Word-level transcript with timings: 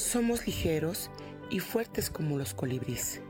Somos 0.00 0.46
ligeros 0.46 1.10
y 1.50 1.60
fuertes 1.60 2.08
como 2.08 2.38
los 2.38 2.54
colibríes. 2.54 3.20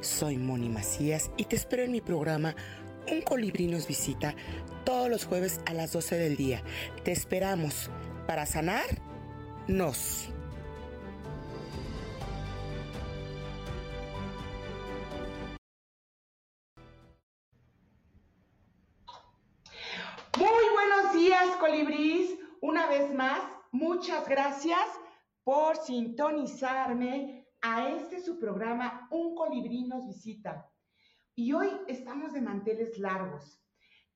Soy 0.00 0.36
Moni 0.36 0.68
Macías 0.68 1.30
y 1.36 1.44
te 1.44 1.54
espero 1.54 1.84
en 1.84 1.92
mi 1.92 2.00
programa 2.00 2.56
Un 3.10 3.22
colibrí 3.22 3.68
nos 3.68 3.86
visita 3.86 4.34
todos 4.84 5.08
los 5.08 5.24
jueves 5.24 5.60
a 5.66 5.72
las 5.72 5.92
12 5.92 6.18
del 6.18 6.36
día. 6.36 6.62
Te 7.04 7.12
esperamos 7.12 7.90
para 8.26 8.44
sanar 8.44 8.84
nos. 9.68 10.28
Muy 20.36 20.64
buenos 20.74 21.14
días, 21.14 21.46
colibrís. 21.60 22.36
Una 22.60 22.88
vez 22.88 23.14
más, 23.14 23.40
muchas 23.70 24.28
gracias 24.28 24.80
por 25.46 25.76
sintonizarme 25.76 27.46
a 27.60 27.88
este 27.90 28.20
su 28.20 28.36
programa 28.36 29.06
Un 29.12 29.36
colibrí 29.36 29.84
nos 29.84 30.04
visita. 30.04 30.68
Y 31.36 31.52
hoy 31.52 31.70
estamos 31.86 32.32
de 32.32 32.40
manteles 32.40 32.98
largos. 32.98 33.62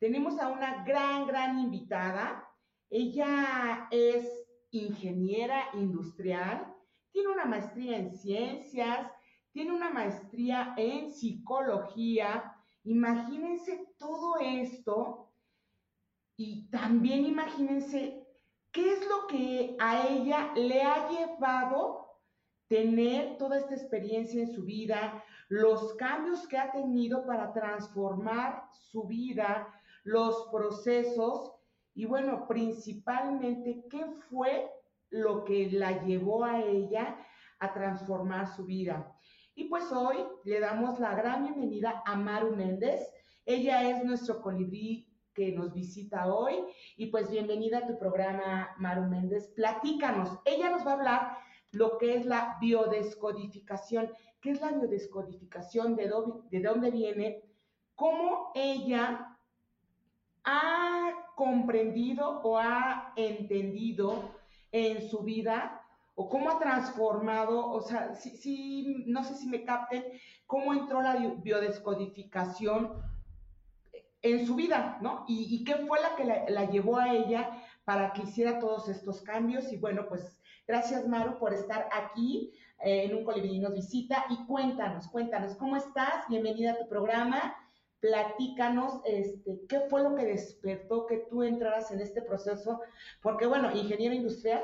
Tenemos 0.00 0.40
a 0.40 0.48
una 0.48 0.82
gran, 0.82 1.28
gran 1.28 1.60
invitada. 1.60 2.44
Ella 2.90 3.86
es 3.92 4.26
ingeniera 4.72 5.66
industrial, 5.74 6.66
tiene 7.12 7.28
una 7.28 7.44
maestría 7.44 7.98
en 7.98 8.10
ciencias, 8.10 9.12
tiene 9.52 9.70
una 9.70 9.90
maestría 9.90 10.74
en 10.76 11.12
psicología. 11.12 12.56
Imagínense 12.82 13.86
todo 13.98 14.36
esto 14.40 15.32
y 16.36 16.68
también 16.70 17.24
imagínense 17.24 18.19
¿Qué 18.72 18.92
es 18.92 19.00
lo 19.08 19.26
que 19.26 19.76
a 19.80 20.06
ella 20.06 20.52
le 20.54 20.82
ha 20.82 21.08
llevado 21.08 22.20
tener 22.68 23.36
toda 23.36 23.58
esta 23.58 23.74
experiencia 23.74 24.40
en 24.40 24.54
su 24.54 24.62
vida, 24.62 25.24
los 25.48 25.94
cambios 25.94 26.46
que 26.46 26.56
ha 26.56 26.70
tenido 26.70 27.26
para 27.26 27.52
transformar 27.52 28.62
su 28.72 29.08
vida, 29.08 29.66
los 30.04 30.48
procesos 30.52 31.52
y 31.94 32.04
bueno, 32.04 32.46
principalmente 32.46 33.84
qué 33.90 34.06
fue 34.28 34.70
lo 35.10 35.42
que 35.42 35.68
la 35.72 36.04
llevó 36.04 36.44
a 36.44 36.62
ella 36.62 37.18
a 37.58 37.72
transformar 37.72 38.54
su 38.54 38.66
vida? 38.66 39.12
Y 39.56 39.64
pues 39.64 39.90
hoy 39.90 40.18
le 40.44 40.60
damos 40.60 41.00
la 41.00 41.16
gran 41.16 41.42
bienvenida 41.42 42.04
a 42.06 42.14
Maru 42.14 42.54
Méndez. 42.54 43.00
Ella 43.44 43.90
es 43.90 44.04
nuestro 44.04 44.40
colibrí 44.40 45.09
que 45.40 45.52
nos 45.52 45.72
visita 45.72 46.26
hoy. 46.26 46.54
Y 46.98 47.06
pues 47.06 47.30
bienvenida 47.30 47.78
a 47.78 47.86
tu 47.86 47.98
programa, 47.98 48.74
Maru 48.76 49.04
Méndez. 49.04 49.48
Platícanos. 49.56 50.38
Ella 50.44 50.68
nos 50.68 50.86
va 50.86 50.90
a 50.90 50.94
hablar 50.96 51.38
lo 51.70 51.96
que 51.96 52.14
es 52.16 52.26
la 52.26 52.58
biodescodificación. 52.60 54.10
¿Qué 54.42 54.50
es 54.50 54.60
la 54.60 54.72
biodescodificación? 54.72 55.96
¿De 55.96 56.08
dónde, 56.08 56.46
de 56.50 56.62
dónde 56.62 56.90
viene? 56.90 57.42
¿Cómo 57.94 58.52
ella 58.54 59.38
ha 60.44 61.10
comprendido 61.36 62.42
o 62.42 62.58
ha 62.58 63.14
entendido 63.16 64.34
en 64.72 65.08
su 65.08 65.20
vida 65.20 65.86
o 66.16 66.28
cómo 66.28 66.50
ha 66.50 66.58
transformado, 66.58 67.66
o 67.66 67.80
sea, 67.80 68.14
si, 68.14 69.04
no 69.06 69.24
sé 69.24 69.36
si 69.36 69.48
me 69.48 69.64
capten, 69.64 70.04
cómo 70.46 70.74
entró 70.74 71.00
la 71.00 71.16
biodescodificación 71.16 72.92
en 74.22 74.46
su 74.46 74.54
vida, 74.54 74.98
¿no? 75.00 75.24
Y, 75.28 75.64
qué 75.64 75.76
fue 75.86 76.00
la 76.00 76.14
que 76.16 76.24
la, 76.24 76.64
llevó 76.66 76.98
a 76.98 77.12
ella 77.12 77.50
para 77.84 78.12
que 78.12 78.22
hiciera 78.22 78.58
todos 78.58 78.88
estos 78.88 79.22
cambios. 79.22 79.72
Y 79.72 79.76
bueno, 79.78 80.06
pues 80.08 80.38
gracias 80.66 81.08
Maru 81.08 81.38
por 81.38 81.54
estar 81.54 81.88
aquí 81.92 82.52
eh, 82.82 83.04
en 83.04 83.16
un 83.16 83.24
colibrí 83.24 83.58
nos 83.58 83.72
visita 83.72 84.26
y 84.30 84.44
cuéntanos, 84.46 85.08
cuéntanos, 85.08 85.56
¿cómo 85.56 85.76
estás? 85.76 86.26
Bienvenida 86.28 86.72
a 86.72 86.78
tu 86.78 86.88
programa. 86.88 87.56
Platícanos, 88.00 89.00
este, 89.04 89.60
¿qué 89.68 89.80
fue 89.90 90.02
lo 90.02 90.14
que 90.14 90.24
despertó 90.24 91.06
que 91.06 91.18
tú 91.30 91.42
entraras 91.42 91.90
en 91.90 92.00
este 92.00 92.22
proceso? 92.22 92.80
Porque 93.20 93.46
bueno, 93.46 93.74
ingeniero 93.74 94.14
industrial, 94.14 94.62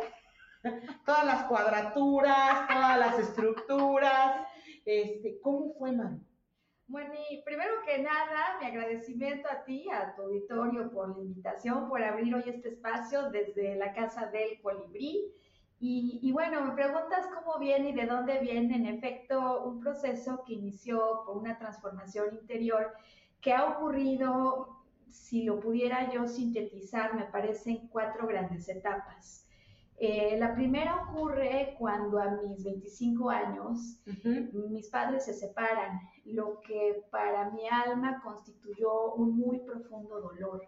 todas 1.05 1.25
las 1.27 1.45
cuadraturas, 1.45 2.67
todas 2.67 2.99
las 2.99 3.19
estructuras, 3.19 4.47
este, 4.87 5.39
¿cómo 5.43 5.75
fue, 5.75 5.93
Maru? 5.93 6.21
Bueno, 6.89 7.15
y 7.31 7.43
primero 7.43 7.73
que 7.85 7.99
nada, 7.99 8.59
mi 8.61 8.67
agradecimiento 8.67 9.49
a 9.51 9.65
ti, 9.65 9.89
a 9.91 10.15
tu 10.15 10.23
auditorio 10.23 10.91
por 10.93 11.17
la 11.17 11.25
invitación, 11.25 11.89
por 11.89 12.03
abrir 12.03 12.33
hoy 12.33 12.45
este 12.47 12.69
espacio 12.69 13.29
desde 13.31 13.75
la 13.75 13.93
Casa 13.93 14.27
del 14.27 14.61
Colibrí. 14.63 15.33
Y, 15.81 16.21
y, 16.23 16.33
bueno, 16.33 16.65
me 16.65 16.73
preguntas 16.73 17.27
cómo 17.35 17.59
viene 17.59 17.91
y 17.91 17.93
de 17.93 18.07
dónde 18.07 18.39
viene, 18.39 18.77
en 18.77 18.87
efecto, 18.87 19.65
un 19.65 19.81
proceso 19.81 20.43
que 20.47 20.55
inició 20.55 21.25
por 21.27 21.37
una 21.37 21.59
transformación 21.59 22.35
interior 22.35 22.93
que 23.41 23.53
ha 23.53 23.65
ocurrido, 23.65 24.85
si 25.11 25.43
lo 25.43 25.61
pudiera 25.61 26.11
yo 26.13 26.27
sintetizar, 26.27 27.15
me 27.15 27.25
parece 27.25 27.71
en 27.71 27.89
cuatro 27.89 28.27
grandes 28.27 28.69
etapas. 28.69 29.46
Eh, 29.99 30.37
la 30.39 30.55
primera 30.55 31.07
ocurre 31.09 31.75
cuando 31.79 32.19
a 32.19 32.31
mis 32.43 32.63
25 32.63 33.31
años 33.31 33.99
mis 34.53 34.91
padres 34.91 35.25
se 35.25 35.33
separan, 35.33 35.99
lo 36.27 36.61
que 36.61 37.03
para 37.11 37.51
mi 37.51 37.67
alma 37.67 38.21
constituyó 38.23 39.15
un 39.15 39.39
muy 39.39 39.61
profundo 39.61 40.21
dolor 40.21 40.63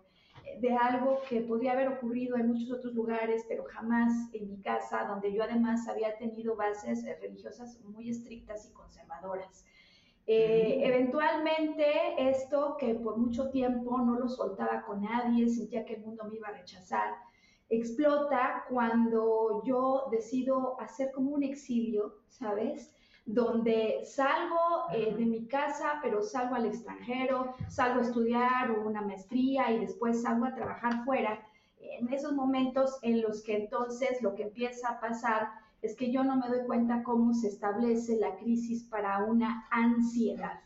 eh, 0.46 0.58
de 0.60 0.74
algo 0.74 1.18
que 1.28 1.42
podría 1.42 1.72
haber 1.72 1.88
ocurrido 1.88 2.36
en 2.36 2.46
muchos 2.48 2.72
otros 2.72 2.94
lugares, 2.94 3.44
pero 3.48 3.64
jamás 3.64 4.32
en 4.32 4.48
mi 4.48 4.62
casa, 4.62 5.04
donde 5.04 5.30
yo 5.34 5.42
además 5.42 5.86
había 5.88 6.16
tenido 6.16 6.56
bases 6.56 7.04
eh, 7.04 7.18
religiosas 7.20 7.78
muy 7.82 8.08
estrictas 8.08 8.66
y 8.66 8.72
conservadoras. 8.72 9.66
eventualmente 10.26 11.84
esto 12.30 12.76
que 12.78 12.94
por 12.94 13.18
mucho 13.18 13.50
tiempo 13.50 13.98
no 13.98 14.18
lo 14.18 14.28
soltaba 14.28 14.84
con 14.86 15.02
nadie, 15.02 15.48
sentía 15.48 15.84
que 15.84 15.96
el 15.96 16.02
mundo 16.02 16.24
me 16.24 16.36
iba 16.36 16.48
a 16.48 16.52
rechazar, 16.52 17.14
explota 17.70 18.64
cuando 18.68 19.62
yo 19.64 20.08
decido 20.10 20.80
hacer 20.80 21.12
como 21.12 21.30
un 21.30 21.42
exilio, 21.42 22.14
¿sabes? 22.28 22.94
Donde 23.26 24.04
salgo 24.04 24.86
eh, 24.92 25.14
de 25.14 25.26
mi 25.26 25.46
casa, 25.46 25.98
pero 26.02 26.22
salgo 26.22 26.54
al 26.54 26.66
extranjero, 26.66 27.54
salgo 27.68 28.00
a 28.00 28.04
estudiar 28.04 28.70
una 28.70 29.02
maestría 29.02 29.70
y 29.70 29.80
después 29.80 30.22
salgo 30.22 30.46
a 30.46 30.54
trabajar 30.54 31.04
fuera. 31.04 31.46
En 31.78 32.12
esos 32.12 32.32
momentos 32.32 32.98
en 33.02 33.20
los 33.20 33.42
que 33.42 33.56
entonces 33.56 34.22
lo 34.22 34.34
que 34.34 34.44
empieza 34.44 34.88
a 34.88 35.00
pasar 35.00 35.48
es 35.82 35.94
que 35.94 36.10
yo 36.10 36.24
no 36.24 36.36
me 36.36 36.48
doy 36.48 36.66
cuenta 36.66 37.02
cómo 37.02 37.34
se 37.34 37.48
establece 37.48 38.16
la 38.16 38.36
crisis 38.36 38.84
para 38.84 39.24
una 39.24 39.66
ansiedad. 39.70 40.60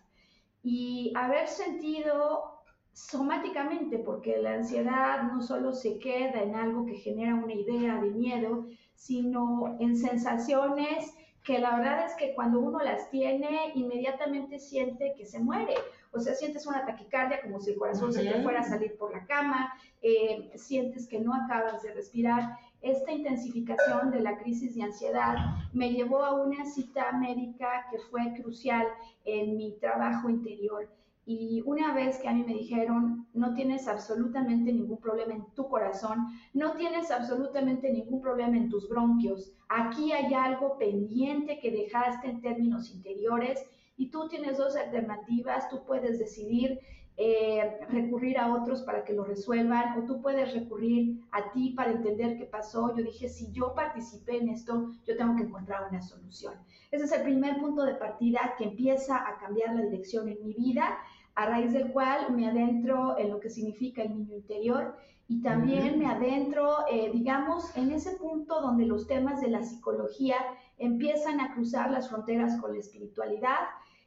Y 0.62 1.12
haber 1.16 1.48
sentido 1.48 2.61
somáticamente, 2.92 3.98
porque 3.98 4.38
la 4.38 4.54
ansiedad 4.54 5.22
no 5.22 5.42
solo 5.42 5.72
se 5.72 5.98
queda 5.98 6.42
en 6.42 6.54
algo 6.54 6.86
que 6.86 6.96
genera 6.96 7.34
una 7.34 7.54
idea 7.54 8.00
de 8.00 8.10
miedo, 8.10 8.66
sino 8.94 9.76
en 9.80 9.96
sensaciones 9.96 11.14
que 11.44 11.58
la 11.58 11.76
verdad 11.76 12.06
es 12.06 12.14
que 12.14 12.34
cuando 12.34 12.60
uno 12.60 12.78
las 12.78 13.10
tiene, 13.10 13.72
inmediatamente 13.74 14.60
siente 14.60 15.14
que 15.16 15.26
se 15.26 15.40
muere. 15.40 15.74
O 16.12 16.20
sea, 16.20 16.34
sientes 16.34 16.66
una 16.66 16.86
taquicardia 16.86 17.40
como 17.42 17.58
si 17.58 17.70
el 17.70 17.78
corazón 17.78 18.12
se 18.12 18.22
te 18.22 18.42
fuera 18.42 18.60
a 18.60 18.64
salir 18.64 18.96
por 18.96 19.12
la 19.12 19.26
cama, 19.26 19.72
eh, 20.02 20.52
sientes 20.54 21.08
que 21.08 21.18
no 21.18 21.34
acabas 21.34 21.82
de 21.82 21.94
respirar. 21.94 22.56
Esta 22.80 23.10
intensificación 23.10 24.10
de 24.12 24.20
la 24.20 24.38
crisis 24.38 24.76
de 24.76 24.84
ansiedad 24.84 25.36
me 25.72 25.92
llevó 25.92 26.22
a 26.22 26.34
una 26.34 26.64
cita 26.64 27.10
médica 27.12 27.86
que 27.90 27.98
fue 27.98 28.34
crucial 28.40 28.86
en 29.24 29.56
mi 29.56 29.72
trabajo 29.80 30.28
interior. 30.28 30.88
Y 31.24 31.62
una 31.66 31.94
vez 31.94 32.18
que 32.18 32.28
a 32.28 32.32
mí 32.32 32.42
me 32.44 32.54
dijeron, 32.54 33.28
no 33.32 33.54
tienes 33.54 33.86
absolutamente 33.86 34.72
ningún 34.72 34.98
problema 34.98 35.34
en 35.34 35.46
tu 35.54 35.68
corazón, 35.68 36.26
no 36.52 36.72
tienes 36.72 37.10
absolutamente 37.12 37.92
ningún 37.92 38.20
problema 38.20 38.56
en 38.56 38.68
tus 38.68 38.88
bronquios, 38.88 39.52
aquí 39.68 40.12
hay 40.12 40.34
algo 40.34 40.78
pendiente 40.78 41.60
que 41.60 41.70
dejaste 41.70 42.28
en 42.28 42.40
términos 42.40 42.92
interiores 42.92 43.64
y 43.96 44.10
tú 44.10 44.28
tienes 44.28 44.58
dos 44.58 44.74
alternativas, 44.74 45.68
tú 45.68 45.84
puedes 45.86 46.18
decidir 46.18 46.80
eh, 47.18 47.78
recurrir 47.90 48.38
a 48.38 48.54
otros 48.54 48.82
para 48.82 49.04
que 49.04 49.12
lo 49.12 49.22
resuelvan 49.22 49.98
o 49.98 50.06
tú 50.06 50.22
puedes 50.22 50.54
recurrir 50.54 51.20
a 51.30 51.52
ti 51.52 51.74
para 51.76 51.92
entender 51.92 52.38
qué 52.38 52.46
pasó. 52.46 52.96
Yo 52.96 53.04
dije, 53.04 53.28
si 53.28 53.52
yo 53.52 53.74
participé 53.74 54.38
en 54.38 54.48
esto, 54.48 54.90
yo 55.06 55.16
tengo 55.16 55.36
que 55.36 55.42
encontrar 55.42 55.88
una 55.90 56.00
solución. 56.00 56.54
Ese 56.90 57.04
es 57.04 57.12
el 57.12 57.22
primer 57.22 57.58
punto 57.60 57.84
de 57.84 57.94
partida 57.96 58.54
que 58.56 58.64
empieza 58.64 59.16
a 59.28 59.38
cambiar 59.38 59.74
la 59.74 59.82
dirección 59.82 60.26
en 60.28 60.42
mi 60.42 60.54
vida, 60.54 60.98
a 61.34 61.46
raíz 61.46 61.72
del 61.72 61.90
cual 61.92 62.34
me 62.34 62.46
adentro 62.46 63.16
en 63.18 63.30
lo 63.30 63.40
que 63.40 63.50
significa 63.50 64.02
el 64.02 64.10
niño 64.10 64.36
interior 64.36 64.96
y 65.28 65.40
también 65.40 65.98
me 65.98 66.06
adentro, 66.06 66.86
eh, 66.90 67.10
digamos, 67.10 67.74
en 67.76 67.90
ese 67.90 68.16
punto 68.16 68.60
donde 68.60 68.84
los 68.84 69.06
temas 69.06 69.40
de 69.40 69.48
la 69.48 69.62
psicología 69.62 70.36
empiezan 70.76 71.40
a 71.40 71.54
cruzar 71.54 71.90
las 71.90 72.10
fronteras 72.10 72.60
con 72.60 72.74
la 72.74 72.80
espiritualidad. 72.80 73.60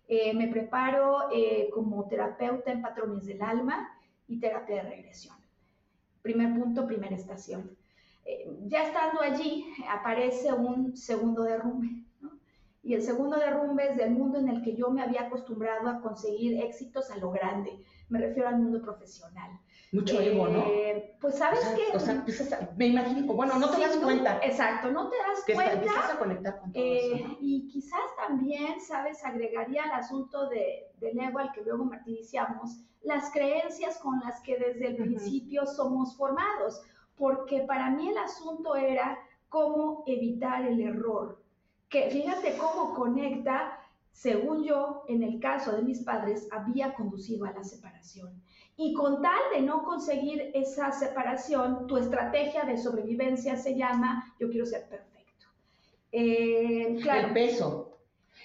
Eh, 0.07 0.35
me 0.35 0.49
preparo 0.49 1.31
eh, 1.33 1.69
como 1.73 2.07
terapeuta 2.07 2.71
en 2.71 2.83
patrones 2.83 3.25
del 3.25 3.41
alma 3.41 3.89
y 4.27 4.39
terapia 4.39 4.83
de 4.83 4.89
regresión. 4.89 5.35
Primer 6.21 6.53
punto, 6.59 6.85
primera 6.85 7.15
estación. 7.15 7.75
ya 8.67 8.83
estando 8.83 9.21
allí, 9.21 9.65
aparece 9.89 10.53
un 10.53 10.95
segundo 10.95 11.43
derrumbe. 11.43 12.04
Y 12.85 12.93
el 12.93 13.01
segundo 13.01 13.37
derrumbe 13.37 13.89
es 13.89 13.97
del 13.97 14.11
mundo 14.11 14.37
en 14.37 14.47
el 14.47 14.61
que 14.61 14.75
yo 14.75 14.91
me 14.91 15.01
había 15.01 15.23
acostumbrado 15.23 15.89
a 15.89 16.01
conseguir 16.01 16.61
éxitos 16.63 17.09
a 17.09 17.17
lo 17.17 17.31
grande. 17.31 17.83
Me 18.09 18.19
refiero 18.19 18.47
al 18.47 18.59
mundo 18.59 18.79
profesional. 18.79 19.59
Mucho 19.91 20.21
ego, 20.21 20.47
¿no? 20.47 20.67
Eh, 20.67 21.17
pues 21.19 21.33
sabes 21.33 21.61
que... 21.69 21.97
O 21.97 21.99
sea, 21.99 22.13
empiezas 22.13 22.53
a, 22.53 22.69
me 22.77 22.85
imagino, 22.85 23.33
bueno, 23.33 23.57
no 23.57 23.71
te 23.71 23.81
das 23.81 23.97
cuenta. 23.97 24.39
Exacto, 24.43 24.91
no 24.91 25.09
te 25.09 25.17
das 25.17 25.43
que 25.43 25.55
cuenta. 25.55 25.73
empiezas 25.73 26.11
a 26.11 26.19
conectar 26.19 26.59
con 26.59 26.73
todo 26.73 26.83
eso, 26.83 27.15
eh, 27.15 27.37
Y 27.41 27.67
quizás 27.69 28.01
también, 28.17 28.79
¿sabes? 28.79 29.25
Agregaría 29.25 29.85
al 29.85 29.93
asunto 30.01 30.47
de, 30.49 30.91
del 30.99 31.19
ego 31.19 31.39
al 31.39 31.51
que 31.53 31.63
luego 31.63 31.85
martiriciamos, 31.85 32.83
las 33.01 33.31
creencias 33.31 33.97
con 33.97 34.19
las 34.19 34.41
que 34.41 34.59
desde 34.59 34.89
el 34.89 34.97
principio 34.97 35.65
somos 35.65 36.15
formados. 36.15 36.83
Porque 37.17 37.61
para 37.61 37.89
mí 37.89 38.09
el 38.09 38.17
asunto 38.19 38.75
era 38.75 39.17
cómo 39.49 40.03
evitar 40.05 40.67
el 40.67 40.81
error. 40.81 41.43
Que 41.89 42.09
fíjate 42.09 42.57
cómo 42.57 42.93
conecta, 42.93 43.79
según 44.11 44.63
yo, 44.63 45.03
en 45.07 45.23
el 45.23 45.39
caso 45.39 45.75
de 45.75 45.81
mis 45.81 46.01
padres, 46.03 46.47
había 46.51 46.93
conducido 46.93 47.45
a 47.45 47.51
la 47.53 47.63
separación. 47.63 48.41
Y 48.77 48.93
con 48.93 49.21
tal 49.21 49.39
de 49.53 49.61
no 49.61 49.83
conseguir 49.83 50.51
esa 50.53 50.91
separación, 50.91 51.87
tu 51.87 51.97
estrategia 51.97 52.65
de 52.65 52.77
sobrevivencia 52.77 53.55
se 53.55 53.75
llama 53.75 54.35
yo 54.39 54.49
quiero 54.49 54.65
ser 54.65 54.87
perfecto. 54.89 55.45
Eh, 56.11 56.97
claro. 57.01 57.27
El 57.27 57.33
peso, 57.33 57.95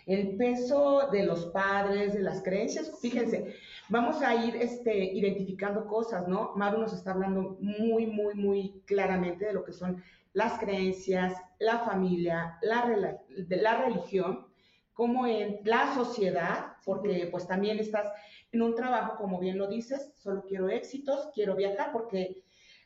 el 0.06 0.36
peso 0.36 1.08
de 1.10 1.24
los 1.24 1.46
padres, 1.46 2.14
de 2.14 2.20
las 2.20 2.42
creencias. 2.42 2.92
Fíjense, 3.00 3.54
vamos 3.88 4.22
a 4.22 4.34
ir 4.34 4.56
este, 4.56 5.12
identificando 5.12 5.86
cosas, 5.86 6.26
¿no? 6.28 6.52
Maru 6.56 6.78
nos 6.78 6.92
está 6.92 7.12
hablando 7.12 7.56
muy, 7.60 8.06
muy, 8.06 8.34
muy 8.34 8.82
claramente 8.86 9.46
de 9.46 9.52
lo 9.52 9.64
que 9.64 9.72
son 9.72 10.02
las 10.32 10.58
creencias, 10.58 11.34
la 11.58 11.80
familia, 11.80 12.58
la, 12.62 13.16
la 13.48 13.84
religión, 13.84 14.46
como 14.92 15.26
en 15.26 15.60
la 15.64 15.94
sociedad, 15.94 16.74
porque 16.84 17.28
pues 17.30 17.46
también 17.46 17.78
estás 17.78 18.06
en 18.52 18.62
un 18.62 18.74
trabajo, 18.74 19.16
como 19.16 19.38
bien 19.38 19.58
lo 19.58 19.66
dices, 19.66 20.12
solo 20.16 20.44
quiero 20.46 20.68
éxitos, 20.68 21.30
quiero 21.34 21.56
viajar 21.56 21.92
porque 21.92 22.42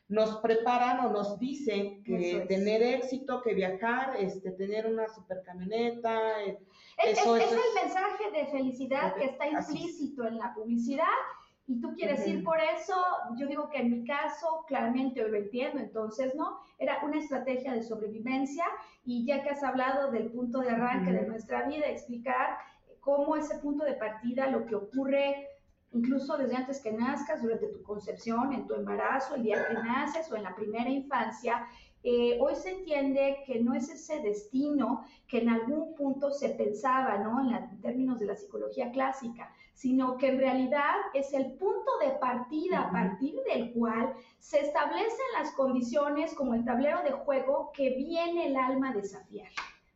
nos 0.07 0.37
preparan 0.37 1.05
o 1.05 1.09
nos 1.09 1.39
dicen 1.39 2.03
que 2.03 2.45
tener 2.47 2.83
éxito, 2.83 3.41
que 3.41 3.53
viajar, 3.53 4.15
este, 4.19 4.51
tener 4.51 4.85
una 4.85 5.07
super 5.07 5.41
camioneta. 5.43 6.43
Eh, 6.43 6.59
es, 7.03 7.19
eso, 7.19 7.35
es, 7.35 7.51
el 7.51 7.57
mensaje 7.83 8.31
de 8.31 8.45
felicidad 8.47 9.15
que 9.15 9.25
está 9.25 9.47
implícito 9.47 10.27
en 10.27 10.37
la 10.37 10.53
publicidad 10.53 11.05
y 11.67 11.81
tú 11.81 11.93
quieres 11.95 12.25
ir 12.27 12.43
por 12.43 12.59
eso. 12.59 12.95
Yo 13.37 13.47
digo 13.47 13.69
que 13.69 13.79
en 13.79 13.91
mi 13.91 14.05
caso, 14.05 14.65
claramente 14.67 15.23
hoy 15.23 15.31
lo 15.31 15.37
entiendo, 15.37 15.79
entonces, 15.79 16.35
¿no? 16.35 16.59
Era 16.77 16.99
una 17.03 17.17
estrategia 17.17 17.73
de 17.73 17.81
sobrevivencia 17.81 18.65
y 19.03 19.25
ya 19.25 19.43
que 19.43 19.49
has 19.49 19.63
hablado 19.63 20.11
del 20.11 20.31
punto 20.31 20.59
de 20.59 20.69
arranque 20.69 21.11
de 21.11 21.25
nuestra 21.25 21.67
vida, 21.67 21.87
explicar 21.87 22.57
cómo 22.99 23.35
ese 23.35 23.57
punto 23.59 23.83
de 23.83 23.93
partida, 23.93 24.47
lo 24.47 24.65
que 24.65 24.75
ocurre 24.75 25.49
incluso 25.91 26.37
desde 26.37 26.57
antes 26.57 26.81
que 26.81 26.91
nazcas, 26.91 27.41
durante 27.41 27.67
tu 27.67 27.81
concepción, 27.81 28.51
en 28.51 28.67
tu 28.67 28.73
embarazo, 28.73 29.35
el 29.35 29.43
día 29.43 29.65
que 29.65 29.75
naces 29.75 30.29
o 30.29 30.35
en 30.35 30.43
la 30.43 30.53
primera 30.53 30.89
infancia, 30.89 31.65
eh, 32.07 32.37
hoy 32.39 32.53
se 32.55 32.69
entiende 32.69 33.41
que 33.47 33.59
no 33.59 33.73
es 33.73 33.89
ese 33.89 34.19
destino 34.19 35.03
que 35.27 35.39
en 35.39 35.49
algún 35.49 35.95
punto 35.95 36.29
se 36.29 36.49
pensaba, 36.49 37.17
¿no? 37.17 37.41
En, 37.41 37.81
términos 37.81 38.19
de 38.19 38.27
la 38.27 38.35
psicología 38.35 38.91
clásica, 38.91 39.51
sino 39.73 40.15
que 40.15 40.27
en 40.27 40.37
realidad 40.37 40.93
es 41.15 41.33
el 41.33 41.53
punto 41.53 41.97
de 41.99 42.11
partida 42.19 42.81
a 42.81 42.91
partir 42.91 43.41
del 43.51 43.73
cual 43.73 44.13
se 44.37 44.59
establecen 44.59 45.25
las 45.39 45.51
condiciones 45.53 46.35
como 46.35 46.53
el 46.53 46.63
tablero 46.63 47.01
de 47.01 47.11
juego 47.11 47.71
que 47.73 47.95
viene 47.95 48.49
el 48.49 48.55
alma 48.55 48.91
a 48.91 48.93
desafiar. 48.93 49.49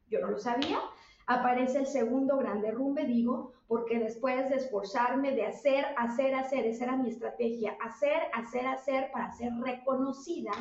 Yo 0.09 0.19
no 0.19 0.31
lo 0.31 0.39
sabía, 0.39 0.79
aparece 1.27 1.77
el 1.77 1.85
segundo 1.85 2.37
gran 2.37 2.59
derrumbe, 2.61 3.05
digo, 3.05 3.53
porque 3.67 3.99
después 3.99 4.49
de 4.49 4.55
esforzarme 4.55 5.35
de 5.35 5.45
hacer, 5.45 5.85
hacer, 5.95 6.33
hacer, 6.33 6.65
esa 6.65 6.85
era 6.85 6.97
mi 6.97 7.09
estrategia, 7.09 7.77
hacer, 7.85 8.19
hacer, 8.33 8.65
hacer 8.65 9.11
para 9.11 9.31
ser 9.31 9.53
reconocida, 9.61 10.51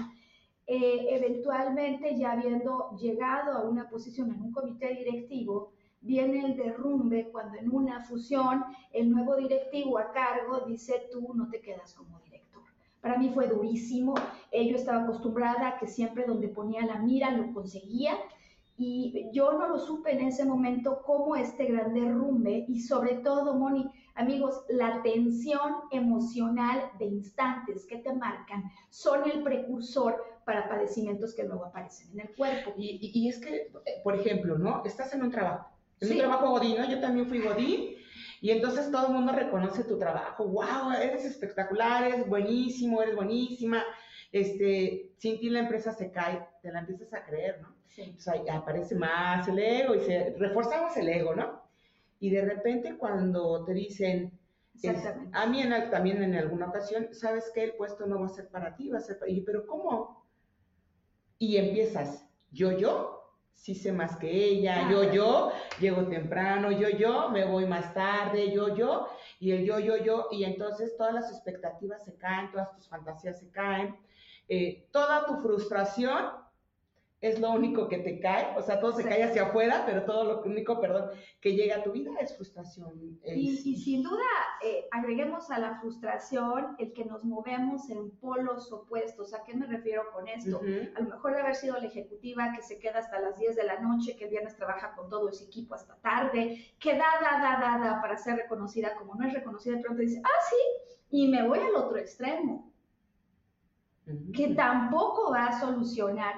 eh, 0.71 1.07
eventualmente 1.17 2.15
ya 2.19 2.33
habiendo 2.33 2.95
llegado 3.01 3.53
a 3.53 3.63
una 3.63 3.89
posición 3.89 4.31
en 4.31 4.43
un 4.43 4.53
comité 4.53 4.95
directivo, 4.95 5.73
viene 6.03 6.45
el 6.45 6.57
derrumbe 6.59 7.31
cuando 7.33 7.57
en 7.57 7.75
una 7.75 8.05
fusión 8.05 8.63
el 8.93 9.11
nuevo 9.11 9.37
directivo 9.37 9.99
a 9.99 10.13
cargo 10.13 10.61
dice 10.67 11.09
tú 11.11 11.33
no 11.33 11.49
te 11.49 11.63
quedas 11.63 11.95
como 11.95 12.21
director. 12.21 12.63
Para 13.01 13.17
mí 13.17 13.31
fue 13.31 13.49
durísimo, 13.49 14.15
eh, 14.51 14.69
yo 14.69 14.77
estaba 14.77 15.05
acostumbrada 15.05 15.69
a 15.69 15.79
que 15.79 15.87
siempre 15.87 16.27
donde 16.27 16.49
ponía 16.49 16.85
la 16.85 16.99
mira 16.99 17.31
lo 17.31 17.51
conseguía, 17.55 18.19
y 18.81 19.29
yo 19.33 19.53
no 19.53 19.67
lo 19.69 19.79
supe 19.79 20.13
en 20.13 20.21
ese 20.21 20.45
momento 20.45 21.03
cómo 21.05 21.35
este 21.35 21.67
gran 21.67 21.93
derrumbe 21.93 22.65
y 22.69 22.81
sobre 22.81 23.17
todo, 23.17 23.55
Moni, 23.55 23.91
amigos, 24.15 24.65
la 24.69 25.03
tensión 25.03 25.75
emocional 25.91 26.93
de 27.01 27.07
instantes 27.07 27.85
que 27.87 27.99
te 27.99 28.13
marcan 28.13 28.71
son 28.89 29.29
el 29.29 29.43
precursor 29.43 30.25
para 30.45 30.69
padecimientos 30.69 31.35
que 31.35 31.43
luego 31.43 31.65
aparecen 31.65 32.13
en 32.13 32.29
el 32.29 32.37
cuerpo. 32.37 32.73
Y, 32.79 33.11
y, 33.13 33.29
es 33.29 33.41
que, 33.41 33.73
por 34.05 34.15
ejemplo, 34.15 34.57
¿no? 34.57 34.85
Estás 34.85 35.13
en 35.13 35.23
un 35.23 35.33
trabajo, 35.33 35.71
en 36.01 36.13
un 36.13 36.19
trabajo 36.19 36.51
godín, 36.51 36.79
¿no? 36.79 36.89
Yo 36.89 37.01
también 37.01 37.27
fui 37.27 37.41
godín. 37.41 37.97
Y 38.41 38.51
entonces 38.53 38.93
todo 38.93 39.09
el 39.09 39.13
mundo 39.13 39.33
reconoce 39.33 39.83
tu 39.83 39.99
trabajo. 39.99 40.47
¡Wow! 40.47 40.93
Eres 41.03 41.25
espectacular, 41.25 42.05
eres 42.05 42.29
buenísimo, 42.29 43.03
eres 43.03 43.17
buenísima. 43.17 43.83
Este, 44.31 45.11
sin 45.17 45.41
ti 45.41 45.51
la 45.51 45.61
empresa 45.61 45.93
se 45.93 46.13
cae, 46.13 46.47
te 46.63 46.71
la 46.71 46.81
empiezas 46.81 47.13
a 47.13 47.25
creer, 47.25 47.61
¿no? 47.61 47.78
Aparece 48.53 48.95
más 48.95 49.47
el 49.49 49.59
ego 49.59 49.95
y 49.95 50.01
se, 50.01 50.35
reforzamos 50.39 50.97
el 50.97 51.09
ego, 51.09 51.35
¿no? 51.35 51.63
Y 52.21 52.31
de 52.31 52.43
repente 52.43 52.97
cuando 52.97 53.65
te 53.65 53.75
dicen, 53.75 54.39
a 55.33 55.47
mí 55.47 55.63
en, 55.63 55.91
también 55.91 56.23
en 56.23 56.35
alguna 56.35 56.69
ocasión, 56.69 57.09
sabes 57.13 57.51
que 57.55 57.65
el 57.65 57.73
puesto 57.75 58.07
no 58.07 58.21
va 58.21 58.27
a 58.27 58.31
ser 58.31 58.49
para 58.49 58.77
ti, 58.77 58.91
va 58.91 58.99
a 58.99 59.03
ser 59.03 59.19
para... 59.19 59.31
Y, 59.31 59.41
pero 59.41 59.67
¿cómo? 59.67 60.25
Y 61.39 61.57
empiezas, 61.57 62.27
yo, 62.51 62.73
yo, 62.73 63.19
sí 63.55 63.75
sé 63.75 63.93
más 63.93 64.17
que 64.17 64.31
ella, 64.31 64.89
yo, 64.91 65.13
yo, 65.13 65.53
llego 65.81 66.07
temprano, 66.07 66.71
yo, 66.71 66.89
yo, 66.89 67.29
me 67.31 67.45
voy 67.45 67.67
más 67.67 67.93
tarde, 67.93 68.53
yo, 68.53 68.75
yo, 68.75 69.09
y 69.41 69.53
el 69.53 69.65
yo, 69.65 69.79
yo, 69.79 69.97
yo, 69.97 70.29
y 70.31 70.45
entonces 70.45 70.97
todas 70.97 71.15
las 71.15 71.31
expectativas 71.31 72.05
se 72.05 72.17
caen, 72.17 72.51
todas 72.51 72.73
tus 72.75 72.89
fantasías 72.89 73.39
se 73.39 73.51
caen, 73.51 73.97
eh, 74.49 74.89
toda 74.93 75.27
tu 75.27 75.37
frustración 75.37 76.48
es 77.21 77.41
lo 77.41 77.51
único 77.51 77.89
que 77.89 77.99
te 77.99 78.21
cae, 78.21 78.57
o 78.57 78.63
sea, 78.63 78.79
todo 78.79 78.93
se 78.93 79.03
cae 79.03 79.25
hacia 79.25 79.45
afuera, 79.45 79.83
pero 79.85 80.05
todo 80.05 80.25
lo 80.25 80.43
único, 80.43 80.81
perdón, 80.81 81.11
que 81.41 81.55
llega 81.55 81.77
a 81.77 81.83
tu 81.83 81.91
vida 81.91 82.13
es 82.21 82.37
frustración. 82.37 83.19
Y, 83.25 83.57
sin 83.57 84.05
duda, 84.05 84.25
eh, 84.63 84.87
agreguemos 84.93 85.51
a 85.51 85.59
la 85.59 85.81
frustración 85.81 86.77
el 86.79 86.93
que 86.93 87.05
nos 87.05 87.25
movemos 87.25 87.91
en 87.91 88.11
polos 88.19 88.71
opuestos. 88.71 89.35
¿A 89.35 89.43
qué 89.43 89.55
me 89.55 89.67
refiero 89.67 90.05
con 90.13 90.29
esto? 90.29 90.61
A 90.95 91.01
lo 91.01 91.09
mejor 91.09 91.35
de 91.35 91.41
haber 91.41 91.57
sido 91.57 91.77
la 91.79 91.89
ejecutiva 91.89 92.53
que 92.55 92.63
se 92.63 92.79
queda 92.79 93.01
hasta 93.01 93.19
las 93.19 93.37
10 93.37 93.57
de 93.57 93.65
la 93.65 93.81
noche, 93.81 94.15
que 94.17 94.25
el 94.25 94.31
viernes 94.31 94.55
trabaja 94.55 94.95
con 94.95 95.09
todo 95.09 95.29
ese 95.29 95.45
equipo 95.45 95.75
hasta 95.75 95.97
tarde, 95.97 96.73
que 96.79 96.93
da, 96.93 97.07
da, 97.21 97.41
da, 97.41 97.61
da, 97.61 97.85
da 97.85 98.01
para 98.01 98.17
ser 98.17 98.37
reconocida, 98.37 98.95
como 98.95 99.17
no 99.17 99.27
es 99.27 99.33
reconocida, 99.33 99.75
de 99.75 99.83
pronto 99.83 100.03
dice, 100.03 100.23
ah, 100.25 100.41
sí, 100.49 100.97
y 101.11 101.29
me 101.29 101.47
voy 101.47 101.59
al 101.59 101.75
otro 101.75 101.99
extremo, 101.99 102.71
que 104.33 104.55
tampoco 104.55 105.33
va 105.33 105.49
a 105.49 105.61
solucionar 105.61 106.35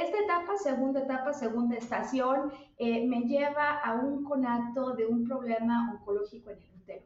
esta 0.00 0.18
etapa, 0.18 0.56
segunda 0.56 1.00
etapa, 1.00 1.32
segunda 1.32 1.76
estación, 1.76 2.52
eh, 2.78 3.06
me 3.06 3.20
lleva 3.22 3.78
a 3.80 3.94
un 3.94 4.24
conato 4.24 4.94
de 4.94 5.06
un 5.06 5.26
problema 5.26 5.92
oncológico 5.92 6.50
en 6.50 6.58
el 6.58 6.70
útero. 6.80 7.02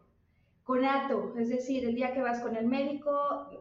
Conato, 0.62 1.34
es 1.36 1.48
decir, 1.48 1.84
el 1.84 1.94
día 1.94 2.14
que 2.14 2.22
vas 2.22 2.40
con 2.40 2.56
el 2.56 2.66
médico 2.66 3.10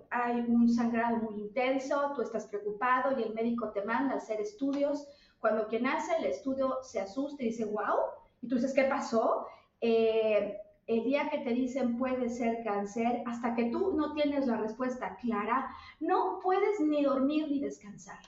hay 0.10 0.40
un 0.42 0.70
sangrado 0.70 1.18
muy 1.18 1.42
intenso, 1.42 2.14
tú 2.16 2.22
estás 2.22 2.48
preocupado 2.48 3.20
y 3.20 3.24
el 3.24 3.34
médico 3.34 3.72
te 3.72 3.84
manda 3.84 4.14
a 4.14 4.18
hacer 4.18 4.40
estudios. 4.40 5.08
Cuando 5.40 5.68
quien 5.68 5.86
hace 5.88 6.16
el 6.18 6.26
estudio 6.26 6.78
se 6.82 7.02
asusta 7.02 7.44
y 7.44 7.48
dice, 7.48 7.66
wow, 7.66 7.98
y 8.42 8.48
tú 8.48 8.56
dices, 8.56 8.74
¿qué 8.74 8.84
pasó? 8.84 9.48
Eh, 9.82 10.58
el 10.86 11.04
día 11.04 11.30
que 11.30 11.40
te 11.40 11.50
dicen 11.50 11.98
puede 11.98 12.30
ser 12.30 12.64
cáncer, 12.64 13.24
hasta 13.26 13.56
que 13.56 13.66
tú 13.66 13.94
no 13.96 14.14
tienes 14.14 14.48
la 14.48 14.58
respuesta 14.58 15.18
clara, 15.18 15.70
no 16.00 16.40
puedes 16.42 16.80
ni 16.80 17.04
dormir 17.04 17.48
ni 17.50 17.60
descansar. 17.60 18.20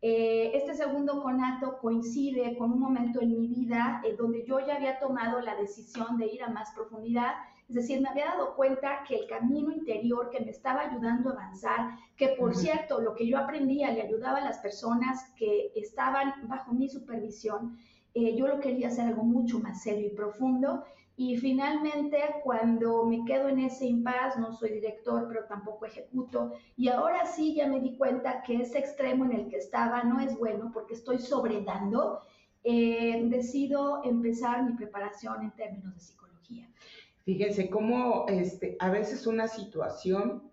Eh, 0.00 0.52
este 0.54 0.74
segundo 0.74 1.20
conato 1.20 1.76
coincide 1.78 2.56
con 2.56 2.70
un 2.70 2.78
momento 2.78 3.20
en 3.20 3.36
mi 3.36 3.48
vida 3.48 4.00
eh, 4.04 4.14
donde 4.16 4.44
yo 4.46 4.64
ya 4.64 4.76
había 4.76 5.00
tomado 5.00 5.40
la 5.40 5.56
decisión 5.56 6.16
de 6.18 6.26
ir 6.26 6.44
a 6.44 6.50
más 6.50 6.70
profundidad, 6.72 7.32
es 7.68 7.74
decir, 7.74 8.00
me 8.00 8.08
había 8.08 8.26
dado 8.26 8.54
cuenta 8.54 9.02
que 9.06 9.16
el 9.16 9.26
camino 9.26 9.72
interior 9.72 10.30
que 10.30 10.38
me 10.38 10.52
estaba 10.52 10.82
ayudando 10.82 11.30
a 11.30 11.32
avanzar, 11.32 11.96
que 12.16 12.28
por 12.28 12.54
cierto, 12.54 13.00
lo 13.00 13.16
que 13.16 13.26
yo 13.26 13.38
aprendía 13.38 13.90
le 13.90 14.02
ayudaba 14.02 14.38
a 14.38 14.44
las 14.44 14.58
personas 14.58 15.32
que 15.36 15.72
estaban 15.74 16.32
bajo 16.48 16.72
mi 16.72 16.88
supervisión, 16.88 17.76
eh, 18.14 18.36
yo 18.36 18.46
lo 18.46 18.60
quería 18.60 18.88
hacer 18.88 19.06
algo 19.08 19.24
mucho 19.24 19.58
más 19.58 19.82
serio 19.82 20.06
y 20.06 20.16
profundo 20.16 20.84
y 21.18 21.36
finalmente, 21.36 22.16
cuando 22.44 23.04
me 23.04 23.24
quedo 23.24 23.48
en 23.48 23.58
ese 23.58 23.86
impasse, 23.86 24.38
no 24.38 24.52
soy 24.52 24.70
director, 24.70 25.26
pero 25.26 25.46
tampoco 25.46 25.84
ejecuto, 25.84 26.52
y 26.76 26.88
ahora 26.88 27.26
sí 27.26 27.56
ya 27.56 27.66
me 27.66 27.80
di 27.80 27.96
cuenta 27.96 28.44
que 28.44 28.62
ese 28.62 28.78
extremo 28.78 29.24
en 29.24 29.32
el 29.32 29.48
que 29.48 29.56
estaba 29.56 30.04
no 30.04 30.20
es 30.20 30.38
bueno 30.38 30.70
porque 30.72 30.94
estoy 30.94 31.18
sobredando, 31.18 32.20
eh, 32.62 33.20
decido 33.30 34.00
empezar 34.04 34.64
mi 34.64 34.74
preparación 34.74 35.42
en 35.42 35.50
términos 35.56 35.92
de 35.92 36.00
psicología. 36.00 36.70
Fíjense 37.24 37.68
cómo 37.68 38.26
este, 38.28 38.76
a 38.78 38.88
veces 38.88 39.26
una 39.26 39.48
situación 39.48 40.44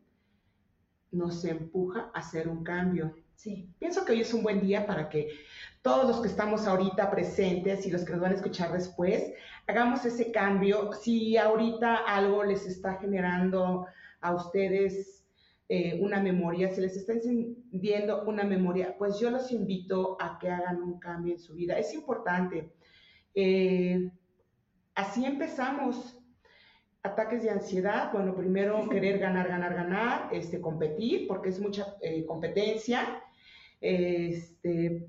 nos 1.11 1.45
empuja 1.45 2.09
a 2.11 2.19
hacer 2.19 2.49
un 2.49 2.63
cambio. 2.63 3.13
Sí. 3.35 3.69
Pienso 3.77 4.03
que 4.03 4.13
hoy 4.13 4.21
es 4.21 4.33
un 4.33 4.41
buen 4.41 4.61
día 4.61 4.87
para 4.87 5.09
que 5.09 5.29
todos 5.85 6.07
los 6.07 6.19
que 6.19 6.29
estamos 6.29 6.65
ahorita 6.65 7.11
presentes 7.11 7.85
y 7.85 7.91
los 7.91 8.03
que 8.03 8.13
nos 8.13 8.21
van 8.21 8.31
a 8.31 8.35
escuchar 8.37 8.73
después, 8.73 9.31
hagamos 9.67 10.03
ese 10.03 10.31
cambio. 10.31 10.91
Si 10.93 11.37
ahorita 11.37 11.97
algo 11.97 12.43
les 12.43 12.65
está 12.65 12.95
generando 12.95 13.85
a 14.19 14.33
ustedes 14.33 15.23
eh, 15.69 15.99
una 16.01 16.19
memoria, 16.19 16.73
si 16.73 16.81
les 16.81 16.97
está 16.97 17.13
encendiendo 17.13 18.23
una 18.23 18.43
memoria, 18.43 18.95
pues 18.97 19.19
yo 19.19 19.29
los 19.29 19.51
invito 19.51 20.17
a 20.19 20.39
que 20.39 20.49
hagan 20.49 20.81
un 20.81 20.97
cambio 20.97 21.33
en 21.33 21.39
su 21.39 21.53
vida. 21.53 21.77
Es 21.77 21.93
importante. 21.93 22.73
Eh, 23.35 24.09
así 24.95 25.23
empezamos. 25.23 26.19
Ataques 27.03 27.43
de 27.43 27.51
ansiedad, 27.51 28.11
bueno, 28.11 28.35
primero 28.35 28.89
querer 28.89 29.19
ganar, 29.19 29.47
ganar, 29.47 29.75
ganar, 29.75 30.29
este, 30.33 30.59
competir, 30.59 31.27
porque 31.27 31.49
es 31.49 31.59
mucha 31.59 31.95
eh, 32.01 32.25
competencia. 32.25 33.21
Este, 33.79 35.05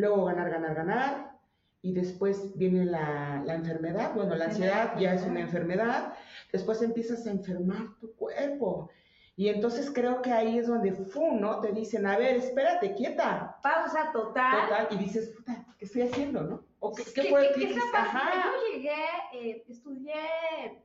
luego 0.00 0.24
ganar, 0.24 0.50
ganar, 0.50 0.74
ganar, 0.74 1.30
y 1.82 1.92
después 1.92 2.56
viene 2.56 2.84
la, 2.84 3.42
enfermedad, 3.46 4.14
bueno, 4.14 4.34
la 4.34 4.46
ansiedad 4.46 4.98
ya 4.98 5.14
es 5.14 5.22
una 5.22 5.40
enfermedad, 5.40 6.14
después 6.52 6.82
empiezas 6.82 7.26
a 7.26 7.30
enfermar 7.30 7.98
tu 8.00 8.14
cuerpo. 8.16 8.90
Y 9.36 9.48
entonces 9.48 9.90
creo 9.90 10.20
que 10.20 10.32
ahí 10.32 10.58
es 10.58 10.66
donde, 10.66 10.92
fu, 10.92 11.32
¿no? 11.36 11.60
Te 11.60 11.72
dicen, 11.72 12.04
a 12.04 12.18
ver, 12.18 12.36
espérate, 12.36 12.94
quieta. 12.94 13.58
Pausa 13.62 14.10
total. 14.12 14.68
Total, 14.68 14.88
y 14.90 14.96
dices, 14.98 15.30
puta, 15.30 15.64
¿qué 15.78 15.86
estoy 15.86 16.02
haciendo, 16.02 16.42
no? 16.42 16.69
¿O 16.82 16.94
qué, 16.94 17.04
qué, 17.14 17.24
fue? 17.24 17.52
¿Qué, 17.54 17.74
Yo 17.74 18.74
llegué, 18.74 18.94
eh, 19.34 19.64
estudié 19.68 20.14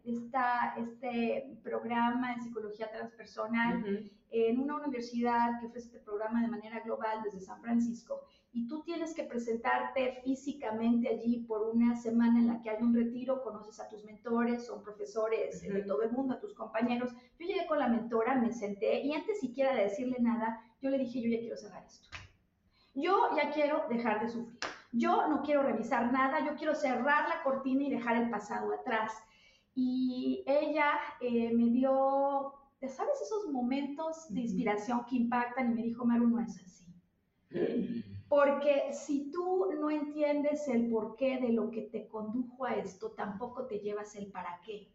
esta, 0.03 0.75
este 0.77 1.57
programa 1.63 2.35
de 2.35 2.41
psicología 2.41 2.91
transpersonal 2.91 4.09
en 4.29 4.59
una 4.59 4.75
universidad 4.75 5.57
que 5.59 5.67
ofrece 5.67 5.87
este 5.87 5.99
programa 5.99 6.41
de 6.41 6.49
manera 6.49 6.81
global 6.81 7.21
desde 7.23 7.39
San 7.39 7.61
Francisco 7.61 8.27
y 8.51 8.67
tú 8.67 8.83
tienes 8.83 9.13
que 9.13 9.23
presentarte 9.23 10.21
físicamente 10.23 11.07
allí 11.07 11.45
por 11.47 11.61
una 11.61 11.95
semana 11.95 12.39
en 12.39 12.47
la 12.47 12.61
que 12.61 12.69
hay 12.69 12.83
un 12.83 12.93
retiro, 12.93 13.41
conoces 13.41 13.79
a 13.79 13.87
tus 13.87 14.03
mentores, 14.03 14.65
son 14.65 14.83
profesores 14.83 15.61
de 15.61 15.81
todo 15.83 16.03
el 16.03 16.11
mundo, 16.11 16.33
a 16.35 16.39
tus 16.39 16.53
compañeros. 16.53 17.13
Yo 17.39 17.47
llegué 17.47 17.65
con 17.67 17.79
la 17.79 17.87
mentora, 17.87 18.35
me 18.35 18.51
senté 18.51 18.99
y 19.01 19.13
antes 19.13 19.39
siquiera 19.39 19.73
de 19.73 19.83
decirle 19.83 20.17
nada, 20.19 20.61
yo 20.81 20.89
le 20.89 20.97
dije, 20.97 21.21
yo 21.21 21.29
ya 21.29 21.39
quiero 21.39 21.57
cerrar 21.57 21.85
esto. 21.85 22.09
Yo 22.93 23.29
ya 23.35 23.51
quiero 23.51 23.85
dejar 23.89 24.21
de 24.21 24.29
sufrir. 24.29 24.59
Yo 24.91 25.27
no 25.27 25.41
quiero 25.41 25.63
revisar 25.63 26.11
nada, 26.11 26.45
yo 26.45 26.55
quiero 26.55 26.75
cerrar 26.75 27.27
la 27.29 27.43
cortina 27.43 27.83
y 27.83 27.91
dejar 27.91 28.17
el 28.17 28.29
pasado 28.29 28.73
atrás. 28.73 29.13
Y 29.73 30.43
ella 30.47 30.91
eh, 31.19 31.53
me 31.53 31.69
dio, 31.69 32.53
¿sabes? 32.81 33.21
Esos 33.21 33.51
momentos 33.51 34.33
de 34.33 34.41
inspiración 34.41 35.05
que 35.05 35.17
impactan 35.17 35.71
y 35.71 35.75
me 35.75 35.83
dijo, 35.83 36.05
Maru, 36.05 36.27
no 36.27 36.39
es 36.39 36.57
así. 36.61 36.85
Porque 38.29 38.91
si 38.91 39.31
tú 39.31 39.67
no 39.79 39.89
entiendes 39.91 40.67
el 40.67 40.89
porqué 40.89 41.39
de 41.39 41.49
lo 41.49 41.69
que 41.69 41.83
te 41.83 42.07
condujo 42.07 42.65
a 42.65 42.75
esto, 42.75 43.11
tampoco 43.11 43.67
te 43.67 43.79
llevas 43.79 44.15
el 44.15 44.31
para 44.31 44.59
qué. 44.65 44.91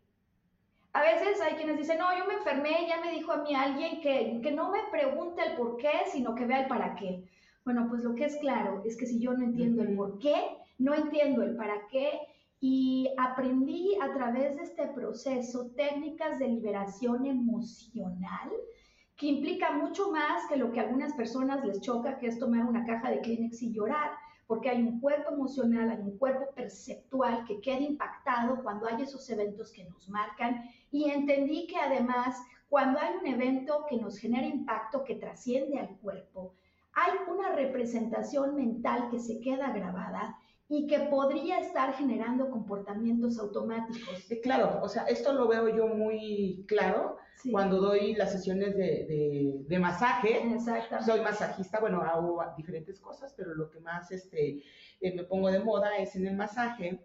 A 0.93 1.03
veces 1.03 1.41
hay 1.41 1.55
quienes 1.55 1.79
dicen, 1.79 1.99
no, 1.99 2.07
yo 2.19 2.27
me 2.27 2.35
enfermé, 2.35 2.89
ya 2.89 3.01
me 3.01 3.13
dijo 3.13 3.31
a 3.31 3.43
mí 3.43 3.55
alguien 3.55 4.01
que, 4.01 4.41
que 4.43 4.51
no 4.51 4.73
me 4.73 4.81
pregunte 4.91 5.43
el 5.43 5.57
por 5.57 5.77
qué, 5.77 5.91
sino 6.11 6.35
que 6.35 6.47
vea 6.47 6.63
el 6.63 6.69
para 6.69 6.97
qué. 6.97 7.25
Bueno, 7.73 7.87
pues 7.89 8.03
lo 8.03 8.17
que 8.17 8.25
es 8.25 8.37
claro 8.39 8.83
es 8.85 8.97
que 8.97 9.07
si 9.07 9.21
yo 9.21 9.33
no 9.33 9.45
entiendo 9.45 9.83
el 9.83 9.95
por 9.95 10.19
qué, 10.19 10.35
no 10.79 10.93
entiendo 10.93 11.45
el 11.45 11.55
para 11.55 11.87
qué, 11.87 12.19
y 12.59 13.09
aprendí 13.17 13.97
a 14.03 14.13
través 14.13 14.57
de 14.57 14.65
este 14.65 14.89
proceso 14.89 15.71
técnicas 15.77 16.41
de 16.41 16.49
liberación 16.49 17.27
emocional 17.27 18.51
que 19.15 19.29
implica 19.29 19.71
mucho 19.71 20.11
más 20.11 20.49
que 20.49 20.57
lo 20.57 20.73
que 20.73 20.81
a 20.81 20.83
algunas 20.83 21.13
personas 21.13 21.65
les 21.65 21.81
choca, 21.81 22.19
que 22.19 22.27
es 22.27 22.41
tomar 22.41 22.65
una 22.65 22.85
caja 22.85 23.09
de 23.09 23.21
Kleenex 23.21 23.63
y 23.63 23.73
llorar, 23.73 24.11
porque 24.49 24.69
hay 24.69 24.83
un 24.83 24.99
cuerpo 24.99 25.33
emocional, 25.33 25.91
hay 25.91 26.01
un 26.01 26.19
cuerpo 26.19 26.53
perceptual 26.53 27.45
que 27.45 27.61
queda 27.61 27.79
impactado 27.79 28.65
cuando 28.65 28.89
hay 28.89 29.01
esos 29.03 29.31
eventos 29.31 29.71
que 29.71 29.85
nos 29.85 30.09
marcan. 30.09 30.65
Y 30.91 31.09
entendí 31.09 31.69
que 31.69 31.77
además, 31.77 32.37
cuando 32.69 32.99
hay 32.99 33.15
un 33.15 33.29
evento 33.29 33.87
que 33.89 33.97
nos 33.97 34.19
genera 34.19 34.49
impacto, 34.49 35.05
que 35.05 35.15
trasciende 35.15 35.79
al 35.79 35.97
cuerpo, 35.99 36.55
hay 36.93 37.13
una 37.33 37.55
representación 37.55 38.55
mental 38.55 39.09
que 39.11 39.19
se 39.19 39.41
queda 39.41 39.73
grabada 39.73 40.37
y 40.69 40.87
que 40.87 41.01
podría 41.01 41.59
estar 41.59 41.95
generando 41.95 42.49
comportamientos 42.49 43.39
automáticos. 43.39 44.29
Claro, 44.43 44.81
o 44.83 44.89
sea, 44.89 45.03
esto 45.05 45.33
lo 45.33 45.49
veo 45.49 45.69
yo 45.69 45.89
muy 45.89 46.65
claro 46.69 47.17
cuando 47.51 47.81
doy 47.81 48.15
las 48.15 48.33
sesiones 48.33 48.77
de, 48.77 49.65
de, 49.67 49.79
masaje. 49.79 50.41
Soy 51.05 51.21
masajista, 51.23 51.81
bueno, 51.81 52.03
hago 52.03 52.41
diferentes 52.57 53.01
cosas, 53.01 53.35
pero 53.37 53.55
lo 53.55 53.69
que 53.71 53.81
más 53.81 54.13
este, 54.13 54.63
eh, 55.01 55.15
me 55.17 55.25
pongo 55.25 55.51
de 55.51 55.59
moda 55.59 55.97
es 55.97 56.15
en 56.15 56.27
el 56.27 56.37
masaje. 56.37 57.01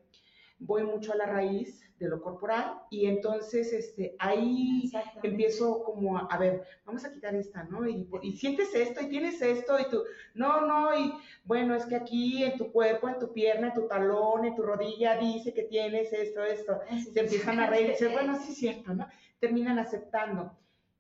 Voy 0.59 0.83
mucho 0.83 1.13
a 1.13 1.17
la 1.17 1.25
raíz 1.25 1.85
de 1.99 2.09
lo 2.09 2.21
corporal 2.21 2.81
y 2.89 3.05
entonces 3.05 3.71
este, 3.71 4.15
ahí 4.19 4.91
empiezo 5.23 5.83
como 5.83 6.17
a, 6.17 6.37
ver, 6.37 6.63
vamos 6.83 7.05
a 7.05 7.11
quitar 7.11 7.35
esta, 7.35 7.63
¿no? 7.63 7.87
Y, 7.87 8.07
y, 8.21 8.33
sientes 8.33 8.75
esto 8.75 9.01
y 9.01 9.09
tienes 9.09 9.41
esto 9.41 9.79
y 9.79 9.89
tú, 9.89 10.03
no, 10.33 10.65
no, 10.65 10.97
y 10.97 11.13
bueno, 11.45 11.73
es 11.73 11.85
que 11.85 11.95
aquí 11.95 12.43
en 12.43 12.57
tu 12.57 12.71
cuerpo, 12.71 13.07
en 13.07 13.19
tu 13.19 13.31
pierna, 13.31 13.67
en 13.67 13.73
tu 13.73 13.87
talón, 13.87 14.45
en 14.45 14.55
tu 14.55 14.63
rodilla 14.63 15.17
dice 15.17 15.53
que 15.53 15.63
tienes 15.63 16.11
esto, 16.11 16.43
esto. 16.43 16.81
Se 17.13 17.19
empiezan 17.19 17.59
a 17.59 17.67
reír 17.67 17.87
y 17.87 17.91
dicen, 17.91 18.11
bueno, 18.11 18.37
sí 18.37 18.51
es 18.51 18.57
cierto, 18.57 18.93
¿no? 18.93 19.07
Terminan 19.39 19.79
aceptando. 19.79 20.51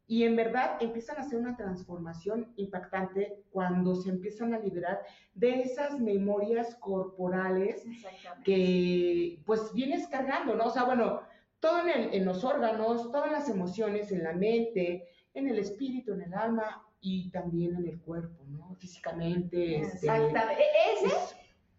Y 0.07 0.23
en 0.23 0.35
verdad 0.35 0.77
empiezan 0.81 1.17
a 1.17 1.21
hacer 1.21 1.39
una 1.39 1.57
transformación 1.57 2.53
impactante 2.57 3.43
cuando 3.49 3.95
se 3.95 4.09
empiezan 4.09 4.53
a 4.53 4.59
liberar 4.59 5.01
de 5.33 5.61
esas 5.61 5.99
memorias 5.99 6.75
corporales 6.75 7.83
que 8.43 9.41
pues 9.45 9.73
vienes 9.73 10.07
cargando, 10.07 10.55
¿no? 10.55 10.65
O 10.65 10.69
sea, 10.69 10.83
bueno, 10.83 11.21
todo 11.59 11.79
en, 11.87 12.13
en, 12.13 12.25
los 12.25 12.43
órganos, 12.43 13.11
todas 13.11 13.31
las 13.31 13.49
emociones, 13.49 14.11
en 14.11 14.23
la 14.23 14.33
mente, 14.33 15.07
en 15.33 15.47
el 15.47 15.57
espíritu, 15.57 16.13
en 16.13 16.21
el 16.21 16.33
alma 16.33 16.85
y 17.01 17.29
también 17.29 17.75
en 17.75 17.87
el 17.87 17.99
cuerpo, 17.99 18.43
¿no? 18.47 18.75
Físicamente. 18.75 19.77
Este, 19.77 20.07
Exactamente. 20.07 20.63
E-, 20.63 21.05
ese, 21.05 21.35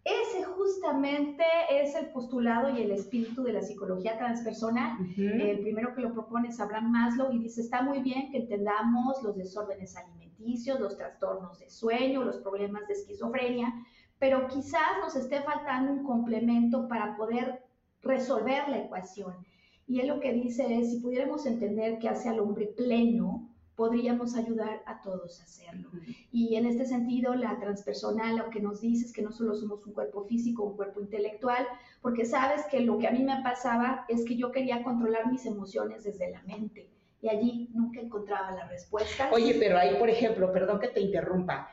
ese 0.07 0.43
justamente 0.45 1.43
es 1.69 1.93
el 1.95 2.07
postulado 2.07 2.69
y 2.69 2.81
el 2.81 2.91
espíritu 2.91 3.43
de 3.43 3.51
la 3.51 3.61
psicología 3.61 4.17
transpersonal. 4.17 4.97
El 5.17 5.59
primero 5.59 5.93
que 5.93 6.01
lo 6.01 6.13
propone 6.13 6.47
es 6.47 6.59
Abraham 6.61 6.91
Maslow 6.91 7.33
y 7.33 7.39
dice, 7.39 7.59
está 7.59 7.81
muy 7.81 7.99
bien 7.99 8.31
que 8.31 8.37
entendamos 8.37 9.21
los 9.21 9.35
desórdenes 9.35 9.97
alimenticios, 9.97 10.79
los 10.79 10.95
trastornos 10.95 11.59
de 11.59 11.69
sueño, 11.69 12.23
los 12.23 12.37
problemas 12.37 12.87
de 12.87 12.93
esquizofrenia, 12.93 13.73
pero 14.17 14.47
quizás 14.47 14.97
nos 15.01 15.15
esté 15.17 15.41
faltando 15.41 15.91
un 15.91 16.03
complemento 16.03 16.87
para 16.87 17.17
poder 17.17 17.63
resolver 18.01 18.69
la 18.69 18.79
ecuación. 18.79 19.35
Y 19.87 19.99
él 19.99 20.07
lo 20.07 20.19
que 20.21 20.31
dice 20.31 20.79
es, 20.79 20.91
si 20.91 20.99
pudiéramos 20.99 21.45
entender 21.45 21.99
que 21.99 22.09
hace 22.09 22.29
al 22.29 22.39
hombre 22.39 22.67
pleno, 22.77 23.49
podríamos 23.77 24.35
ayudar 24.35 24.81
a 24.85 25.01
todos 25.01 25.39
a 25.39 25.43
hacerlo. 25.43 25.89
Y 26.31 26.55
en 26.55 26.65
este 26.65 26.85
sentido, 26.85 27.35
la 27.35 27.57
transpersonal 27.59 28.35
lo 28.35 28.49
que 28.49 28.59
nos 28.59 28.81
dice 28.81 29.05
es 29.05 29.13
que 29.13 29.21
no 29.21 29.31
solo 29.31 29.53
somos 29.55 29.85
un 29.85 29.93
cuerpo 29.93 30.25
físico, 30.25 30.63
un 30.63 30.75
cuerpo 30.75 30.99
intelectual, 30.99 31.65
porque 32.01 32.25
sabes 32.25 32.65
que 32.71 32.81
lo 32.81 32.97
que 32.97 33.07
a 33.07 33.11
mí 33.11 33.23
me 33.23 33.41
pasaba 33.43 34.03
es 34.09 34.25
que 34.25 34.35
yo 34.35 34.51
quería 34.51 34.83
controlar 34.83 35.31
mis 35.31 35.45
emociones 35.45 36.03
desde 36.03 36.31
la 36.31 36.41
mente 36.41 36.89
y 37.21 37.29
allí 37.29 37.69
nunca 37.73 38.01
encontraba 38.01 38.51
la 38.51 38.67
respuesta. 38.67 39.29
Oye, 39.31 39.55
pero 39.59 39.77
ahí, 39.77 39.95
por 39.97 40.09
ejemplo, 40.09 40.51
perdón 40.51 40.79
que 40.79 40.89
te 40.89 40.99
interrumpa, 40.99 41.69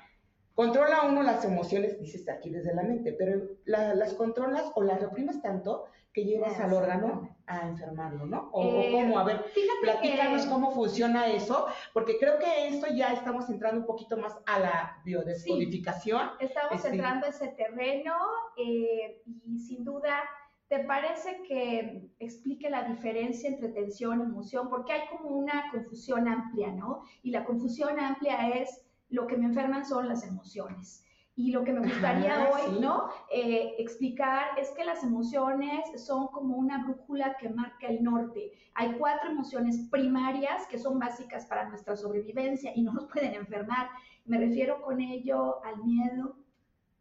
Controla 0.54 1.02
uno 1.02 1.24
las 1.24 1.44
emociones, 1.44 1.98
dices 1.98 2.28
aquí 2.28 2.48
desde 2.48 2.72
la 2.72 2.84
mente, 2.84 3.12
pero 3.12 3.42
las 3.64 4.14
controlas 4.14 4.70
o 4.76 4.84
las 4.84 5.00
reprimes 5.00 5.42
tanto 5.42 5.86
que 6.14 6.24
llevas 6.24 6.58
al 6.60 6.72
órgano 6.72 7.36
a 7.46 7.66
enfermarlo, 7.68 8.24
¿no? 8.24 8.48
O, 8.52 8.62
Eh, 8.62 8.90
cómo, 8.92 9.18
a 9.18 9.24
ver, 9.24 9.44
platícanos 9.82 10.44
que- 10.44 10.48
cómo 10.48 10.70
funciona 10.70 11.26
eso, 11.26 11.66
porque 11.92 12.16
creo 12.18 12.38
que 12.38 12.68
esto 12.68 12.86
ya 12.94 13.12
estamos 13.12 13.50
entrando 13.50 13.80
un 13.80 13.86
poquito 13.86 14.16
más 14.16 14.38
a 14.46 14.60
la 14.60 15.02
biodescodificación. 15.04 16.30
Estamos 16.38 16.76
Este- 16.76 16.90
entrando 16.90 17.26
a 17.26 17.30
ese 17.30 17.48
terreno 17.48 18.14
eh, 18.56 19.22
y 19.26 19.58
sin 19.58 19.84
duda, 19.84 20.20
¿te 20.68 20.78
parece 20.84 21.42
que 21.42 22.06
explique 22.20 22.70
la 22.70 22.84
diferencia 22.84 23.48
entre 23.50 23.68
tensión 23.70 24.20
y 24.20 24.22
emoción? 24.22 24.70
Porque 24.70 24.92
hay 24.92 25.08
como 25.10 25.30
una 25.30 25.64
confusión 25.72 26.28
amplia, 26.28 26.70
¿no? 26.70 27.02
Y 27.24 27.32
la 27.32 27.44
confusión 27.44 27.98
amplia 27.98 28.50
es 28.50 28.82
lo 29.10 29.26
que 29.26 29.36
me 29.36 29.46
enferman 29.46 29.84
son 29.84 30.08
las 30.08 30.24
emociones. 30.24 31.03
Y 31.36 31.50
lo 31.50 31.64
que 31.64 31.72
me 31.72 31.80
gustaría 31.80 32.34
Ajá, 32.34 32.50
hoy, 32.50 32.74
sí. 32.74 32.80
¿no? 32.80 33.08
Eh, 33.30 33.74
explicar 33.78 34.56
es 34.56 34.70
que 34.70 34.84
las 34.84 35.02
emociones 35.02 35.80
son 36.04 36.28
como 36.28 36.56
una 36.56 36.84
brújula 36.84 37.36
que 37.38 37.48
marca 37.48 37.88
el 37.88 38.04
norte. 38.04 38.52
Hay 38.74 38.92
cuatro 38.98 39.30
emociones 39.30 39.88
primarias 39.90 40.66
que 40.68 40.78
son 40.78 40.98
básicas 40.98 41.46
para 41.46 41.68
nuestra 41.68 41.96
sobrevivencia 41.96 42.70
y 42.74 42.82
no 42.82 42.92
nos 42.92 43.06
pueden 43.12 43.34
enfermar. 43.34 43.88
Me 44.24 44.38
refiero 44.38 44.80
con 44.80 45.00
ello 45.00 45.64
al 45.64 45.82
miedo, 45.84 46.36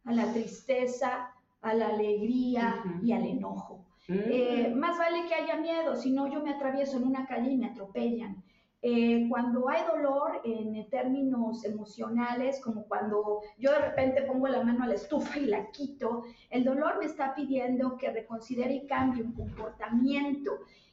a 0.04 0.12
la 0.12 0.32
tristeza, 0.32 1.30
a 1.62 1.74
la 1.74 1.88
alegría 1.88 2.82
y 3.02 3.12
al 3.12 3.24
enojo. 3.24 3.86
Mm. 4.08 4.14
Eh, 4.26 4.74
más 4.76 4.98
vale 4.98 5.26
que 5.26 5.34
haya 5.34 5.56
miedo, 5.56 5.96
si 5.96 6.10
no 6.10 6.26
yo 6.26 6.42
me 6.42 6.50
atravieso 6.50 6.98
en 6.98 7.04
una 7.04 7.26
calle 7.26 7.52
y 7.52 7.56
me 7.56 7.66
atropellan. 7.66 8.42
Eh, 8.86 9.24
cuando 9.30 9.70
hay 9.70 9.80
dolor 9.90 10.42
en 10.44 10.86
términos 10.90 11.64
emocionales, 11.64 12.60
como 12.60 12.84
cuando 12.84 13.40
yo 13.56 13.72
de 13.72 13.78
repente 13.78 14.20
pongo 14.24 14.46
la 14.46 14.62
mano 14.62 14.84
a 14.84 14.88
la 14.88 14.92
estufa 14.92 15.38
y 15.38 15.46
la 15.46 15.70
quito, 15.70 16.24
el 16.50 16.64
dolor 16.64 16.98
me 16.98 17.06
está 17.06 17.34
pidiendo 17.34 17.96
que 17.96 18.10
reconsidere 18.10 18.74
y 18.74 18.86
cambie 18.86 19.22
un 19.22 19.32
comportamiento. 19.32 20.50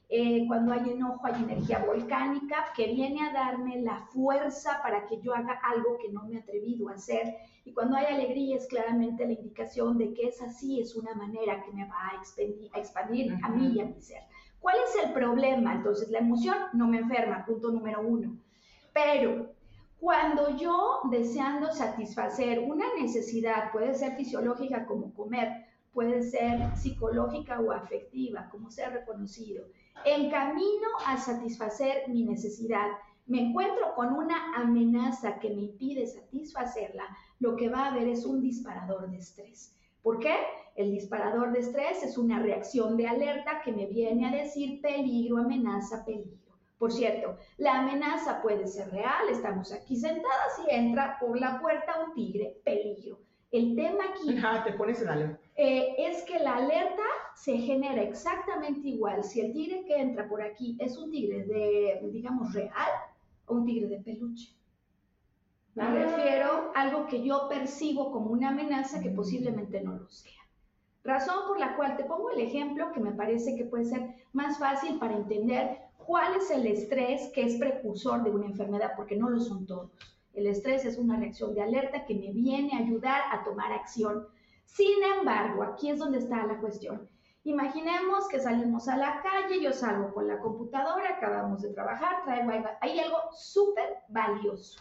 Eh, 0.07 0.45
cuando 0.47 0.71
hay 0.71 0.89
enojo 0.89 1.25
hay 1.25 1.43
energía 1.43 1.79
volcánica 1.79 2.67
que 2.77 2.87
viene 2.93 3.27
a 3.27 3.33
darme 3.33 3.81
la 3.81 3.97
fuerza 4.13 4.79
para 4.81 5.05
que 5.07 5.19
yo 5.19 5.35
haga 5.35 5.59
algo 5.61 5.97
que 5.97 6.13
no 6.13 6.23
me 6.23 6.35
he 6.35 6.39
atrevido 6.39 6.87
a 6.87 6.93
hacer. 6.93 7.35
Y 7.65 7.73
cuando 7.73 7.97
hay 7.97 8.05
alegría 8.05 8.55
es 8.55 8.67
claramente 8.67 9.25
la 9.25 9.33
indicación 9.33 9.97
de 9.97 10.13
que 10.13 10.29
esa 10.29 10.49
sí 10.49 10.79
es 10.79 10.95
una 10.95 11.13
manera 11.13 11.61
que 11.61 11.73
me 11.73 11.85
va 11.89 12.11
a 12.13 12.15
expandir, 12.21 12.71
a, 12.73 12.79
expandir 12.79 13.33
a 13.43 13.49
mí 13.49 13.67
y 13.67 13.81
a 13.81 13.85
mi 13.85 13.99
ser. 13.99 14.21
¿Cuál 14.61 14.77
es 14.87 15.03
el 15.03 15.11
problema? 15.11 15.73
Entonces, 15.73 16.09
la 16.09 16.19
emoción 16.19 16.55
no 16.73 16.87
me 16.87 16.99
enferma, 16.99 17.45
punto 17.45 17.71
número 17.71 18.01
uno. 18.01 18.37
Pero 18.93 19.51
cuando 19.99 20.55
yo 20.55 21.01
deseando 21.09 21.71
satisfacer 21.71 22.59
una 22.59 22.85
necesidad, 22.99 23.71
puede 23.71 23.95
ser 23.95 24.15
fisiológica 24.15 24.85
como 24.85 25.13
comer, 25.13 25.65
puede 25.93 26.21
ser 26.21 26.75
psicológica 26.75 27.59
o 27.59 27.71
afectiva, 27.71 28.49
como 28.49 28.69
ser 28.69 28.93
reconocido, 28.93 29.65
en 30.05 30.29
camino 30.29 30.87
a 31.05 31.17
satisfacer 31.17 32.07
mi 32.07 32.23
necesidad, 32.23 32.87
me 33.25 33.41
encuentro 33.49 33.93
con 33.95 34.13
una 34.13 34.55
amenaza 34.55 35.39
que 35.39 35.49
me 35.49 35.61
impide 35.61 36.07
satisfacerla, 36.07 37.05
lo 37.39 37.55
que 37.55 37.69
va 37.69 37.85
a 37.85 37.91
haber 37.91 38.07
es 38.07 38.25
un 38.25 38.41
disparador 38.41 39.09
de 39.09 39.17
estrés. 39.17 39.75
¿Por 40.01 40.19
qué? 40.19 40.35
El 40.75 40.91
disparador 40.91 41.51
de 41.51 41.59
estrés 41.59 42.01
es 42.03 42.17
una 42.17 42.39
reacción 42.39 42.95
de 42.97 43.07
alerta 43.07 43.61
que 43.63 43.71
me 43.71 43.85
viene 43.87 44.27
a 44.27 44.31
decir 44.31 44.81
peligro, 44.81 45.37
amenaza, 45.37 46.03
peligro. 46.05 46.37
Por 46.79 46.91
cierto, 46.91 47.37
la 47.57 47.79
amenaza 47.81 48.41
puede 48.41 48.65
ser 48.67 48.89
real, 48.89 49.29
estamos 49.29 49.71
aquí 49.71 49.95
sentadas 49.95 50.59
y 50.67 50.73
entra 50.73 51.17
por 51.19 51.39
la 51.39 51.59
puerta 51.61 51.93
un 52.05 52.13
tigre, 52.13 52.57
peligro. 52.63 53.19
El 53.51 53.75
tema 53.75 54.05
aquí 54.09 54.35
Ajá, 54.37 54.63
te 54.65 54.73
pones 54.73 55.01
en 55.01 55.09
alerta. 55.09 55.39
eh, 55.57 55.93
es 55.97 56.23
que 56.23 56.39
la 56.39 56.55
alerta 56.55 57.03
se 57.35 57.57
genera 57.57 58.01
exactamente 58.01 58.87
igual 58.87 59.23
si 59.23 59.41
el 59.41 59.51
tigre 59.53 59.83
que 59.85 59.95
entra 59.99 60.27
por 60.27 60.41
aquí 60.41 60.75
es 60.79 60.97
un 60.97 61.11
tigre 61.11 61.43
de, 61.43 61.99
digamos, 62.11 62.53
real 62.53 62.89
o 63.45 63.55
un 63.55 63.65
tigre 63.65 63.87
de 63.87 63.99
peluche. 63.99 64.55
Me 65.75 65.83
Ah. 65.83 65.91
refiero 65.93 66.71
a 66.75 66.81
algo 66.81 67.05
que 67.07 67.21
yo 67.23 67.47
percibo 67.47 68.11
como 68.11 68.31
una 68.31 68.49
amenaza 68.49 69.01
que 69.01 69.09
posiblemente 69.11 69.81
no 69.81 69.93
lo 69.97 70.09
sea. 70.09 70.40
Razón 71.03 71.47
por 71.47 71.59
la 71.59 71.75
cual 71.75 71.97
te 71.97 72.03
pongo 72.03 72.29
el 72.29 72.41
ejemplo 72.41 72.91
que 72.91 72.99
me 72.99 73.11
parece 73.11 73.55
que 73.55 73.65
puede 73.65 73.85
ser 73.85 74.15
más 74.33 74.59
fácil 74.59 74.99
para 74.99 75.15
entender 75.15 75.79
cuál 75.97 76.35
es 76.35 76.51
el 76.51 76.67
estrés 76.67 77.31
que 77.33 77.43
es 77.43 77.55
precursor 77.57 78.23
de 78.23 78.29
una 78.29 78.45
enfermedad, 78.45 78.93
porque 78.95 79.15
no 79.15 79.29
lo 79.29 79.39
son 79.39 79.65
todos. 79.65 79.89
El 80.33 80.47
estrés 80.47 80.85
es 80.85 80.97
una 80.97 81.17
reacción 81.17 81.53
de 81.53 81.61
alerta 81.61 82.05
que 82.05 82.13
me 82.15 82.31
viene 82.31 82.71
a 82.73 82.79
ayudar 82.79 83.21
a 83.31 83.43
tomar 83.43 83.71
acción. 83.71 84.27
Sin 84.65 85.03
embargo, 85.17 85.63
aquí 85.63 85.89
es 85.89 85.99
donde 85.99 86.19
está 86.19 86.45
la 86.45 86.59
cuestión. 86.59 87.09
Imaginemos 87.43 88.27
que 88.27 88.39
salimos 88.39 88.87
a 88.87 88.95
la 88.97 89.21
calle, 89.21 89.61
yo 89.61 89.73
salgo 89.73 90.13
con 90.13 90.27
la 90.27 90.39
computadora, 90.39 91.15
acabamos 91.15 91.63
de 91.63 91.73
trabajar, 91.73 92.23
traigo 92.23 92.51
ahí- 92.79 92.99
algo 92.99 93.17
súper 93.31 93.97
valioso. 94.09 94.79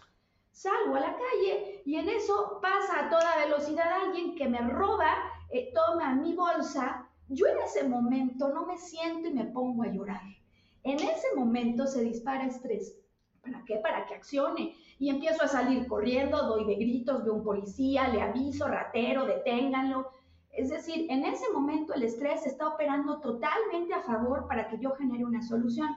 Salgo 0.53 0.95
a 0.97 1.01
la 1.01 1.16
calle 1.16 1.83
y 1.87 1.97
en 1.97 2.09
eso 2.11 2.59
pasa 2.61 3.07
a 3.07 3.09
toda 3.09 3.38
velocidad 3.45 3.90
alguien 4.05 4.35
que 4.37 4.47
me 4.47 4.61
roba, 4.61 5.09
eh, 5.51 5.73
toma 5.75 6.15
mi 6.15 6.35
bolsa. 6.35 7.07
Yo 7.29 7.47
en 7.47 7.59
ese 7.59 7.87
momento 7.89 8.49
no 8.49 8.67
me 8.67 8.77
siento 8.79 9.29
y 9.29 9.35
me 9.35 9.45
pongo 9.45 9.83
a 9.83 9.89
llorar. 9.89 10.21
En 10.83 10.99
ese 10.99 11.29
momento 11.37 11.87
se 11.87 12.03
dispara 12.03 12.47
estrés. 12.47 12.97
¿Para 13.43 13.65
qué? 13.65 13.77
Para 13.77 14.07
que 14.07 14.15
accione. 14.15 14.75
Y 14.99 15.09
empiezo 15.11 15.43
a 15.45 15.49
salir 15.49 15.87
corriendo, 15.87 16.43
doy 16.47 16.65
de 16.67 16.75
gritos, 16.75 17.25
veo 17.25 17.35
un 17.35 17.45
policía, 17.45 18.09
le 18.09 18.21
aviso, 18.21 18.67
ratero, 18.69 19.27
deténganlo. 19.27 20.11
Es 20.51 20.69
decir, 20.71 21.07
en 21.09 21.25
ese 21.25 21.49
momento 21.53 21.95
el 21.95 22.03
estrés 22.03 22.45
está 22.45 22.69
operando 22.69 23.21
totalmente 23.21 23.95
a 23.95 24.01
favor 24.01 24.47
para 24.49 24.69
que 24.69 24.79
yo 24.79 24.91
genere 24.97 25.25
una 25.25 25.41
solución. 25.43 25.89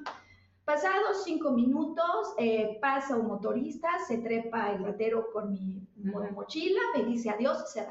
Pasados 0.63 1.23
cinco 1.25 1.51
minutos, 1.51 2.33
eh, 2.37 2.77
pasa 2.81 3.17
un 3.17 3.27
motorista, 3.27 3.89
se 4.07 4.19
trepa 4.19 4.71
el 4.71 4.83
ratero 4.85 5.27
con 5.33 5.51
mi 5.51 5.85
mo- 5.97 6.19
Ujú. 6.19 6.33
mochila, 6.33 6.79
me 6.95 7.03
dice 7.03 7.29
adiós, 7.29 7.69
se 7.73 7.81
va. 7.81 7.89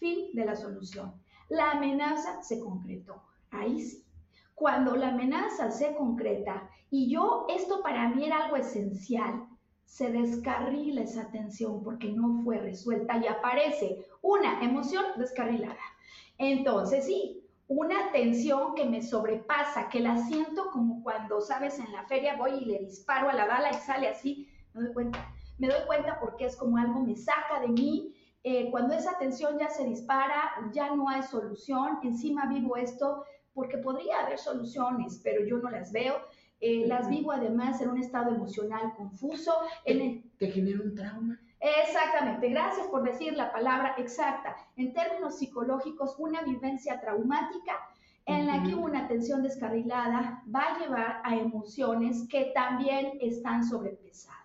Fin 0.00 0.30
de 0.34 0.44
la 0.44 0.56
solución. 0.56 1.14
La 1.48 1.72
amenaza 1.72 2.42
se 2.42 2.58
concretó. 2.58 3.22
Ahí 3.50 3.80
sí. 3.80 4.04
Cuando 4.54 4.96
la 4.96 5.08
amenaza 5.10 5.70
se 5.70 5.94
concreta 5.94 6.68
y 6.90 7.10
yo, 7.10 7.46
esto 7.48 7.82
para 7.82 8.08
mí 8.08 8.24
era 8.24 8.44
algo 8.44 8.56
esencial, 8.56 9.46
se 9.84 10.10
descarrila 10.10 11.02
esa 11.02 11.30
tensión 11.30 11.82
porque 11.82 12.12
no 12.12 12.42
fue 12.42 12.58
resuelta 12.58 13.16
y 13.16 13.26
aparece 13.26 14.04
una 14.22 14.62
emoción 14.62 15.04
descarrilada. 15.16 15.80
Entonces, 16.38 17.06
sí, 17.06 17.46
una 17.68 18.10
tensión 18.12 18.74
que 18.74 18.84
me 18.84 19.02
sobrepasa, 19.02 19.88
que 19.88 20.00
la 20.00 20.18
siento 20.26 20.70
como 20.72 21.02
cuando, 21.02 21.40
sabes, 21.40 21.78
en 21.78 21.92
la 21.92 22.04
feria 22.06 22.36
voy 22.36 22.52
y 22.52 22.64
le 22.64 22.78
disparo 22.80 23.28
a 23.28 23.34
la 23.34 23.46
bala 23.46 23.70
y 23.70 23.74
sale 23.74 24.08
así, 24.08 24.48
me 24.74 24.82
doy 24.82 24.92
cuenta. 24.92 25.34
Me 25.58 25.68
doy 25.68 25.86
cuenta 25.86 26.18
porque 26.18 26.46
es 26.46 26.56
como 26.56 26.78
algo 26.78 27.00
me 27.00 27.14
saca 27.14 27.60
de 27.60 27.68
mí. 27.68 28.14
Eh, 28.42 28.70
cuando 28.70 28.94
esa 28.94 29.18
tensión 29.18 29.58
ya 29.58 29.68
se 29.68 29.84
dispara, 29.84 30.50
ya 30.72 30.94
no 30.94 31.08
hay 31.08 31.22
solución. 31.22 31.98
Encima 32.02 32.46
vivo 32.46 32.76
esto 32.76 33.24
porque 33.52 33.78
podría 33.78 34.20
haber 34.20 34.38
soluciones, 34.38 35.20
pero 35.22 35.44
yo 35.44 35.58
no 35.58 35.70
las 35.70 35.92
veo. 35.92 36.16
Eh, 36.60 36.84
las 36.86 37.08
vivo 37.08 37.32
además 37.32 37.80
en 37.80 37.90
un 37.90 37.98
estado 37.98 38.34
emocional 38.34 38.94
confuso. 38.96 39.52
En 39.84 40.00
el- 40.00 40.30
Te 40.38 40.48
genera 40.50 40.80
un 40.82 40.94
trauma. 40.94 41.38
Exactamente, 41.60 42.48
gracias 42.48 42.86
por 42.86 43.02
decir 43.02 43.34
la 43.34 43.52
palabra 43.52 43.94
exacta. 43.98 44.56
En 44.76 44.94
términos 44.94 45.38
psicológicos, 45.38 46.14
una 46.18 46.40
vivencia 46.42 46.98
traumática 47.00 47.72
en 48.24 48.46
la 48.46 48.62
que 48.62 48.74
una 48.74 49.04
atención 49.04 49.42
descarrilada 49.42 50.42
va 50.54 50.60
a 50.60 50.78
llevar 50.78 51.20
a 51.24 51.36
emociones 51.36 52.26
que 52.28 52.52
también 52.54 53.18
están 53.20 53.62
sobrepesadas. 53.64 54.39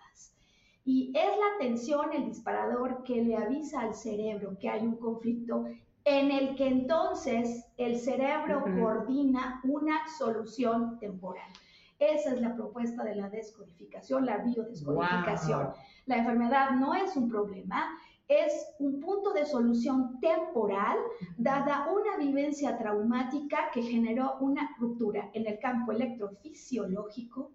Y 0.86 1.12
es 1.16 1.38
la 1.38 1.58
tensión 1.60 2.14
el 2.14 2.26
disparador 2.26 3.04
que 3.04 3.24
le 3.24 3.36
avisa 3.36 3.82
al 3.82 3.96
cerebro 3.96 4.58
que 4.60 4.70
hay 4.70 4.86
un 4.86 4.98
conflicto 4.98 5.66
en 6.06 6.32
el 6.32 6.56
que 6.56 6.68
entonces 6.68 7.66
el 7.78 7.98
cerebro 7.98 8.64
coordina 8.64 9.60
una 9.64 10.08
solución 10.20 11.00
temporal. 11.00 11.52
Esa 11.98 12.34
es 12.34 12.42
la 12.42 12.54
propuesta 12.54 13.04
de 13.04 13.16
la 13.16 13.30
descodificación, 13.30 14.26
la 14.26 14.38
biodescodificación. 14.38 15.64
Wow. 15.64 15.74
La 16.06 16.18
enfermedad 16.18 16.72
no 16.72 16.94
es 16.94 17.16
un 17.16 17.30
problema, 17.30 17.98
es 18.28 18.68
un 18.80 19.00
punto 19.00 19.34
de 19.34 19.46
solución 19.46 20.20
temporal 20.20 20.98
dada 21.38 21.90
una 21.92 22.18
vivencia 22.18 22.78
traumática 22.78 23.72
que 23.74 23.82
generó 23.82 24.38
una 24.40 24.76
ruptura 24.80 25.30
en 25.34 25.48
el 25.48 25.58
campo 25.60 25.92
electrofisiológico 25.92 27.52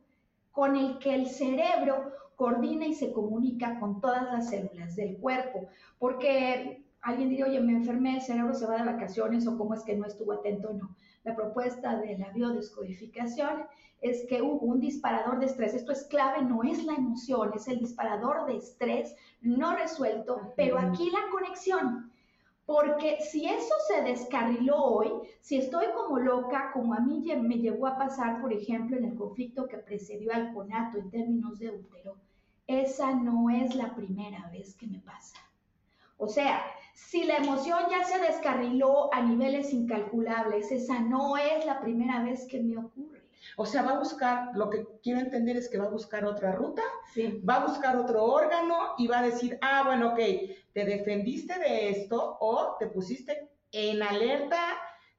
con 0.50 0.76
el 0.76 0.98
que 0.98 1.14
el 1.14 1.26
cerebro 1.26 2.12
coordina 2.40 2.86
y 2.86 2.94
se 2.94 3.12
comunica 3.12 3.78
con 3.78 4.00
todas 4.00 4.22
las 4.32 4.48
células 4.48 4.96
del 4.96 5.18
cuerpo. 5.18 5.68
Porque 5.98 6.82
alguien 7.02 7.28
diría, 7.28 7.44
oye, 7.44 7.60
me 7.60 7.74
enfermé, 7.74 8.14
el 8.14 8.22
cerebro 8.22 8.54
se 8.54 8.64
va 8.64 8.78
de 8.78 8.90
vacaciones 8.90 9.46
o 9.46 9.58
cómo 9.58 9.74
es 9.74 9.82
que 9.82 9.94
no 9.94 10.06
estuvo 10.06 10.32
atento, 10.32 10.72
no. 10.72 10.96
la 11.22 11.36
propuesta 11.36 11.98
de 11.98 12.16
la 12.16 12.30
biodescodificación 12.30 13.66
es 14.00 14.24
que 14.26 14.40
hubo 14.40 14.64
un 14.64 14.80
disparador 14.80 15.38
de 15.38 15.46
estrés. 15.46 15.74
Esto 15.74 15.92
es 15.92 16.04
clave, 16.04 16.40
no 16.40 16.62
es 16.62 16.82
la 16.86 16.94
emoción, 16.94 17.52
es 17.54 17.68
el 17.68 17.78
disparador 17.78 18.46
de 18.46 18.56
estrés 18.56 19.14
no 19.42 19.76
resuelto, 19.76 20.54
pero 20.56 20.78
aquí 20.78 21.10
la 21.10 21.30
conexión. 21.30 22.10
Porque 22.64 23.18
si 23.20 23.44
eso 23.44 23.74
se 23.88 24.00
descarriló 24.00 24.76
hoy, 24.82 25.10
si 25.42 25.58
estoy 25.58 25.88
como 25.94 26.18
loca, 26.18 26.70
como 26.72 26.94
a 26.94 27.00
mí 27.00 27.22
me 27.42 27.58
llegó 27.58 27.86
a 27.86 27.98
pasar, 27.98 28.40
por 28.40 28.50
ejemplo, 28.50 28.96
en 28.96 29.04
el 29.04 29.14
conflicto 29.14 29.66
que 29.66 29.76
precedió 29.76 30.32
al 30.32 30.54
conato 30.54 30.96
en 30.96 31.10
términos 31.10 31.58
de 31.58 31.70
útero, 31.70 32.16
esa 32.70 33.12
no 33.12 33.50
es 33.50 33.74
la 33.74 33.94
primera 33.94 34.48
vez 34.52 34.74
que 34.76 34.86
me 34.86 35.00
pasa. 35.00 35.36
O 36.16 36.28
sea, 36.28 36.62
si 36.94 37.24
la 37.24 37.38
emoción 37.38 37.78
ya 37.90 38.04
se 38.04 38.18
descarriló 38.18 39.12
a 39.12 39.22
niveles 39.22 39.72
incalculables, 39.72 40.70
esa 40.70 41.00
no 41.00 41.36
es 41.36 41.64
la 41.64 41.80
primera 41.80 42.22
vez 42.22 42.46
que 42.46 42.60
me 42.60 42.76
ocurre. 42.76 43.20
O 43.56 43.66
sea, 43.66 43.82
va 43.82 43.92
a 43.92 43.98
buscar, 43.98 44.50
lo 44.54 44.70
que 44.70 44.86
quiero 45.02 45.20
entender 45.20 45.56
es 45.56 45.68
que 45.68 45.78
va 45.78 45.86
a 45.86 45.90
buscar 45.90 46.24
otra 46.24 46.52
ruta, 46.52 46.82
va 47.48 47.56
a 47.56 47.66
buscar 47.66 47.96
otro 47.96 48.24
órgano 48.24 48.94
y 48.98 49.06
va 49.06 49.20
a 49.20 49.22
decir, 49.22 49.58
ah, 49.62 49.82
bueno, 49.84 50.10
ok, 50.10 50.20
te 50.72 50.84
defendiste 50.84 51.58
de 51.58 51.90
esto 51.90 52.36
o 52.40 52.76
te 52.78 52.86
pusiste 52.86 53.50
en 53.72 54.02
alerta 54.02 54.60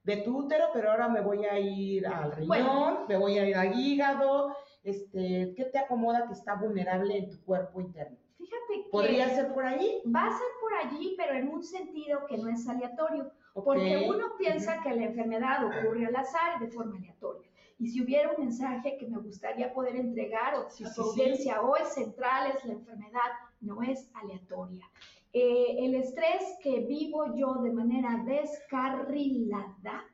de 0.04 0.18
tu 0.18 0.38
útero, 0.38 0.68
pero 0.74 0.92
ahora 0.92 1.08
me 1.10 1.22
voy 1.22 1.46
a 1.46 1.60
ir 1.60 2.08
al 2.08 2.32
riñón, 2.32 3.06
me 3.08 3.18
voy 3.18 3.38
a 3.38 3.46
ir 3.46 3.56
al 3.56 3.80
hígado, 3.80 4.56
este, 4.84 5.54
¿qué 5.56 5.66
te 5.66 5.80
acomoda 5.80 6.28
que 6.28 6.34
está 6.34 6.56
vulnerable 6.56 7.18
en 7.18 7.30
tu 7.30 7.42
cuerpo 7.44 7.82
interno? 7.82 8.18
Fíjate 8.38 8.84
que 8.84 8.90
¿Podría 8.90 9.30
ser 9.30 9.54
por 9.54 9.66
ahí? 9.66 10.02
Va 10.06 10.26
a 10.26 10.32
ser 10.32 10.48
por 10.60 10.74
allí, 10.74 11.16
pero 11.18 11.34
en 11.34 11.50
un 11.50 11.64
sentido 11.64 12.26
que 12.28 12.38
no 12.38 12.50
es 12.50 12.68
aleatorio, 12.68 13.32
porque 13.54 14.06
uno 14.08 14.36
piensa 14.38 14.82
que 14.82 14.96
la 14.96 15.06
enfermedad 15.06 15.66
ocurre 15.66 16.06
al 16.06 16.16
azar 16.16 16.58
y 16.58 16.66
de 16.66 16.72
forma 16.72 16.98
aleatoria. 16.98 17.50
Y 17.78 17.88
si 17.88 18.02
hubiera 18.02 18.32
un 18.32 18.46
mensaje 18.46 18.98
que 18.98 19.08
me 19.08 19.18
gustaría 19.18 19.74
poder 19.74 19.96
entregar 19.96 20.56
o 20.56 20.70
si 20.70 20.86
su 20.86 21.02
audiencia 21.02 21.62
hoy 21.62 21.82
central 21.90 22.52
es 22.56 22.64
la 22.64 22.74
enfermedad, 22.74 23.32
no 23.60 23.82
es 23.82 24.10
aleatoria. 24.14 24.86
Eh, 25.34 25.78
el 25.80 25.96
estrés 25.96 26.44
que 26.62 26.82
vivo 26.82 27.34
yo 27.36 27.56
de 27.62 27.72
manera 27.72 28.24
descarrilada 28.26 30.06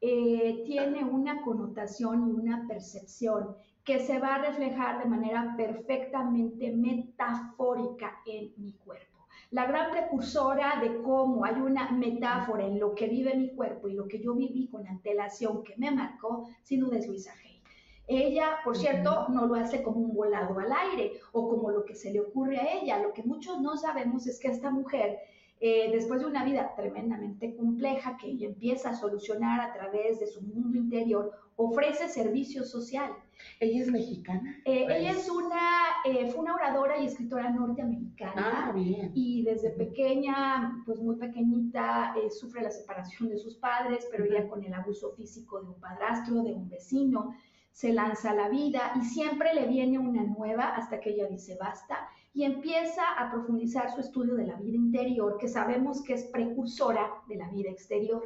eh, 0.00 0.62
tiene 0.66 1.04
una 1.04 1.42
connotación 1.42 2.28
y 2.28 2.32
una 2.32 2.66
percepción 2.68 3.56
que 3.84 3.98
se 4.00 4.18
va 4.18 4.36
a 4.36 4.42
reflejar 4.42 5.02
de 5.02 5.08
manera 5.08 5.54
perfectamente 5.56 6.70
metafórica 6.72 8.20
en 8.26 8.52
mi 8.56 8.72
cuerpo. 8.74 9.26
La 9.50 9.66
gran 9.66 9.90
precursora 9.90 10.80
de 10.80 11.02
cómo 11.02 11.44
hay 11.44 11.56
una 11.56 11.90
metáfora 11.90 12.64
en 12.64 12.78
lo 12.78 12.94
que 12.94 13.08
vive 13.08 13.34
mi 13.34 13.54
cuerpo 13.54 13.88
y 13.88 13.94
lo 13.94 14.06
que 14.06 14.20
yo 14.20 14.34
viví 14.34 14.68
con 14.68 14.86
antelación 14.86 15.62
que 15.62 15.74
me 15.76 15.90
marcó, 15.90 16.48
sin 16.62 16.80
duda 16.80 16.98
es 16.98 17.06
Luisa 17.06 17.32
Hay. 17.44 17.60
Ella, 18.06 18.58
por 18.64 18.76
cierto, 18.76 19.28
no 19.28 19.46
lo 19.46 19.54
hace 19.54 19.82
como 19.82 20.00
un 20.00 20.14
volado 20.14 20.58
al 20.58 20.72
aire 20.72 21.12
o 21.32 21.48
como 21.48 21.70
lo 21.70 21.84
que 21.84 21.94
se 21.94 22.10
le 22.10 22.20
ocurre 22.20 22.58
a 22.58 22.80
ella. 22.80 22.98
Lo 22.98 23.12
que 23.12 23.22
muchos 23.22 23.60
no 23.60 23.76
sabemos 23.76 24.26
es 24.26 24.40
que 24.40 24.48
esta 24.48 24.70
mujer 24.70 25.18
eh, 25.64 25.90
después 25.92 26.20
de 26.20 26.26
una 26.26 26.44
vida 26.44 26.74
tremendamente 26.74 27.54
compleja 27.54 28.16
que 28.16 28.26
ella 28.26 28.48
empieza 28.48 28.90
a 28.90 28.96
solucionar 28.96 29.60
a 29.60 29.72
través 29.72 30.18
de 30.18 30.26
su 30.26 30.42
mundo 30.42 30.76
interior, 30.76 31.30
ofrece 31.56 32.08
servicio 32.08 32.64
social. 32.64 33.12
¿Ella 33.60 33.82
es 33.82 33.90
mexicana? 33.90 34.56
Eh, 34.64 34.86
ella 34.88 35.10
es 35.12 35.28
una, 35.28 35.60
eh, 36.04 36.30
fue 36.30 36.42
una 36.42 36.54
oradora 36.54 36.98
y 36.98 37.06
escritora 37.06 37.50
norteamericana. 37.50 38.68
Ah, 38.68 38.72
bien. 38.72 39.10
Y 39.14 39.42
desde 39.42 39.70
pequeña, 39.70 40.82
pues 40.86 41.00
muy 41.00 41.16
pequeñita, 41.16 42.14
sufre 42.30 42.62
la 42.62 42.70
separación 42.70 43.28
de 43.30 43.38
sus 43.38 43.56
padres, 43.56 44.06
pero 44.10 44.24
ella 44.24 44.48
con 44.48 44.62
el 44.64 44.72
abuso 44.72 45.12
físico 45.12 45.60
de 45.60 45.68
un 45.68 45.80
padrastro, 45.80 46.42
de 46.42 46.52
un 46.52 46.68
vecino, 46.68 47.34
se 47.72 47.92
lanza 47.92 48.30
a 48.30 48.34
la 48.34 48.48
vida 48.48 48.92
y 49.00 49.04
siempre 49.04 49.54
le 49.54 49.66
viene 49.66 49.98
una 49.98 50.22
nueva 50.22 50.76
hasta 50.76 51.00
que 51.00 51.10
ella 51.10 51.26
dice 51.26 51.56
basta 51.58 52.06
y 52.34 52.44
empieza 52.44 53.02
a 53.18 53.30
profundizar 53.30 53.90
su 53.90 54.00
estudio 54.00 54.34
de 54.34 54.46
la 54.46 54.56
vida 54.56 54.76
interior, 54.76 55.36
que 55.38 55.48
sabemos 55.48 56.02
que 56.02 56.14
es 56.14 56.24
precursora 56.24 57.10
de 57.28 57.36
la 57.36 57.48
vida 57.50 57.70
exterior. 57.70 58.22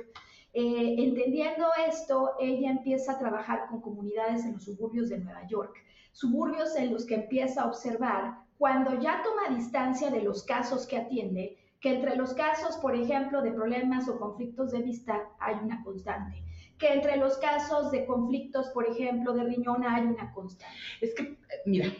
Eh, 0.58 0.94
entendiendo 1.04 1.66
esto, 1.86 2.30
ella 2.40 2.70
empieza 2.70 3.12
a 3.12 3.18
trabajar 3.18 3.66
con 3.68 3.82
comunidades 3.82 4.42
en 4.46 4.54
los 4.54 4.64
suburbios 4.64 5.10
de 5.10 5.18
Nueva 5.18 5.46
York, 5.48 5.76
suburbios 6.12 6.74
en 6.76 6.94
los 6.94 7.04
que 7.04 7.16
empieza 7.16 7.60
a 7.60 7.66
observar 7.66 8.38
cuando 8.56 8.98
ya 8.98 9.22
toma 9.22 9.54
distancia 9.54 10.10
de 10.10 10.22
los 10.22 10.44
casos 10.44 10.86
que 10.86 10.96
atiende, 10.96 11.58
que 11.78 11.90
entre 11.90 12.16
los 12.16 12.32
casos, 12.32 12.78
por 12.78 12.96
ejemplo, 12.96 13.42
de 13.42 13.52
problemas 13.52 14.08
o 14.08 14.18
conflictos 14.18 14.72
de 14.72 14.80
vista 14.80 15.28
hay 15.40 15.56
una 15.62 15.84
constante, 15.84 16.42
que 16.78 16.90
entre 16.90 17.18
los 17.18 17.36
casos 17.36 17.90
de 17.90 18.06
conflictos, 18.06 18.68
por 18.70 18.88
ejemplo, 18.88 19.34
de 19.34 19.44
riñón 19.44 19.84
hay 19.84 20.06
una 20.06 20.32
constante. 20.32 20.74
Es 21.02 21.14
que, 21.14 21.36
mira, 21.66 21.92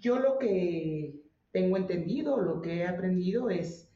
yo 0.00 0.18
lo 0.18 0.38
que 0.38 1.14
tengo 1.52 1.76
entendido, 1.76 2.36
lo 2.40 2.60
que 2.60 2.78
he 2.78 2.88
aprendido 2.88 3.48
es, 3.48 3.87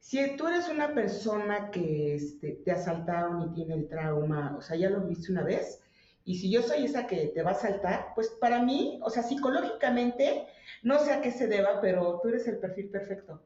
si 0.00 0.36
tú 0.36 0.48
eres 0.48 0.68
una 0.68 0.94
persona 0.94 1.70
que 1.70 2.14
este, 2.14 2.52
te 2.64 2.72
asaltaron 2.72 3.42
y 3.42 3.54
tiene 3.54 3.74
el 3.74 3.88
trauma, 3.88 4.56
o 4.58 4.62
sea, 4.62 4.76
ya 4.76 4.90
lo 4.90 5.02
viste 5.02 5.30
una 5.30 5.44
vez, 5.44 5.80
y 6.24 6.38
si 6.38 6.50
yo 6.50 6.62
soy 6.62 6.84
esa 6.84 7.06
que 7.06 7.28
te 7.28 7.42
va 7.42 7.50
a 7.50 7.54
asaltar, 7.54 8.12
pues 8.14 8.28
para 8.40 8.62
mí, 8.62 9.00
o 9.02 9.10
sea, 9.10 9.22
psicológicamente, 9.22 10.46
no 10.82 10.98
sé 10.98 11.12
a 11.12 11.20
qué 11.20 11.30
se 11.30 11.46
deba, 11.46 11.80
pero 11.80 12.20
tú 12.22 12.28
eres 12.28 12.46
el 12.48 12.58
perfil 12.58 12.88
perfecto. 12.88 13.42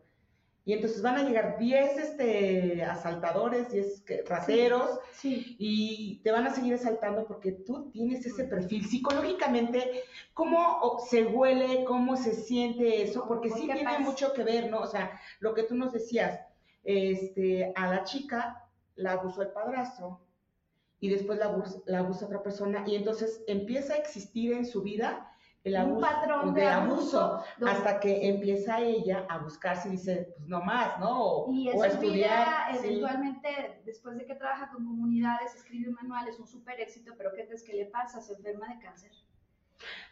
Y 0.67 0.73
entonces 0.73 1.03
van 1.03 1.17
a 1.17 1.25
llegar 1.25 1.59
10 1.59 1.99
este, 1.99 2.83
asaltadores, 2.85 3.71
10 3.71 4.05
rateros, 4.27 4.99
y 5.23 6.21
te 6.25 6.31
van 6.31 6.47
a 6.47 6.55
seguir 6.55 6.75
asaltando 6.75 7.27
porque 7.27 7.53
tú 7.53 7.91
tienes 7.91 8.25
ese 8.25 8.45
perfil. 8.45 8.87
Psicológicamente, 8.87 10.03
¿cómo 10.33 10.99
se 11.11 11.25
huele, 11.25 11.85
cómo 11.85 12.17
se 12.17 12.33
siente 12.33 13.03
eso? 13.03 13.27
Porque 13.29 13.51
sí 13.51 13.67
tiene 13.67 13.99
mucho 13.99 14.33
que 14.33 14.43
ver, 14.43 14.71
¿no? 14.71 14.81
O 14.81 14.87
sea, 14.87 15.21
lo 15.41 15.53
que 15.53 15.65
tú 15.65 15.75
nos 15.75 15.93
decías, 15.93 16.41
este, 16.85 17.73
a 17.75 17.89
la 17.89 18.05
chica 18.05 18.65
la 18.97 19.13
abusó 19.13 19.43
el 19.43 19.49
padrastro 19.49 20.21
y 21.01 21.09
después 21.09 21.39
la, 21.39 21.63
la 21.87 21.99
abusa 21.99 22.27
otra 22.27 22.43
persona 22.43 22.85
y 22.87 22.95
entonces 22.95 23.43
empieza 23.47 23.95
a 23.95 23.97
existir 23.99 24.53
en 24.53 24.65
su 24.65 24.83
vida 24.83 25.31
el 25.65 25.77
abuso, 25.77 25.97
un 25.97 26.01
patrón 26.03 26.55
de, 26.55 26.67
abuso, 26.69 27.43
hasta 27.67 27.99
que 27.99 28.29
empieza 28.29 28.81
ella 28.81 29.27
a 29.31 29.39
buscarse 29.39 29.89
y 29.89 29.93
dice, 29.93 30.35
pues 30.37 30.47
no 30.47 30.61
más, 30.61 30.99
¿no? 31.01 31.47
y 31.49 31.71
eso 31.71 31.85
estudiar. 31.87 32.77
eventualmente, 32.77 33.81
después 33.87 34.19
de 34.19 34.27
que 34.27 34.35
trabaja 34.35 34.69
con 34.69 34.85
comunidades, 34.85 35.55
escribe 35.55 35.91
manuales, 35.91 36.39
un 36.39 36.47
súper 36.47 36.81
éxito, 36.81 37.15
pero 37.17 37.33
¿qué 37.35 37.49
es 37.51 37.63
que 37.63 37.73
le 37.73 37.87
pasa? 37.87 38.21
Se 38.21 38.35
enferma 38.35 38.69
de 38.69 38.79
cáncer. 38.79 39.11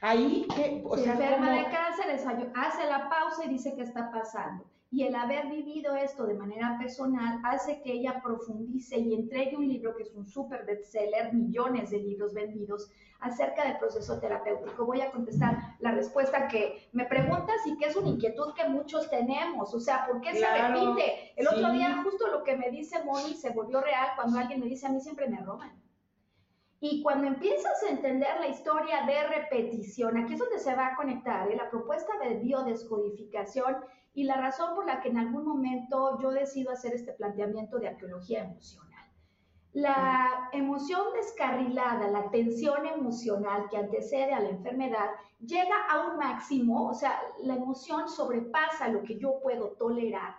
Ahí, 0.01 0.47
que, 0.57 0.83
o 0.87 0.97
se 0.97 1.11
enferma 1.11 1.51
de 1.51 1.65
cáncer, 1.65 2.07
hace 2.55 2.87
la 2.87 3.11
pausa 3.11 3.45
y 3.45 3.49
dice 3.49 3.75
qué 3.75 3.83
está 3.83 4.11
pasando 4.11 4.65
y 4.93 5.05
el 5.05 5.15
haber 5.15 5.47
vivido 5.47 5.97
esto 5.97 6.27
de 6.27 6.35
manera 6.35 6.77
personal 6.79 7.41
hace 7.45 7.81
que 7.81 7.95
ella 7.95 8.21
profundice 8.23 8.99
y 8.99 9.15
entregue 9.15 9.57
un 9.57 9.67
libro 9.67 9.97
que 9.97 10.03
es 10.03 10.13
un 10.13 10.27
super 10.27 10.67
bestseller, 10.67 11.33
millones 11.33 11.91
de 11.91 11.99
libros 11.99 12.35
vendidos 12.35 12.91
acerca 13.19 13.65
del 13.65 13.79
proceso 13.79 14.21
terapéutico. 14.21 14.85
Voy 14.85 15.01
a 15.01 15.11
contestar 15.11 15.77
la 15.81 15.93
respuesta 15.93 16.47
que 16.47 16.91
me 16.93 17.07
preguntas 17.07 17.57
y 17.65 17.79
que 17.79 17.87
es 17.87 17.97
una 17.97 18.11
inquietud 18.11 18.53
que 18.55 18.69
muchos 18.69 19.09
tenemos, 19.09 19.73
o 19.73 19.81
sea, 19.81 20.07
¿por 20.07 20.21
qué 20.21 20.35
se 20.35 20.47
repite? 20.47 21.33
El 21.37 21.49
otro 21.49 21.73
día 21.73 22.03
justo 22.05 22.27
lo 22.27 22.45
que 22.45 22.59
me 22.59 22.71
dice 22.71 23.03
Moni 23.03 23.35
se 23.35 23.49
volvió 23.49 23.81
real 23.81 24.09
cuando 24.15 24.39
alguien 24.39 24.61
me 24.61 24.67
dice 24.67 24.87
a 24.87 24.91
mí 24.91 25.01
siempre 25.01 25.27
me 25.27 25.41
roban. 25.41 25.73
Y 26.81 27.01
cuando 27.03 27.29
empiezas 27.29 27.83
a 27.85 27.93
entender 27.93 28.41
la 28.41 28.49
historia 28.49 29.07
de 29.07 29.27
repetición, 29.29 30.19
aquí 30.19 30.35
es 30.35 30.39
donde 30.39 30.59
se 30.59 30.75
va 30.75 30.89
a 30.89 30.97
conectar 30.97 31.51
¿eh? 31.51 31.57
la 31.57 31.71
propuesta 31.71 32.13
de 32.19 32.35
biodescodificación 32.41 33.77
y 34.14 34.25
la 34.25 34.37
razón 34.37 34.75
por 34.75 34.87
la 34.87 35.01
que 35.01 35.09
en 35.09 35.18
algún 35.18 35.44
momento 35.44 36.18
yo 36.20 36.31
decido 36.31 36.72
hacer 36.72 36.94
este 36.94 37.12
planteamiento 37.12 37.79
de 37.79 37.88
arqueología 37.88 38.44
emocional. 38.44 38.92
La 39.72 40.51
emoción 40.53 41.01
descarrilada, 41.14 42.09
la 42.09 42.31
tensión 42.31 42.85
emocional 42.85 43.68
que 43.70 43.79
antecede 43.79 44.35
a 44.35 44.40
la 44.40 44.51
enfermedad, 44.51 45.09
llega 45.40 45.87
a 45.88 46.09
un 46.09 46.18
máximo, 46.18 46.88
o 46.88 46.94
sea, 46.94 47.18
la 47.42 47.55
emoción 47.55 48.07
sobrepasa 48.07 48.88
lo 48.88 49.03
que 49.03 49.18
yo 49.18 49.40
puedo 49.42 49.70
tolerar, 49.79 50.35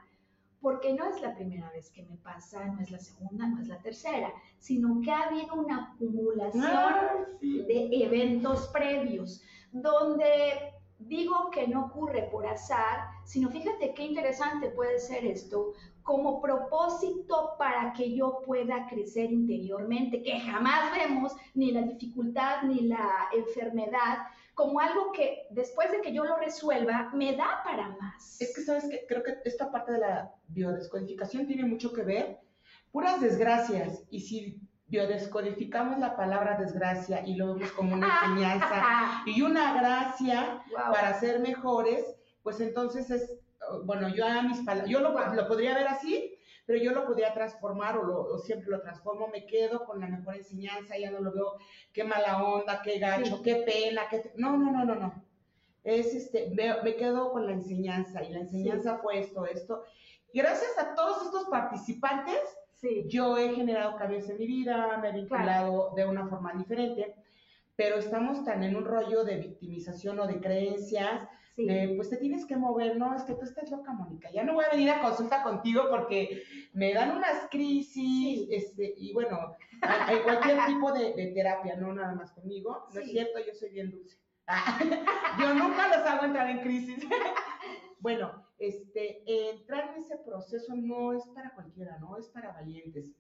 porque 0.62 0.94
no 0.94 1.08
es 1.08 1.20
la 1.20 1.34
primera 1.34 1.70
vez 1.72 1.90
que 1.90 2.04
me 2.04 2.16
pasa, 2.18 2.64
no 2.66 2.80
es 2.80 2.92
la 2.92 3.00
segunda, 3.00 3.48
no 3.48 3.60
es 3.60 3.68
la 3.68 3.82
tercera, 3.82 4.32
sino 4.60 5.02
que 5.02 5.12
ha 5.12 5.24
habido 5.24 5.56
una 5.56 5.94
acumulación 5.96 6.64
ah, 6.64 7.16
de 7.42 7.90
eventos 7.92 8.68
previos, 8.68 9.42
donde 9.72 10.74
digo 11.00 11.50
que 11.52 11.68
no 11.68 11.88
ocurre 11.88 12.30
por 12.32 12.46
azar, 12.46 13.00
sino 13.26 13.50
fíjate 13.50 13.94
qué 13.94 14.04
interesante 14.04 14.70
puede 14.70 15.00
ser 15.00 15.26
esto, 15.26 15.74
como 16.04 16.42
propósito 16.42 17.56
para 17.58 17.94
que 17.94 18.14
yo 18.16 18.42
pueda 18.46 18.88
crecer 18.88 19.32
interiormente, 19.32 20.22
que 20.22 20.40
jamás 20.40 20.92
vemos 20.92 21.34
ni 21.54 21.72
la 21.72 21.82
dificultad 21.82 22.64
ni 22.64 22.88
la 22.88 23.30
enfermedad 23.34 24.18
como 24.54 24.80
algo 24.80 25.12
que 25.12 25.48
después 25.50 25.92
de 25.92 26.02
que 26.02 26.14
yo 26.14 26.26
lo 26.26 26.38
resuelva 26.38 27.10
me 27.14 27.36
da 27.36 27.62
para 27.64 27.90
más. 28.00 28.40
Es 28.40 28.54
que 28.54 28.62
sabes 28.62 28.88
que 28.88 29.06
creo 29.08 29.24
que 29.24 29.38
esta 29.46 29.72
parte 29.72 29.94
de 29.94 30.00
la 30.00 30.32
biodescodificación 30.48 31.48
tiene 31.48 31.66
mucho 31.66 31.92
que 31.92 32.04
ver, 32.04 32.40
puras 32.92 33.20
desgracias, 33.20 34.04
y 34.12 34.20
si 34.22 34.62
biodescodificamos 34.88 35.98
la 35.98 36.16
palabra 36.16 36.58
desgracia 36.58 37.26
y 37.26 37.36
lo 37.36 37.56
vemos 37.56 37.72
como 37.72 37.96
una 37.96 38.08
enseñanza 38.26 39.24
y 39.26 39.42
una 39.42 39.74
gracia 39.74 40.64
para 40.76 41.20
ser 41.20 41.40
mejores, 41.40 42.13
pues 42.44 42.60
entonces 42.60 43.10
es, 43.10 43.40
bueno, 43.86 44.10
yo 44.10 44.26
a 44.26 44.42
mis 44.44 44.60
palabras, 44.60 44.90
yo 44.90 45.00
lo, 45.00 45.12
lo, 45.34 45.48
podría 45.48 45.74
ver 45.74 45.88
así, 45.88 46.38
pero 46.66 46.82
yo 46.82 46.92
lo 46.92 47.06
podría 47.06 47.34
transformar 47.34 47.98
o, 47.98 48.04
lo, 48.04 48.38
siempre 48.40 48.70
lo 48.70 48.82
transformo, 48.82 49.28
me 49.28 49.46
quedo 49.46 49.86
con 49.86 50.00
la 50.00 50.08
mejor 50.08 50.36
enseñanza, 50.36 50.98
ya 50.98 51.12
no 51.12 51.20
lo 51.20 51.32
veo, 51.32 51.58
qué 51.92 52.04
mala 52.04 52.44
onda, 52.44 52.82
qué 52.84 53.00
gacho, 53.00 53.42
qué 53.42 53.56
pena, 53.56 54.04
qué... 54.10 54.32
No, 54.36 54.58
no, 54.58 54.72
no, 54.72 54.86
no, 54.86 54.96
no. 54.96 55.24
Es 55.84 56.14
este, 56.14 56.50
me, 56.52 56.82
me 56.82 56.96
quedo 56.96 57.32
con 57.32 57.46
la 57.46 57.54
enseñanza 57.54 58.24
y 58.24 58.32
la 58.32 58.40
enseñanza 58.40 59.00
fue 59.00 59.20
esto, 59.20 59.46
esto. 59.46 59.84
Gracias 60.34 60.78
a 60.78 60.96
todos 60.96 61.26
estos 61.26 61.46
participantes, 61.46 62.40
yo 63.08 63.38
he 63.38 63.54
generado 63.56 63.96
cambios 63.96 64.30
en 64.30 64.38
mi 64.38 64.48
vida, 64.48 64.98
me 65.02 65.10
he 65.10 65.14
vinculado 65.14 65.94
de 65.96 66.06
una 66.06 66.28
forma 66.28 66.54
diferente, 66.54 67.16
pero 67.76 67.98
estamos 67.98 68.44
tan 68.44 68.64
en 68.64 68.76
un 68.76 68.86
rollo 68.86 69.24
de 69.24 69.38
victimización 69.38 70.20
o 70.20 70.28
de 70.28 70.40
creencias, 70.40 71.28
pues 71.56 72.10
te 72.10 72.18
tienes 72.18 72.46
que 72.46 72.56
mover, 72.56 72.98
no, 72.98 73.16
es 73.16 73.24
que 73.24 73.36
tú 73.36 73.44
estás 73.44 73.70
loca, 73.70 73.94
Mónica, 73.94 74.32
ya 74.32 74.44
no 74.44 74.56
voy 74.56 74.66
a 74.66 74.72
venir 74.72 74.90
a 74.90 75.02
consulta 75.02 75.44
contigo 75.44 75.88
porque 75.90 76.44
me 76.74 76.94
dan 76.94 77.16
unas 77.16 77.48
crisis, 77.52 78.48
este, 78.50 78.94
y 78.98 79.14
bueno, 79.14 79.56
hay, 79.82 80.20
cualquier 80.20 80.66
tipo 80.66 80.92
de, 80.92 81.32
terapia, 81.34 81.76
no 81.76 81.94
nada 81.94 82.16
más 82.16 82.32
conmigo, 82.32 82.88
no 82.94 83.00
es 83.00 83.12
cierto, 83.12 83.40
yo 83.46 83.54
soy 83.54 83.70
bien 83.70 83.92
dulce. 83.92 84.18
yo 85.40 85.54
nunca 85.54 85.88
los 85.88 86.06
hago 86.08 86.26
entrar 86.26 86.50
en 86.50 86.62
crisis. 86.62 87.06
bueno, 88.00 88.46
este, 88.58 89.24
entrar 89.52 89.94
en 89.94 90.04
ese 90.04 90.18
proceso 90.18 90.76
no 90.76 91.14
es 91.14 91.26
para 91.28 91.54
cualquiera, 91.54 91.98
¿no? 92.00 92.18
Es 92.18 92.28
para 92.28 92.52
valientes. 92.52 93.12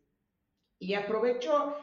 Y 0.79 0.95
aprovecho 0.95 1.77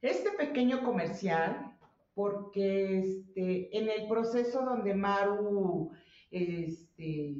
este 0.00 0.30
pequeño 0.32 0.82
comercial 0.82 1.76
porque 2.14 2.98
este, 2.98 3.76
en 3.76 3.88
el 3.88 4.08
proceso 4.08 4.64
donde 4.64 4.94
Maru, 4.94 5.92
este, 6.30 7.36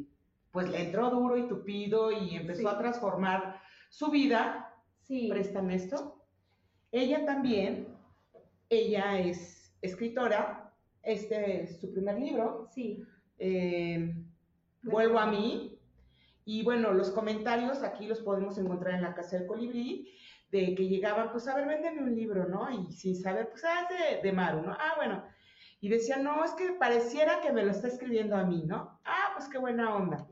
pues 0.50 0.68
le 0.68 0.82
entró 0.86 1.10
duro 1.10 1.36
y 1.36 1.48
tupido 1.48 2.10
y 2.12 2.36
empezó 2.36 2.68
a 2.68 2.78
transformar 2.78 3.60
su 3.88 4.10
vida, 4.10 4.74
sí. 5.02 5.28
prestan 5.28 5.70
esto, 5.70 6.24
ella 6.92 7.24
también, 7.24 7.88
ella 8.68 9.18
es 9.20 9.72
escritora, 9.82 10.72
este 11.02 11.62
es 11.62 11.80
su 11.80 11.92
primer 11.92 12.18
libro, 12.18 12.68
sí. 12.72 13.04
Eh, 13.38 14.14
vuelvo 14.82 15.18
a 15.18 15.26
mí. 15.26 15.78
Y 16.44 16.62
bueno, 16.64 16.92
los 16.92 17.10
comentarios 17.10 17.82
aquí 17.82 18.06
los 18.06 18.20
podemos 18.20 18.58
encontrar 18.58 18.94
en 18.94 19.02
la 19.02 19.14
Casa 19.14 19.38
del 19.38 19.46
Colibrí, 19.46 20.10
de 20.50 20.74
que 20.74 20.88
llegaban, 20.88 21.30
pues 21.30 21.46
a 21.48 21.54
ver, 21.54 21.66
véndeme 21.66 22.02
un 22.02 22.14
libro, 22.14 22.46
¿no? 22.46 22.68
Y 22.70 22.92
sin 22.92 23.16
saber, 23.16 23.48
pues, 23.50 23.64
ah, 23.64 23.86
es 23.90 24.22
de, 24.22 24.32
Maru, 24.32 24.62
¿no? 24.62 24.72
Ah, 24.72 24.94
bueno. 24.96 25.24
Y 25.80 25.88
decían, 25.88 26.22
no, 26.24 26.44
es 26.44 26.52
que 26.52 26.72
pareciera 26.72 27.40
que 27.40 27.52
me 27.52 27.64
lo 27.64 27.70
está 27.70 27.88
escribiendo 27.88 28.36
a 28.36 28.44
mí, 28.44 28.64
¿no? 28.66 29.00
Ah, 29.04 29.32
pues 29.34 29.48
qué 29.48 29.58
buena 29.58 29.94
onda. 29.94 30.26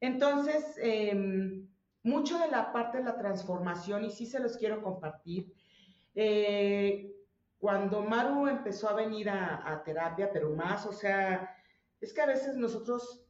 Entonces, 0.00 0.76
em, 0.78 1.68
mucho 2.02 2.38
de 2.38 2.48
la 2.48 2.72
parte 2.72 2.98
de 2.98 3.04
la 3.04 3.16
transformación, 3.16 4.04
y 4.04 4.10
sí 4.10 4.26
se 4.26 4.40
los 4.40 4.56
quiero 4.56 4.82
compartir, 4.82 5.52
eh, 6.14 7.12
cuando 7.58 8.02
Maru 8.02 8.46
empezó 8.46 8.88
a 8.90 8.94
venir 8.94 9.30
a, 9.30 9.62
a 9.66 9.82
terapia, 9.82 10.30
pero 10.32 10.50
más, 10.50 10.84
o 10.86 10.92
sea, 10.92 11.56
es 12.00 12.12
que 12.12 12.20
a 12.20 12.26
veces 12.26 12.56
nosotros 12.56 13.24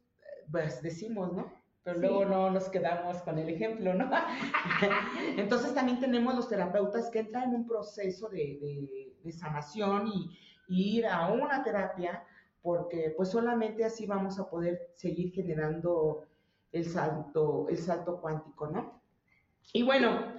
pues 0.50 0.82
decimos, 0.82 1.32
¿no? 1.32 1.52
Pero 1.84 1.98
luego 1.98 2.24
no 2.24 2.50
nos 2.50 2.70
quedamos 2.70 3.18
con 3.22 3.38
el 3.38 3.50
ejemplo, 3.50 3.92
¿no? 3.92 4.10
Entonces 5.36 5.74
también 5.74 6.00
tenemos 6.00 6.34
los 6.34 6.48
terapeutas 6.48 7.10
que 7.10 7.18
entran 7.18 7.50
en 7.50 7.56
un 7.56 7.66
proceso 7.66 8.28
de, 8.30 9.12
sanación 9.30 10.08
y, 10.08 10.38
ir 10.66 11.06
a 11.06 11.28
una 11.28 11.62
terapia 11.62 12.24
porque 12.62 13.12
pues 13.14 13.28
solamente 13.28 13.84
así 13.84 14.06
vamos 14.06 14.38
a 14.38 14.48
poder 14.48 14.92
seguir 14.94 15.30
generando 15.34 16.24
el 16.72 16.86
salto, 16.86 17.66
el 17.68 17.76
salto 17.76 18.18
cuántico, 18.18 18.66
¿no? 18.68 19.02
Y 19.74 19.82
bueno, 19.82 20.32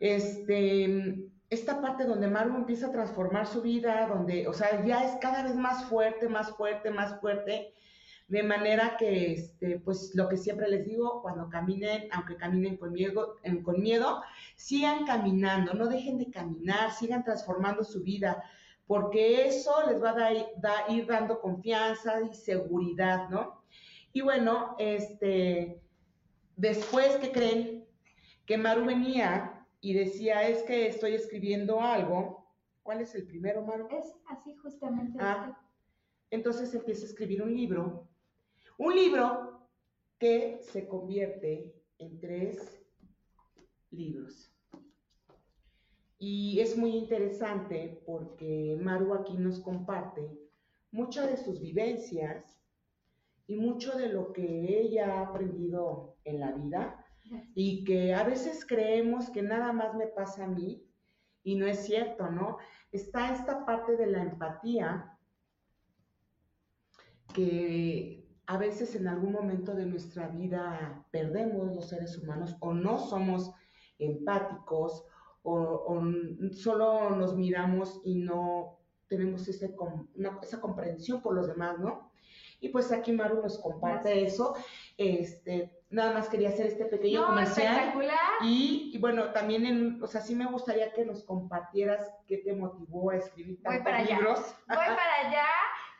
este, 0.00 1.30
esta 1.48 1.80
parte 1.80 2.04
donde 2.04 2.28
Maru 2.28 2.56
empieza 2.56 2.88
a 2.88 2.92
transformar 2.92 3.46
su 3.46 3.62
vida, 3.62 4.06
donde, 4.06 4.46
o 4.46 4.52
sea, 4.52 4.84
ya 4.84 5.04
es 5.04 5.16
cada 5.20 5.42
vez 5.42 5.54
más 5.54 5.86
fuerte, 5.86 6.28
más 6.28 6.50
fuerte, 6.50 6.90
más 6.90 7.18
fuerte, 7.20 7.72
de 8.28 8.42
manera 8.42 8.96
que, 8.98 9.32
este, 9.32 9.80
pues 9.80 10.14
lo 10.14 10.28
que 10.28 10.36
siempre 10.36 10.68
les 10.68 10.84
digo, 10.84 11.22
cuando 11.22 11.48
caminen, 11.48 12.08
aunque 12.12 12.36
caminen 12.36 12.76
con 12.76 12.92
miedo, 12.92 13.36
con 13.64 13.80
miedo, 13.80 14.22
sigan 14.54 15.06
caminando, 15.06 15.72
no 15.72 15.86
dejen 15.86 16.18
de 16.18 16.30
caminar, 16.30 16.92
sigan 16.92 17.24
transformando 17.24 17.82
su 17.84 18.02
vida, 18.02 18.44
porque 18.86 19.46
eso 19.46 19.72
les 19.86 20.02
va 20.02 20.14
a 20.14 20.92
ir 20.92 21.06
dando 21.06 21.40
confianza 21.40 22.20
y 22.20 22.34
seguridad, 22.34 23.30
¿no? 23.30 23.62
Y 24.12 24.20
bueno, 24.20 24.76
este, 24.78 25.80
después 26.56 27.16
que 27.16 27.32
creen 27.32 27.86
que 28.44 28.58
Maru 28.58 28.84
venía 28.84 29.66
y 29.80 29.94
decía, 29.94 30.46
es 30.48 30.62
que 30.64 30.86
estoy 30.86 31.14
escribiendo 31.14 31.80
algo, 31.80 32.46
¿cuál 32.82 33.00
es 33.00 33.14
el 33.14 33.26
primero, 33.26 33.62
Maru? 33.62 33.88
Es 33.90 34.12
así 34.26 34.54
justamente. 34.56 35.18
Ah, 35.20 35.46
este. 35.48 36.36
entonces 36.36 36.74
empieza 36.74 37.04
a 37.04 37.08
escribir 37.08 37.42
un 37.42 37.54
libro 37.54 38.07
un 38.78 38.94
libro 38.94 39.68
que 40.18 40.60
se 40.62 40.88
convierte 40.88 41.74
en 41.98 42.18
tres 42.18 42.80
libros. 43.90 44.52
Y 46.18 46.58
es 46.60 46.76
muy 46.76 46.96
interesante 46.96 48.02
porque 48.06 48.78
Maru 48.80 49.14
aquí 49.14 49.36
nos 49.36 49.60
comparte 49.60 50.36
muchas 50.90 51.30
de 51.30 51.36
sus 51.36 51.60
vivencias 51.60 52.60
y 53.46 53.56
mucho 53.56 53.96
de 53.96 54.08
lo 54.08 54.32
que 54.32 54.80
ella 54.80 55.14
ha 55.14 55.28
aprendido 55.28 56.16
en 56.24 56.40
la 56.40 56.52
vida 56.52 57.04
y 57.54 57.84
que 57.84 58.14
a 58.14 58.24
veces 58.24 58.64
creemos 58.66 59.30
que 59.30 59.42
nada 59.42 59.72
más 59.72 59.94
me 59.94 60.06
pasa 60.06 60.44
a 60.44 60.48
mí 60.48 60.84
y 61.42 61.54
no 61.56 61.66
es 61.66 61.84
cierto, 61.84 62.30
¿no? 62.30 62.58
Está 62.92 63.34
esta 63.34 63.64
parte 63.64 63.96
de 63.96 64.06
la 64.06 64.22
empatía 64.22 65.18
que 67.34 68.27
a 68.48 68.56
veces 68.56 68.94
en 68.94 69.06
algún 69.06 69.32
momento 69.32 69.74
de 69.74 69.84
nuestra 69.84 70.26
vida 70.28 71.04
perdemos 71.10 71.74
los 71.76 71.90
seres 71.90 72.16
humanos 72.16 72.56
o 72.60 72.72
no 72.72 72.98
somos 72.98 73.52
empáticos 73.98 75.04
o, 75.42 76.02
solo 76.52 77.10
nos 77.10 77.36
miramos 77.36 78.00
y 78.04 78.14
no 78.14 78.78
tenemos 79.06 79.46
ese, 79.48 79.74
esa 80.42 80.60
comprensión 80.62 81.20
por 81.20 81.34
los 81.34 81.46
demás, 81.46 81.78
¿no? 81.78 82.10
Y 82.60 82.70
pues 82.70 82.90
aquí 82.90 83.12
Maru 83.12 83.42
nos 83.42 83.58
comparte 83.58 84.24
eso. 84.24 84.54
Este, 84.96 85.78
nada 85.90 86.12
más 86.12 86.28
quería 86.28 86.48
hacer 86.48 86.66
este 86.66 86.86
pequeño 86.86 87.26
comercial. 87.26 87.94
Y, 88.42 88.90
y, 88.94 88.98
bueno, 88.98 89.30
también, 89.32 89.66
en, 89.66 90.02
o 90.02 90.06
sea, 90.06 90.20
sí 90.22 90.34
me 90.34 90.46
gustaría 90.46 90.92
que 90.92 91.04
nos 91.04 91.22
compartieras 91.22 92.10
qué 92.26 92.38
te 92.38 92.54
motivó 92.54 93.10
a 93.10 93.16
escribir 93.16 93.62
tantos 93.62 93.84
Voy 93.84 93.92
para 93.92 94.04
libros. 94.04 94.38
Allá. 94.38 94.54
Voy 94.68 94.96
para 94.96 95.28
allá. 95.28 95.46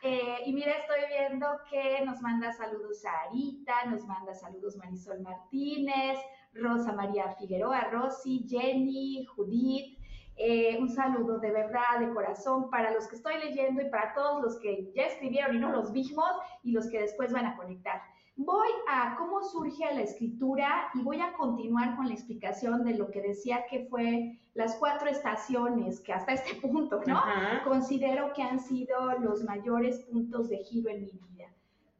Eh, 0.01 0.37
y 0.45 0.53
mira, 0.53 0.71
estoy 0.77 0.99
viendo 1.09 1.45
que 1.69 2.05
nos 2.05 2.21
manda 2.21 2.53
saludos 2.53 3.03
a 3.05 3.23
Arita, 3.23 3.85
nos 3.85 4.05
manda 4.05 4.33
saludos 4.33 4.77
Marisol 4.77 5.19
Martínez, 5.21 6.17
Rosa 6.53 6.93
María 6.93 7.35
Figueroa, 7.35 7.89
Rosy, 7.91 8.45
Jenny, 8.47 9.25
Judith. 9.25 9.99
Eh, 10.37 10.77
un 10.79 10.87
saludo 10.87 11.39
de 11.39 11.51
verdad, 11.51 11.99
de 11.99 12.13
corazón, 12.13 12.69
para 12.69 12.91
los 12.91 13.09
que 13.09 13.17
estoy 13.17 13.39
leyendo 13.39 13.81
y 13.81 13.89
para 13.89 14.13
todos 14.13 14.41
los 14.41 14.57
que 14.59 14.89
ya 14.95 15.03
escribieron 15.03 15.57
y 15.57 15.59
no 15.59 15.69
los 15.69 15.91
vimos 15.91 16.31
y 16.63 16.71
los 16.71 16.89
que 16.89 17.01
después 17.01 17.33
van 17.33 17.45
a 17.45 17.57
conectar. 17.57 18.01
Voy 18.41 18.69
a 18.87 19.17
cómo 19.17 19.43
surge 19.43 19.83
la 19.93 19.99
escritura 19.99 20.89
y 20.93 21.01
voy 21.01 21.19
a 21.19 21.33
continuar 21.33 21.97
con 21.97 22.07
la 22.07 22.13
explicación 22.13 22.85
de 22.85 22.93
lo 22.93 23.11
que 23.11 23.21
decía 23.21 23.65
que 23.69 23.87
fue 23.87 24.39
las 24.53 24.77
cuatro 24.77 25.09
estaciones 25.09 25.99
que 25.99 26.13
hasta 26.13 26.31
este 26.31 26.55
punto, 26.65 27.01
¿no? 27.05 27.21
Considero 27.65 28.31
que 28.31 28.41
han 28.41 28.61
sido 28.61 29.19
los 29.19 29.43
mayores 29.43 30.05
puntos 30.05 30.47
de 30.47 30.59
giro 30.59 30.89
en 30.89 31.01
mi 31.01 31.11
vida. 31.11 31.47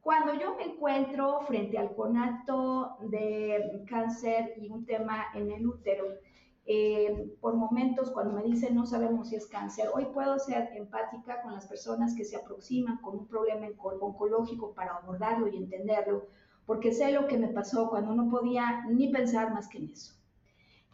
Cuando 0.00 0.32
yo 0.32 0.56
me 0.56 0.64
encuentro 0.64 1.40
frente 1.42 1.76
al 1.76 1.94
conato 1.94 2.96
de 3.02 3.84
cáncer 3.86 4.54
y 4.56 4.70
un 4.70 4.86
tema 4.86 5.26
en 5.34 5.50
el 5.50 5.66
útero, 5.66 6.06
eh, 6.66 7.34
por 7.40 7.56
momentos 7.56 8.10
cuando 8.10 8.34
me 8.34 8.44
dicen 8.44 8.74
no 8.74 8.86
sabemos 8.86 9.28
si 9.28 9.36
es 9.36 9.46
cáncer, 9.46 9.88
hoy 9.92 10.06
puedo 10.12 10.38
ser 10.38 10.70
empática 10.74 11.42
con 11.42 11.54
las 11.54 11.66
personas 11.66 12.14
que 12.14 12.24
se 12.24 12.36
aproximan 12.36 12.98
con 12.98 13.18
un 13.18 13.26
problema 13.26 13.66
oncológico 14.00 14.72
para 14.74 14.96
abordarlo 14.96 15.48
y 15.48 15.56
entenderlo, 15.56 16.26
porque 16.66 16.92
sé 16.92 17.12
lo 17.12 17.26
que 17.26 17.38
me 17.38 17.48
pasó 17.48 17.88
cuando 17.90 18.14
no 18.14 18.30
podía 18.30 18.84
ni 18.88 19.08
pensar 19.08 19.52
más 19.52 19.68
que 19.68 19.78
en 19.78 19.90
eso. 19.90 20.14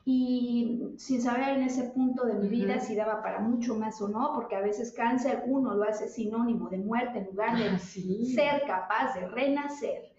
Y 0.08 0.94
sin 0.98 1.20
saber 1.20 1.58
en 1.58 1.64
ese 1.64 1.90
punto 1.90 2.24
de 2.24 2.34
mi 2.34 2.48
vida 2.48 2.78
si 2.78 2.94
daba 2.94 3.22
para 3.22 3.40
mucho 3.40 3.74
más 3.74 4.00
o 4.00 4.08
no, 4.08 4.32
porque 4.34 4.54
a 4.54 4.60
veces 4.60 4.92
cáncer 4.92 5.42
uno 5.46 5.74
lo 5.74 5.82
hace 5.82 6.08
sinónimo 6.08 6.68
de 6.68 6.78
muerte 6.78 7.18
en 7.18 7.26
lugar 7.26 7.58
de 7.58 7.68
ah, 7.70 7.78
ser 7.78 8.62
capaz 8.66 9.14
de 9.14 9.26
renacer. 9.28 10.12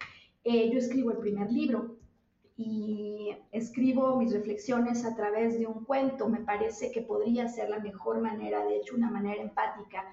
Eh, 0.44 0.70
yo 0.70 0.78
escribo 0.78 1.10
el 1.10 1.18
primer 1.18 1.50
libro 1.50 1.97
y 2.58 3.36
escribo 3.52 4.16
mis 4.16 4.32
reflexiones 4.32 5.04
a 5.04 5.14
través 5.14 5.58
de 5.58 5.66
un 5.66 5.84
cuento. 5.84 6.28
Me 6.28 6.40
parece 6.40 6.90
que 6.90 7.00
podría 7.00 7.48
ser 7.48 7.70
la 7.70 7.78
mejor 7.78 8.20
manera, 8.20 8.64
de 8.64 8.76
hecho, 8.76 8.96
una 8.96 9.10
manera 9.10 9.40
empática 9.40 10.04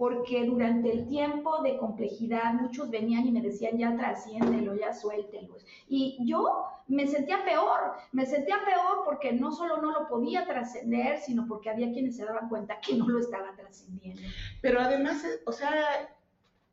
porque 0.00 0.46
durante 0.46 0.90
el 0.90 1.06
tiempo 1.08 1.60
de 1.60 1.76
complejidad 1.76 2.54
muchos 2.54 2.88
venían 2.88 3.26
y 3.26 3.32
me 3.32 3.42
decían, 3.42 3.76
ya 3.76 3.94
trasciéndelo, 3.98 4.74
ya 4.74 4.94
suéltelo. 4.94 5.58
Y 5.88 6.16
yo 6.24 6.64
me 6.88 7.06
sentía 7.06 7.44
peor, 7.44 7.96
me 8.10 8.24
sentía 8.24 8.64
peor 8.64 9.04
porque 9.04 9.34
no 9.34 9.52
solo 9.52 9.76
no 9.76 9.90
lo 9.90 10.08
podía 10.08 10.46
trascender, 10.46 11.18
sino 11.18 11.46
porque 11.46 11.68
había 11.68 11.92
quienes 11.92 12.16
se 12.16 12.24
daban 12.24 12.48
cuenta 12.48 12.80
que 12.80 12.94
no 12.94 13.10
lo 13.10 13.18
estaba 13.18 13.54
trascendiendo. 13.54 14.22
Pero 14.62 14.80
además, 14.80 15.22
o 15.44 15.52
sea, 15.52 15.74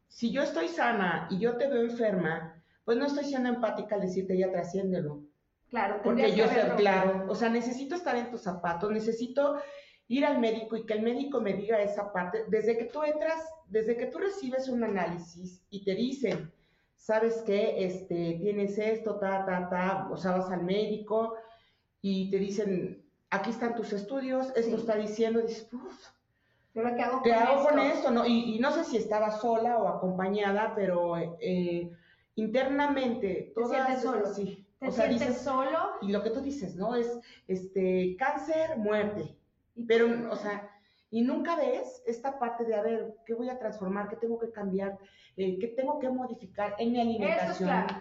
si 0.08 0.32
yo 0.32 0.42
estoy 0.42 0.70
sana 0.70 1.28
y 1.30 1.38
yo 1.38 1.58
te 1.58 1.68
veo 1.68 1.82
enferma, 1.82 2.57
pues 2.88 2.98
no 2.98 3.06
estoy 3.06 3.26
siendo 3.26 3.50
empática 3.50 3.96
al 3.96 4.02
decirte, 4.02 4.38
ya 4.38 4.50
trasciéndelo. 4.50 5.20
Claro, 5.70 6.00
porque 6.02 6.34
yo 6.34 6.48
sé, 6.48 6.62
claro, 6.78 7.26
o 7.28 7.36
sea, 7.36 7.50
necesito 7.50 7.96
estar 7.96 8.16
en 8.16 8.32
tus 8.32 8.44
zapatos, 8.44 8.90
necesito 8.90 9.58
ir 10.08 10.26
al 10.26 10.40
médico 10.40 10.78
y 10.78 10.86
que 10.86 10.94
el 10.94 11.02
médico 11.02 11.42
me 11.42 11.52
diga 11.52 11.82
esa 11.82 12.14
parte, 12.14 12.46
desde 12.48 12.78
que 12.78 12.86
tú 12.86 13.04
entras, 13.04 13.42
desde 13.66 13.98
que 13.98 14.06
tú 14.06 14.20
recibes 14.20 14.70
un 14.70 14.86
análisis 14.86 15.62
y 15.70 15.84
te 15.84 15.96
dicen, 15.96 16.50
sabes 16.96 17.42
que 17.42 17.84
este, 17.84 18.38
tienes 18.40 18.78
esto, 18.78 19.16
ta, 19.20 19.46
ta, 19.46 19.68
ta, 19.68 20.08
o 20.10 20.16
sea, 20.16 20.38
vas 20.38 20.50
al 20.50 20.64
médico 20.64 21.36
y 22.02 22.32
te 22.32 22.38
dicen, 22.38 23.04
aquí 23.30 23.50
están 23.50 23.76
tus 23.76 23.92
estudios, 23.92 24.54
esto 24.56 24.78
está 24.78 24.96
diciendo, 24.96 25.42
dices, 25.42 25.68
uff, 25.74 26.08
¿qué 26.74 26.80
hago 26.80 27.22
con, 27.22 27.34
hago 27.34 27.68
con 27.68 27.80
esto? 27.80 28.12
No, 28.12 28.26
y, 28.26 28.58
no 28.60 28.72
sé 28.72 28.86
si 28.86 28.96
estaba 28.96 29.32
sola 29.32 29.78
o 29.78 29.90
acompañada, 29.90 30.72
pero 30.74 31.18
eh, 31.42 31.92
internamente, 32.38 33.52
todas, 33.56 33.88
¿Te 33.88 34.02
solo? 34.02 34.34
Sí. 34.34 34.64
¿Te 34.80 34.92
sientes 34.92 35.40
solo? 35.40 35.94
Y 36.02 36.12
lo 36.12 36.22
que 36.24 36.30
tú 36.30 36.40
dices, 36.40 36.76
¿no? 36.76 36.96
Es 36.96 37.20
este 37.48 38.16
cáncer, 38.18 38.78
muerte. 38.78 39.36
Pero, 39.88 40.32
o 40.32 40.36
sea, 40.36 40.70
y 41.10 41.22
nunca 41.22 41.56
ves 41.56 42.04
esta 42.06 42.38
parte 42.38 42.64
de, 42.64 42.76
a 42.76 42.84
ver, 42.84 43.16
¿qué 43.26 43.34
voy 43.34 43.50
a 43.50 43.58
transformar? 43.58 44.08
¿Qué 44.08 44.18
tengo 44.18 44.38
que 44.38 44.52
cambiar? 44.52 45.00
Eh, 45.36 45.58
¿Qué 45.60 45.68
tengo 45.70 46.00
que 46.00 46.10
modificar 46.10 46.76
en 46.78 46.92
mi 46.92 47.02
alimentación? 47.02 47.70
Esto, 47.70 47.96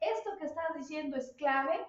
Esto 0.00 0.30
que 0.38 0.46
estás 0.46 0.76
diciendo 0.76 1.16
es 1.16 1.32
clave 1.36 1.80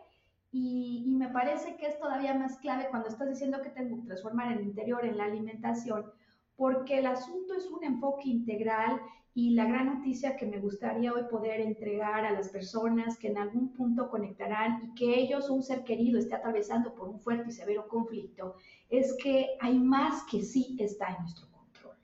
y, 0.51 1.03
y, 1.05 1.15
me 1.15 1.29
parece 1.29 1.75
que 1.77 1.87
es 1.87 1.99
todavía 1.99 2.33
más 2.33 2.57
clave 2.57 2.87
cuando 2.89 3.09
estás 3.09 3.29
diciendo 3.29 3.61
que 3.61 3.69
tengo 3.69 3.97
que 3.97 4.07
transformar 4.07 4.51
en 4.51 4.59
el 4.59 4.63
interior, 4.65 5.05
en 5.05 5.17
la 5.17 5.25
alimentación, 5.25 6.11
porque 6.55 6.99
el 6.99 7.05
asunto 7.05 7.53
es 7.55 7.65
un 7.67 7.83
enfoque 7.83 8.29
integral 8.29 8.99
y 9.35 9.51
la 9.51 9.65
gran 9.65 9.97
noticia 9.97 10.35
que 10.35 10.45
me 10.45 10.59
gustaría 10.59 11.11
hoy 11.11 11.23
poder 11.29 11.59
entregar 11.59 12.23
a 12.23 12.31
las 12.31 12.49
personas 12.49 13.17
que 13.17 13.29
en 13.29 13.39
algún 13.39 13.73
punto 13.73 14.09
conectarán 14.09 14.83
y 14.83 14.93
que 14.93 15.19
ellos, 15.19 15.49
un 15.49 15.63
ser 15.63 15.83
querido, 15.83 16.19
esté 16.19 16.35
atravesando 16.35 16.93
por 16.93 17.09
un 17.09 17.19
fuerte 17.19 17.49
y 17.49 17.51
severo 17.51 17.87
conflicto, 17.87 18.55
es 18.89 19.15
que 19.21 19.57
hay 19.59 19.79
más 19.79 20.23
que 20.29 20.43
sí 20.43 20.77
está 20.79 21.07
en 21.07 21.21
nuestro 21.21 21.47
control. 21.49 21.95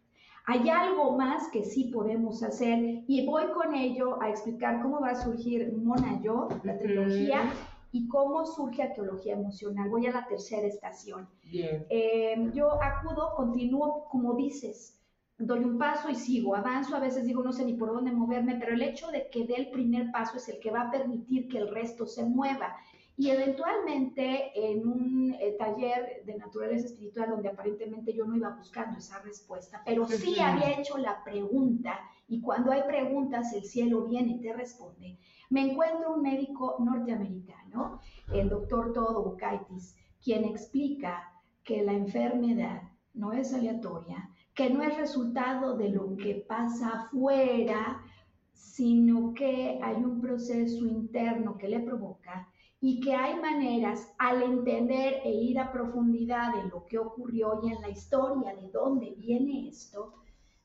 Hay 0.47 0.69
algo 0.69 1.17
más 1.17 1.47
que 1.49 1.63
sí 1.63 1.91
podemos 1.93 2.41
hacer 2.41 3.03
y 3.07 3.25
voy 3.27 3.43
con 3.53 3.75
ello 3.75 4.19
a 4.21 4.29
explicar 4.29 4.81
cómo 4.81 4.99
va 4.99 5.11
a 5.11 5.23
surgir 5.23 5.71
Mona 5.77 6.19
Yo, 6.23 6.47
la 6.63 6.79
trilogía, 6.79 7.53
y 7.91 8.07
cómo 8.07 8.45
surge 8.45 8.83
arqueología 8.83 9.33
emocional. 9.33 9.89
Voy 9.89 10.05
a 10.05 10.11
la 10.11 10.27
tercera 10.27 10.67
estación. 10.67 11.27
Bien. 11.43 11.85
Eh, 11.89 12.51
yo 12.53 12.81
acudo, 12.83 13.33
continúo 13.35 14.05
como 14.11 14.35
dices, 14.35 14.98
doy 15.39 15.63
un 15.63 15.77
paso 15.77 16.09
y 16.09 16.15
sigo, 16.15 16.55
avanzo, 16.55 16.95
a 16.95 16.99
veces 16.99 17.25
digo 17.25 17.41
no 17.41 17.53
sé 17.53 17.63
ni 17.65 17.73
por 17.73 17.93
dónde 17.93 18.11
moverme, 18.11 18.57
pero 18.59 18.73
el 18.73 18.81
hecho 18.81 19.07
de 19.07 19.29
que 19.29 19.47
dé 19.47 19.55
el 19.55 19.71
primer 19.71 20.11
paso 20.11 20.37
es 20.37 20.49
el 20.49 20.59
que 20.59 20.69
va 20.69 20.81
a 20.81 20.91
permitir 20.91 21.47
que 21.47 21.57
el 21.57 21.69
resto 21.69 22.05
se 22.05 22.25
mueva. 22.25 22.75
Y 23.15 23.31
eventualmente 23.31 24.51
en 24.55 24.87
un 24.87 25.35
eh, 25.39 25.55
taller 25.57 26.23
de 26.25 26.37
naturaleza 26.37 26.85
espiritual 26.85 27.31
donde 27.31 27.49
aparentemente 27.49 28.13
yo 28.13 28.25
no 28.25 28.35
iba 28.35 28.49
buscando 28.49 28.97
esa 28.97 29.19
respuesta, 29.19 29.81
pero 29.85 30.07
sí 30.07 30.39
había 30.39 30.79
hecho 30.79 30.97
la 30.97 31.21
pregunta 31.23 31.99
y 32.29 32.39
cuando 32.39 32.71
hay 32.71 32.83
preguntas 32.83 33.51
el 33.53 33.63
cielo 33.63 34.05
viene 34.05 34.33
y 34.33 34.39
te 34.39 34.53
responde, 34.53 35.17
me 35.49 35.69
encuentro 35.69 36.13
un 36.13 36.21
médico 36.21 36.77
norteamericano, 36.79 37.99
el 38.31 38.47
doctor 38.47 38.93
Todo 38.93 39.23
Bukaitis, 39.23 39.97
quien 40.23 40.45
explica 40.45 41.29
que 41.63 41.83
la 41.83 41.93
enfermedad 41.93 42.83
no 43.13 43.33
es 43.33 43.53
aleatoria, 43.53 44.29
que 44.59 44.69
no 44.69 44.83
es 44.83 44.97
resultado 44.97 45.77
de 45.77 45.87
lo 45.87 46.17
que 46.17 46.43
pasa 46.45 46.89
afuera, 46.89 48.03
sino 48.51 49.33
que 49.33 49.79
hay 49.81 49.95
un 50.03 50.19
proceso 50.19 50.85
interno 50.85 51.57
que 51.57 51.69
le 51.69 51.79
provoca 51.79 52.45
y 52.81 52.99
que 52.99 53.15
hay 53.15 53.39
maneras 53.39 54.13
al 54.17 54.43
entender 54.43 55.21
e 55.23 55.31
ir 55.31 55.59
a 55.59 55.71
profundidad 55.71 56.59
en 56.59 56.69
lo 56.71 56.85
que 56.87 56.97
ocurrió 56.97 57.61
y 57.63 57.71
en 57.71 57.81
la 57.81 57.87
historia 57.87 58.53
de 58.53 58.69
dónde 58.69 59.15
viene 59.17 59.69
esto, 59.69 60.15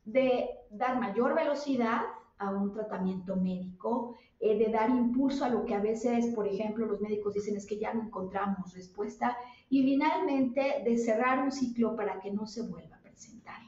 de 0.04 0.48
dar 0.70 0.98
mayor 0.98 1.36
velocidad 1.36 2.00
a 2.38 2.50
un 2.50 2.72
tratamiento 2.72 3.36
médico, 3.36 4.16
eh, 4.40 4.58
de 4.58 4.72
dar 4.72 4.90
impulso 4.90 5.44
a 5.44 5.50
lo 5.50 5.64
que 5.64 5.76
a 5.76 5.80
veces, 5.80 6.34
por 6.34 6.48
ejemplo, 6.48 6.84
los 6.84 7.00
médicos 7.00 7.34
dicen 7.34 7.54
es 7.56 7.64
que 7.64 7.78
ya 7.78 7.94
no 7.94 8.02
encontramos 8.02 8.74
respuesta, 8.74 9.36
y 9.70 9.84
finalmente 9.84 10.82
de 10.84 10.98
cerrar 10.98 11.44
un 11.44 11.52
ciclo 11.52 11.94
para 11.94 12.18
que 12.18 12.32
no 12.32 12.44
se 12.44 12.62
vuelva 12.62 12.96
a 12.96 13.02
presentar. 13.02 13.63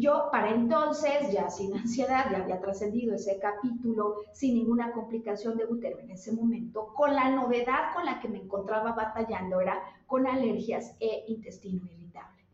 Yo 0.00 0.30
para 0.32 0.50
entonces, 0.50 1.30
ya 1.30 1.50
sin 1.50 1.76
ansiedad, 1.76 2.30
ya 2.30 2.38
había 2.38 2.58
trascendido 2.58 3.14
ese 3.14 3.38
capítulo 3.38 4.22
sin 4.32 4.54
ninguna 4.54 4.92
complicación 4.92 5.58
de 5.58 5.66
útero 5.66 5.98
en 5.98 6.10
ese 6.10 6.32
momento, 6.32 6.94
con 6.94 7.14
la 7.14 7.30
novedad 7.30 7.92
con 7.94 8.06
la 8.06 8.18
que 8.18 8.28
me 8.28 8.38
encontraba 8.38 8.92
batallando 8.92 9.60
era 9.60 9.78
con 10.06 10.26
alergias 10.26 10.96
e 11.00 11.24
intestino 11.28 11.84
irritable. 11.84 12.44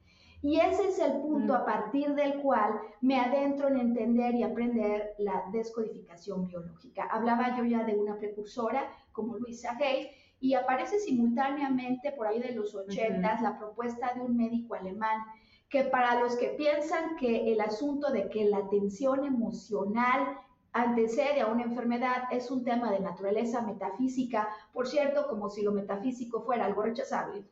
Y 0.43 0.59
ese 0.59 0.89
es 0.89 0.99
el 0.99 1.13
punto 1.21 1.53
mm. 1.53 1.57
a 1.57 1.65
partir 1.65 2.15
del 2.15 2.41
cual 2.43 2.81
me 3.01 3.21
adentro 3.21 3.69
en 3.69 3.79
entender 3.79 4.35
y 4.35 4.43
aprender 4.43 5.15
la 5.19 5.45
descodificación 5.53 6.49
biológica. 6.49 7.05
Hablaba 7.05 7.57
yo 7.57 7.65
ya 7.65 7.85
de 7.85 7.97
una 7.97 8.17
precursora 8.17 8.89
como 9.13 9.39
Luisa 9.39 9.77
Hay 9.81 10.11
y 10.41 10.55
aparece 10.55 10.99
simultáneamente 10.99 12.13
por 12.13 12.27
ahí 12.27 12.41
de 12.41 12.53
los 12.53 12.75
80 12.75 13.41
la 13.41 13.59
propuesta 13.59 14.13
de 14.15 14.21
un 14.21 14.37
médico 14.37 14.75
alemán 14.75 15.21
que 15.69 15.85
para 15.85 16.21
los 16.21 16.37
que 16.37 16.49
piensan 16.49 17.17
que 17.17 17.53
el 17.53 17.61
asunto 17.61 18.11
de 18.13 18.29
que 18.29 18.45
la 18.45 18.69
tensión 18.69 19.25
emocional 19.25 20.39
antecede 20.73 21.41
a 21.41 21.47
una 21.47 21.65
enfermedad 21.65 22.25
es 22.31 22.51
un 22.51 22.63
tema 22.63 22.93
de 22.93 23.01
naturaleza 23.01 23.63
metafísica, 23.63 24.49
por 24.73 24.87
cierto, 24.87 25.27
como 25.29 25.49
si 25.49 25.63
lo 25.63 25.73
metafísico 25.73 26.43
fuera 26.43 26.67
algo 26.67 26.83
rechazable. 26.83 27.45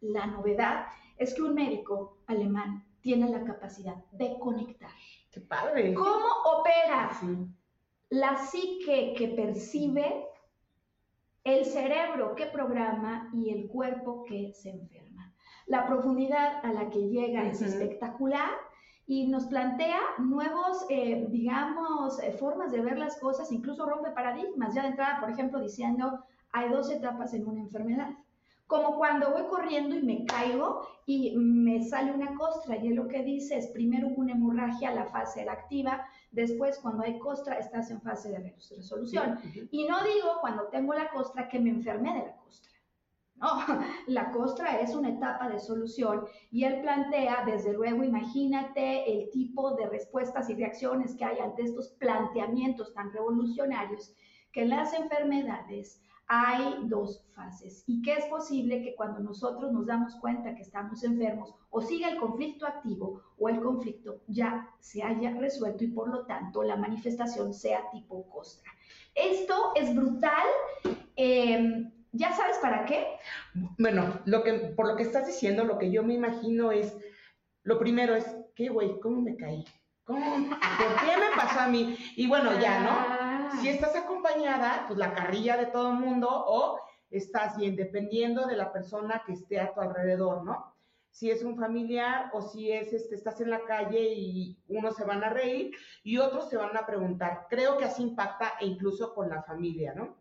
La 0.00 0.26
novedad 0.26 0.86
es 1.18 1.34
que 1.34 1.42
un 1.42 1.54
médico 1.54 2.18
alemán 2.26 2.84
tiene 3.00 3.28
la 3.28 3.44
capacidad 3.44 3.96
de 4.12 4.38
conectar. 4.38 4.90
¡Qué 5.30 5.40
padre! 5.40 5.94
¿Cómo 5.94 6.26
opera 6.44 7.10
la 8.10 8.36
psique 8.36 9.14
que 9.16 9.28
percibe, 9.28 10.26
el 11.44 11.64
cerebro 11.64 12.34
que 12.34 12.46
programa 12.46 13.30
y 13.32 13.50
el 13.50 13.68
cuerpo 13.68 14.24
que 14.24 14.52
se 14.52 14.70
enferma? 14.70 15.09
La 15.70 15.86
profundidad 15.86 16.64
a 16.64 16.72
la 16.72 16.90
que 16.90 16.98
llega 16.98 17.46
es 17.46 17.62
espectacular 17.62 18.50
y 19.06 19.28
nos 19.28 19.46
plantea 19.46 20.00
nuevos, 20.18 20.84
eh, 20.88 21.28
digamos, 21.30 22.20
eh, 22.20 22.32
formas 22.32 22.72
de 22.72 22.80
ver 22.80 22.98
las 22.98 23.20
cosas, 23.20 23.52
incluso 23.52 23.86
rompe 23.86 24.10
paradigmas. 24.10 24.74
Ya 24.74 24.82
de 24.82 24.88
entrada, 24.88 25.20
por 25.20 25.30
ejemplo, 25.30 25.60
diciendo, 25.60 26.24
hay 26.50 26.70
dos 26.70 26.90
etapas 26.90 27.34
en 27.34 27.46
una 27.46 27.60
enfermedad. 27.60 28.10
Como 28.66 28.96
cuando 28.96 29.30
voy 29.30 29.44
corriendo 29.44 29.94
y 29.94 30.02
me 30.02 30.26
caigo 30.26 30.88
y 31.06 31.36
me 31.36 31.84
sale 31.84 32.10
una 32.10 32.34
costra, 32.34 32.76
y 32.76 32.88
él 32.88 32.96
lo 32.96 33.06
que 33.06 33.22
dice 33.22 33.56
es, 33.56 33.68
primero 33.68 34.08
hubo 34.08 34.22
una 34.22 34.32
hemorragia, 34.32 34.92
la 34.92 35.06
fase 35.06 35.42
era 35.42 35.52
activa, 35.52 36.04
después 36.32 36.80
cuando 36.80 37.04
hay 37.04 37.16
costra 37.20 37.58
estás 37.58 37.92
en 37.92 38.00
fase 38.00 38.30
de 38.30 38.38
resolución. 38.40 39.38
Y 39.70 39.86
no 39.86 40.02
digo 40.02 40.38
cuando 40.40 40.64
tengo 40.64 40.94
la 40.94 41.10
costra 41.10 41.48
que 41.48 41.60
me 41.60 41.70
enfermé 41.70 42.12
de 42.12 42.26
la 42.26 42.36
costra. 42.38 42.69
La 44.06 44.30
costra 44.32 44.80
es 44.80 44.94
una 44.94 45.10
etapa 45.10 45.48
de 45.48 45.58
solución 45.58 46.24
y 46.50 46.64
él 46.64 46.80
plantea, 46.82 47.44
desde 47.46 47.72
luego, 47.72 48.04
imagínate 48.04 49.10
el 49.10 49.30
tipo 49.30 49.74
de 49.76 49.88
respuestas 49.88 50.50
y 50.50 50.54
reacciones 50.54 51.14
que 51.14 51.24
hay 51.24 51.38
ante 51.38 51.62
estos 51.62 51.88
planteamientos 51.98 52.92
tan 52.92 53.12
revolucionarios, 53.12 54.14
que 54.52 54.62
en 54.62 54.70
las 54.70 54.92
enfermedades 54.94 56.02
hay 56.32 56.76
dos 56.84 57.24
fases 57.34 57.82
y 57.88 58.02
que 58.02 58.12
es 58.12 58.24
posible 58.26 58.82
que 58.82 58.94
cuando 58.94 59.18
nosotros 59.18 59.72
nos 59.72 59.86
damos 59.86 60.14
cuenta 60.16 60.54
que 60.54 60.62
estamos 60.62 61.02
enfermos 61.02 61.52
o 61.70 61.80
siga 61.80 62.08
el 62.08 62.20
conflicto 62.20 62.66
activo 62.66 63.20
o 63.36 63.48
el 63.48 63.60
conflicto 63.60 64.20
ya 64.28 64.68
se 64.78 65.02
haya 65.02 65.32
resuelto 65.32 65.82
y 65.82 65.88
por 65.88 66.08
lo 66.08 66.26
tanto 66.26 66.62
la 66.62 66.76
manifestación 66.76 67.52
sea 67.52 67.90
tipo 67.90 68.28
costra. 68.30 68.70
Esto 69.12 69.72
es 69.74 69.92
brutal. 69.92 70.46
Eh, 71.16 71.90
¿Ya 72.12 72.32
sabes 72.32 72.58
para 72.58 72.84
qué? 72.86 73.18
Bueno, 73.78 74.20
lo 74.24 74.42
que, 74.42 74.52
por 74.54 74.88
lo 74.88 74.96
que 74.96 75.04
estás 75.04 75.26
diciendo, 75.26 75.64
lo 75.64 75.78
que 75.78 75.90
yo 75.90 76.02
me 76.02 76.14
imagino 76.14 76.72
es, 76.72 76.96
lo 77.62 77.78
primero 77.78 78.14
es, 78.14 78.26
¿qué 78.54 78.68
güey? 78.68 78.98
¿Cómo 79.00 79.20
me 79.20 79.36
caí? 79.36 79.64
¿Cómo? 80.04 80.48
¿Por 80.48 81.00
qué 81.00 81.16
me 81.16 81.36
pasó 81.36 81.60
a 81.60 81.68
mí? 81.68 81.96
Y 82.16 82.26
bueno, 82.26 82.58
ya, 82.58 82.80
¿no? 82.80 82.90
Ah. 82.90 83.50
Si 83.60 83.68
estás 83.68 83.94
acompañada, 83.94 84.84
pues 84.88 84.98
la 84.98 85.14
carrilla 85.14 85.56
de 85.56 85.66
todo 85.66 85.92
el 85.92 85.98
mundo, 85.98 86.28
o 86.30 86.80
estás 87.10 87.56
bien, 87.56 87.76
dependiendo 87.76 88.46
de 88.46 88.56
la 88.56 88.72
persona 88.72 89.22
que 89.24 89.34
esté 89.34 89.60
a 89.60 89.72
tu 89.72 89.80
alrededor, 89.80 90.44
¿no? 90.44 90.74
Si 91.10 91.30
es 91.30 91.42
un 91.42 91.56
familiar 91.56 92.30
o 92.32 92.42
si 92.42 92.70
es, 92.72 92.92
este, 92.92 93.16
estás 93.16 93.40
en 93.40 93.50
la 93.50 93.64
calle 93.64 94.14
y 94.14 94.58
unos 94.68 94.96
se 94.96 95.04
van 95.04 95.24
a 95.24 95.30
reír 95.30 95.72
y 96.04 96.18
otros 96.18 96.48
se 96.48 96.56
van 96.56 96.76
a 96.76 96.86
preguntar. 96.86 97.46
Creo 97.50 97.76
que 97.76 97.84
así 97.84 98.02
impacta 98.02 98.54
e 98.60 98.66
incluso 98.66 99.12
con 99.12 99.28
la 99.28 99.42
familia, 99.42 99.92
¿no? 99.94 100.19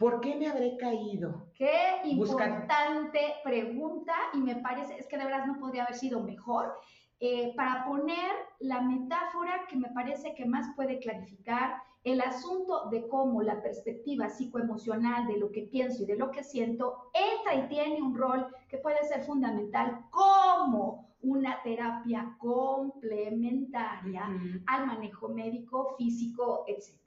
¿Por 0.00 0.22
qué 0.22 0.34
me 0.34 0.48
habré 0.48 0.78
caído? 0.78 1.52
Qué 1.54 2.00
importante 2.04 3.20
pregunta 3.44 4.14
y 4.32 4.38
me 4.38 4.56
parece, 4.56 4.96
es 4.96 5.06
que 5.06 5.18
de 5.18 5.26
verdad 5.26 5.44
no 5.44 5.60
podría 5.60 5.82
haber 5.82 5.94
sido 5.94 6.22
mejor. 6.22 6.74
Eh, 7.20 7.52
para 7.54 7.84
poner 7.84 8.32
la 8.60 8.80
metáfora 8.80 9.66
que 9.68 9.76
me 9.76 9.90
parece 9.90 10.34
que 10.34 10.46
más 10.46 10.74
puede 10.74 11.00
clarificar 11.00 11.82
el 12.02 12.22
asunto 12.22 12.88
de 12.88 13.06
cómo 13.08 13.42
la 13.42 13.60
perspectiva 13.60 14.30
psicoemocional 14.30 15.26
de 15.26 15.36
lo 15.36 15.52
que 15.52 15.64
pienso 15.64 16.02
y 16.04 16.06
de 16.06 16.16
lo 16.16 16.30
que 16.30 16.44
siento 16.44 17.10
entra 17.12 17.56
y 17.56 17.68
tiene 17.68 18.00
un 18.00 18.16
rol 18.16 18.46
que 18.70 18.78
puede 18.78 19.04
ser 19.04 19.22
fundamental 19.24 20.06
como 20.08 21.10
una 21.20 21.62
terapia 21.62 22.38
complementaria 22.38 24.24
al 24.66 24.86
manejo 24.86 25.28
médico, 25.28 25.94
físico, 25.98 26.64
etc. 26.66 26.99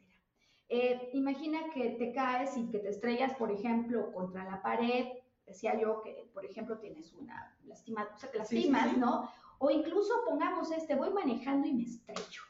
Eh, 0.75 1.11
imagina 1.13 1.69
que 1.71 1.91
te 1.99 2.11
caes 2.11 2.57
y 2.57 2.67
que 2.71 2.79
te 2.79 2.89
estrellas, 2.89 3.35
por 3.35 3.51
ejemplo, 3.51 4.11
contra 4.11 4.43
la 4.43 4.59
pared. 4.63 5.05
Decía 5.45 5.79
yo 5.79 6.01
que, 6.01 6.27
por 6.33 6.43
ejemplo, 6.45 6.79
tienes 6.79 7.13
una 7.13 7.55
lastima, 7.65 8.09
o 8.11 8.17
sea, 8.17 8.31
te 8.31 8.39
lastimas, 8.39 8.97
¿no? 8.97 9.29
O 9.59 9.69
incluso 9.69 10.25
pongamos 10.25 10.71
este, 10.71 10.95
voy 10.95 11.11
manejando 11.11 11.67
y 11.67 11.73
me 11.73 11.83
estrello. 11.83 12.41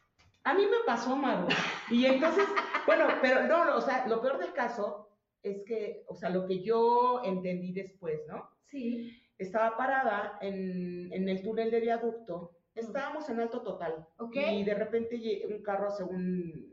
A 0.45 0.53
mí 0.53 0.63
me 0.63 0.85
pasó, 0.85 1.17
Maru. 1.17 1.49
Y 1.91 2.05
entonces, 2.05 2.45
bueno, 2.87 3.07
pero 3.21 3.43
no, 3.45 3.75
o 3.75 3.81
sea, 3.81 4.07
lo 4.07 4.21
peor 4.21 4.37
del 4.37 4.53
caso 4.53 5.09
es 5.41 5.61
que, 5.65 6.05
o 6.07 6.15
sea, 6.15 6.29
lo 6.29 6.47
que 6.47 6.63
yo 6.63 7.21
entendí 7.25 7.73
después, 7.73 8.21
¿no? 8.29 8.51
Sí. 8.67 9.21
Estaba 9.37 9.75
parada 9.75 10.37
en, 10.39 11.11
en 11.11 11.27
el 11.27 11.43
túnel 11.43 11.69
de 11.71 11.81
viaducto, 11.81 12.51
estábamos 12.73 13.29
en 13.29 13.41
alto 13.41 13.61
total. 13.61 14.07
Ok. 14.17 14.37
Y 14.37 14.63
de 14.63 14.75
repente 14.75 15.43
un 15.49 15.61
carro, 15.61 15.91
según 15.91 16.72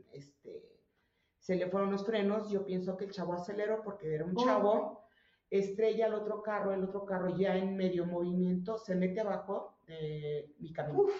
se 1.41 1.55
le 1.55 1.67
fueron 1.69 1.91
los 1.91 2.05
frenos, 2.05 2.49
yo 2.51 2.63
pienso 2.63 2.95
que 2.95 3.05
el 3.05 3.11
chavo 3.11 3.33
aceleró 3.33 3.81
porque 3.83 4.13
era 4.13 4.23
un 4.25 4.33
Oh. 4.37 4.43
chavo, 4.45 5.03
estrella 5.49 6.05
al 6.05 6.13
otro 6.13 6.41
carro, 6.43 6.71
el 6.71 6.83
otro 6.83 7.03
carro 7.03 7.35
ya 7.35 7.57
en 7.57 7.75
medio 7.75 8.05
movimiento 8.05 8.77
se 8.77 8.95
mete 8.95 9.21
abajo 9.21 9.75
de 9.87 10.53
mi 10.59 10.71
camino. 10.71 10.99
Uf, 11.01 11.11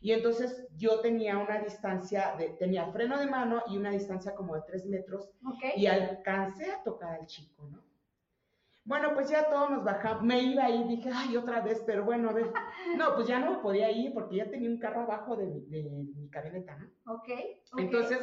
Y 0.00 0.12
entonces 0.12 0.66
yo 0.76 1.00
tenía 1.00 1.36
una 1.38 1.58
distancia, 1.60 2.34
de, 2.38 2.48
tenía 2.58 2.90
freno 2.92 3.18
de 3.18 3.26
mano 3.26 3.62
y 3.68 3.76
una 3.76 3.90
distancia 3.90 4.34
como 4.34 4.54
de 4.54 4.62
tres 4.66 4.86
metros 4.86 5.28
ok. 5.46 5.76
y 5.76 5.86
alcancé 5.86 6.72
a 6.72 6.82
tocar 6.82 7.20
al 7.20 7.26
chico, 7.26 7.68
¿no? 7.70 7.84
Bueno, 8.84 9.14
pues 9.14 9.28
ya 9.28 9.50
todos 9.50 9.68
nos 9.70 9.84
bajamos, 9.84 10.22
me 10.22 10.40
iba 10.40 10.64
a 10.64 10.70
ir, 10.70 10.86
dije, 10.86 11.10
ay, 11.12 11.36
otra 11.36 11.60
vez, 11.60 11.82
pero 11.84 12.04
bueno, 12.04 12.30
a 12.30 12.32
ver, 12.32 12.46
no, 12.96 13.14
pues 13.16 13.26
ya 13.26 13.38
no 13.40 13.50
me 13.52 13.58
podía 13.58 13.90
ir 13.90 14.14
porque 14.14 14.36
ya 14.36 14.48
tenía 14.48 14.70
un 14.70 14.78
carro 14.78 15.02
abajo 15.02 15.36
de, 15.36 15.46
mi- 15.46 15.60
de 15.66 15.82
mi 16.14 16.28
camioneta, 16.30 16.76
¿no? 16.78 16.86
ok. 17.14 17.28
ok. 17.72 17.78
Entonces, 17.80 18.18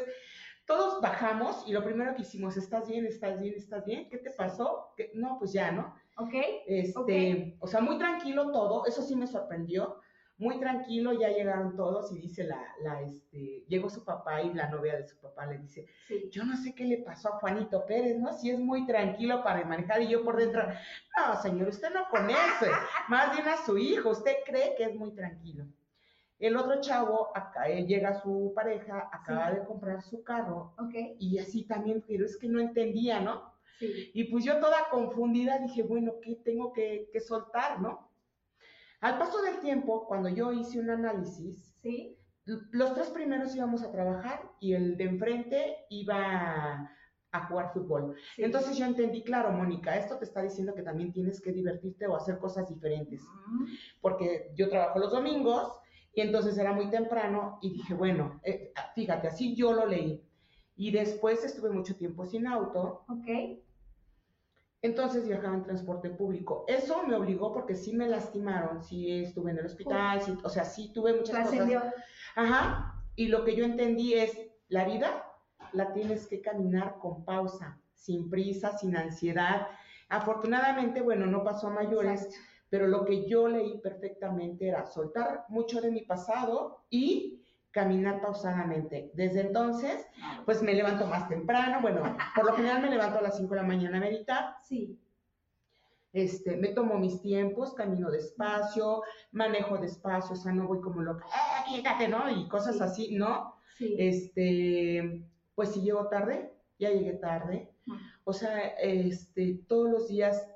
todos 0.65 1.01
bajamos 1.01 1.63
y 1.67 1.73
lo 1.73 1.83
primero 1.83 2.15
que 2.15 2.21
hicimos, 2.21 2.55
¿estás 2.57 2.87
bien? 2.87 3.05
¿Estás 3.05 3.39
bien? 3.39 3.53
¿Estás 3.55 3.85
bien? 3.85 4.09
¿Qué 4.09 4.17
te 4.17 4.31
pasó? 4.31 4.93
¿Qué? 4.95 5.11
No, 5.13 5.37
pues 5.39 5.51
ya, 5.53 5.71
¿no? 5.71 5.93
Ok. 6.17 6.33
Este, 6.67 7.55
o 7.59 7.67
sea, 7.67 7.81
muy 7.81 7.97
tranquilo 7.97 8.51
todo, 8.51 8.85
eso 8.85 9.01
sí 9.01 9.15
me 9.15 9.27
sorprendió, 9.27 9.99
muy 10.37 10.59
tranquilo, 10.59 11.13
ya 11.13 11.29
llegaron 11.29 11.75
todos 11.75 12.11
y 12.11 12.19
dice 12.19 12.43
la, 12.43 12.59
la, 12.81 13.01
este, 13.01 13.63
llegó 13.67 13.89
su 13.89 14.03
papá 14.03 14.41
y 14.41 14.53
la 14.53 14.67
novia 14.69 14.95
de 14.97 15.07
su 15.07 15.17
papá 15.19 15.45
le 15.45 15.57
dice, 15.59 15.85
Sí. 16.07 16.29
yo 16.31 16.43
no 16.43 16.55
sé 16.57 16.73
qué 16.73 16.85
le 16.85 16.97
pasó 16.99 17.29
a 17.33 17.39
Juanito 17.39 17.85
Pérez, 17.85 18.17
¿no? 18.19 18.33
Si 18.33 18.49
es 18.49 18.59
muy 18.59 18.85
tranquilo 18.87 19.43
para 19.43 19.63
manejar 19.65 20.01
y 20.01 20.07
yo 20.09 20.23
por 20.23 20.37
dentro, 20.37 20.63
no, 21.17 21.41
señor, 21.41 21.67
usted 21.67 21.93
no 21.93 22.07
conoce, 22.09 22.31
más 23.09 23.31
bien 23.35 23.47
a 23.47 23.57
su 23.57 23.77
hijo, 23.77 24.09
usted 24.09 24.33
cree 24.45 24.75
que 24.75 24.85
es 24.85 24.95
muy 24.95 25.11
tranquilo. 25.11 25.65
El 26.43 26.57
otro 26.57 26.81
chavo, 26.81 27.29
acá, 27.35 27.69
eh, 27.69 27.85
llega 27.85 28.21
su 28.21 28.51
pareja, 28.53 29.09
acaba 29.13 29.49
Sí. 29.51 29.55
de 29.59 29.65
comprar 29.65 30.01
su 30.01 30.23
carro 30.23 30.73
y 31.17 31.37
así 31.37 31.63
también, 31.63 32.03
pero 32.05 32.25
es 32.25 32.37
que 32.37 32.49
no 32.49 32.59
entendía, 32.59 33.21
¿no? 33.21 33.53
Sí. 33.79 34.11
Y 34.13 34.25
pues 34.25 34.43
yo 34.43 34.59
toda 34.59 34.89
confundida 34.91 35.57
dije, 35.59 35.83
bueno, 35.83 36.13
¿qué 36.21 36.35
tengo 36.43 36.73
que, 36.73 37.09
que 37.13 37.21
soltar, 37.21 37.79
no? 37.81 38.09
Al 38.99 39.17
paso 39.17 39.41
del 39.41 39.59
tiempo, 39.61 40.05
cuando 40.05 40.27
yo 40.29 40.51
hice 40.51 40.79
un 40.79 40.89
análisis, 40.89 41.73
Sí. 41.81 42.17
los 42.45 42.93
tres 42.93 43.09
primeros 43.09 43.55
íbamos 43.55 43.81
a 43.81 43.91
trabajar 43.91 44.41
y 44.59 44.73
el 44.73 44.97
de 44.97 45.05
enfrente 45.05 45.77
iba 45.89 46.89
a 47.31 47.47
jugar 47.47 47.71
fútbol. 47.73 48.15
sí. 48.35 48.43
Entonces 48.43 48.77
yo 48.77 48.85
entendí, 48.85 49.23
claro, 49.23 49.51
Mónica, 49.53 49.95
esto 49.97 50.17
te 50.17 50.25
está 50.25 50.41
diciendo 50.41 50.75
que 50.75 50.83
también 50.83 51.13
tienes 51.13 51.39
que 51.41 51.53
divertirte 51.53 52.05
o 52.05 52.17
hacer 52.17 52.37
cosas 52.37 52.67
diferentes, 52.67 53.21
porque 54.01 54.51
yo 54.55 54.69
trabajo 54.69 54.99
los 54.99 55.11
domingos 55.11 55.79
y 56.13 56.21
entonces 56.21 56.57
era 56.57 56.73
muy 56.73 56.89
temprano 56.89 57.57
y 57.61 57.71
dije, 57.71 57.93
bueno, 57.93 58.39
eh, 58.43 58.71
fíjate, 58.95 59.27
así 59.27 59.55
yo 59.55 59.73
lo 59.73 59.85
leí. 59.85 60.23
Y 60.75 60.91
después 60.91 61.43
estuve 61.43 61.69
mucho 61.69 61.95
tiempo 61.95 62.25
sin 62.25 62.47
auto 62.47 63.03
Ok. 63.07 63.59
entonces 64.81 65.27
viajaba 65.27 65.55
en 65.55 65.63
transporte 65.63 66.09
público. 66.09 66.65
Eso 66.67 67.03
me 67.07 67.15
obligó 67.15 67.53
porque 67.53 67.75
sí 67.75 67.93
me 67.93 68.07
lastimaron, 68.07 68.83
sí 68.83 69.23
estuve 69.23 69.51
en 69.51 69.59
el 69.59 69.65
hospital, 69.65 70.21
sí, 70.21 70.37
o 70.43 70.49
sea, 70.49 70.65
sí 70.65 70.91
tuve 70.93 71.13
muchas 71.13 71.35
Trascendió. 71.49 71.79
cosas. 71.79 71.93
Ajá. 72.35 73.03
Y 73.15 73.27
lo 73.27 73.43
que 73.45 73.55
yo 73.55 73.63
entendí 73.65 74.13
es, 74.15 74.37
la 74.69 74.85
vida 74.85 75.25
la 75.71 75.93
tienes 75.93 76.27
que 76.27 76.41
caminar 76.41 76.97
con 76.99 77.23
pausa, 77.23 77.79
sin 77.93 78.29
prisa, 78.29 78.77
sin 78.77 78.97
ansiedad. 78.97 79.67
Afortunadamente, 80.09 81.01
bueno, 81.01 81.25
no 81.27 81.43
pasó 81.43 81.67
a 81.67 81.71
mayores, 81.71 82.23
Exacto. 82.25 82.39
Pero 82.73 82.87
lo 82.87 83.05
que 83.05 83.27
yo 83.27 83.47
leí 83.47 83.77
perfectamente 83.81 84.67
era 84.67 84.83
soltar 84.87 85.45
mucho 85.47 85.79
de 85.79 85.91
mi 85.91 86.01
pasado 86.01 86.85
y 86.89 87.39
caminar 87.69 88.19
pausadamente. 88.19 89.11
Desde 89.13 89.41
entonces, 89.41 90.03
pues 90.43 90.63
me 90.63 90.73
levanto 90.73 91.05
más 91.05 91.29
temprano, 91.29 91.81
bueno, 91.83 92.17
por 92.35 92.45
lo 92.47 92.53
general 92.53 92.81
me 92.81 92.89
levanto 92.89 93.19
a 93.19 93.21
las 93.21 93.37
5 93.37 93.47
de 93.53 93.61
la 93.61 93.67
mañana 93.67 93.97
a 93.97 94.01
meditar, 94.01 94.55
Sí. 94.63 94.99
este, 96.13 96.57
me 96.57 96.69
tomo 96.69 96.97
mis 96.97 97.21
tiempos, 97.21 97.75
camino 97.75 98.09
despacio, 98.09 99.03
manejo 99.33 99.77
despacio, 99.77 100.33
o 100.33 100.35
sea, 100.35 100.51
no 100.51 100.65
voy 100.65 100.81
como 100.81 101.03
loca, 101.03 101.25
¡eh, 101.27 101.75
quítate, 101.75 102.07
¿no? 102.07 102.27
Y 102.27 102.47
cosas 102.47 102.77
Sí. 102.77 102.81
así, 102.83 103.15
¿no? 103.15 103.53
Sí. 103.77 103.95
Este, 103.99 105.21
pues 105.53 105.73
si 105.73 105.81
llego 105.83 106.07
tarde, 106.07 106.51
ya 106.79 106.89
llegué 106.89 107.13
tarde, 107.13 107.69
o 108.23 108.33
sea, 108.33 108.59
este, 108.79 109.59
todos 109.67 109.91
los 109.91 110.07
días 110.07 110.49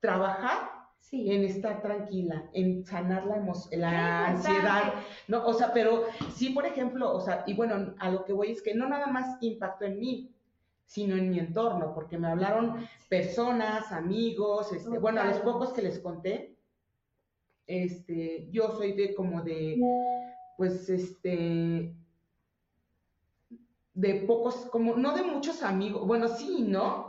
trabajar 0.00 0.77
Sí. 1.10 1.32
en 1.32 1.44
estar 1.44 1.80
tranquila, 1.80 2.50
en 2.52 2.84
sanar 2.84 3.24
la, 3.24 3.42
la 3.70 4.26
ansiedad. 4.26 4.92
¿no? 5.26 5.46
O 5.46 5.54
sea, 5.54 5.72
pero 5.72 6.04
sí, 6.34 6.50
por 6.50 6.66
ejemplo, 6.66 7.14
o 7.14 7.20
sea, 7.20 7.44
y 7.46 7.54
bueno, 7.54 7.94
a 7.98 8.10
lo 8.10 8.26
que 8.26 8.34
voy 8.34 8.50
es 8.50 8.60
que 8.60 8.74
no 8.74 8.86
nada 8.86 9.06
más 9.06 9.38
impactó 9.40 9.86
en 9.86 9.98
mí, 10.00 10.30
sino 10.84 11.16
en 11.16 11.30
mi 11.30 11.38
entorno, 11.38 11.94
porque 11.94 12.18
me 12.18 12.28
hablaron 12.28 12.86
personas, 13.08 13.90
amigos, 13.90 14.72
este, 14.72 14.98
bueno, 14.98 15.20
a 15.22 15.26
los 15.26 15.38
pocos 15.38 15.72
que 15.72 15.82
les 15.82 15.98
conté, 15.98 16.56
este, 17.66 18.48
yo 18.50 18.72
soy 18.72 18.92
de 18.92 19.14
como 19.14 19.42
de, 19.42 19.78
pues, 20.58 20.90
este, 20.90 21.94
de 23.94 24.14
pocos, 24.26 24.66
como, 24.66 24.96
no 24.96 25.14
de 25.14 25.22
muchos 25.22 25.62
amigos, 25.62 26.06
bueno, 26.06 26.28
sí, 26.28 26.64
¿no? 26.66 27.07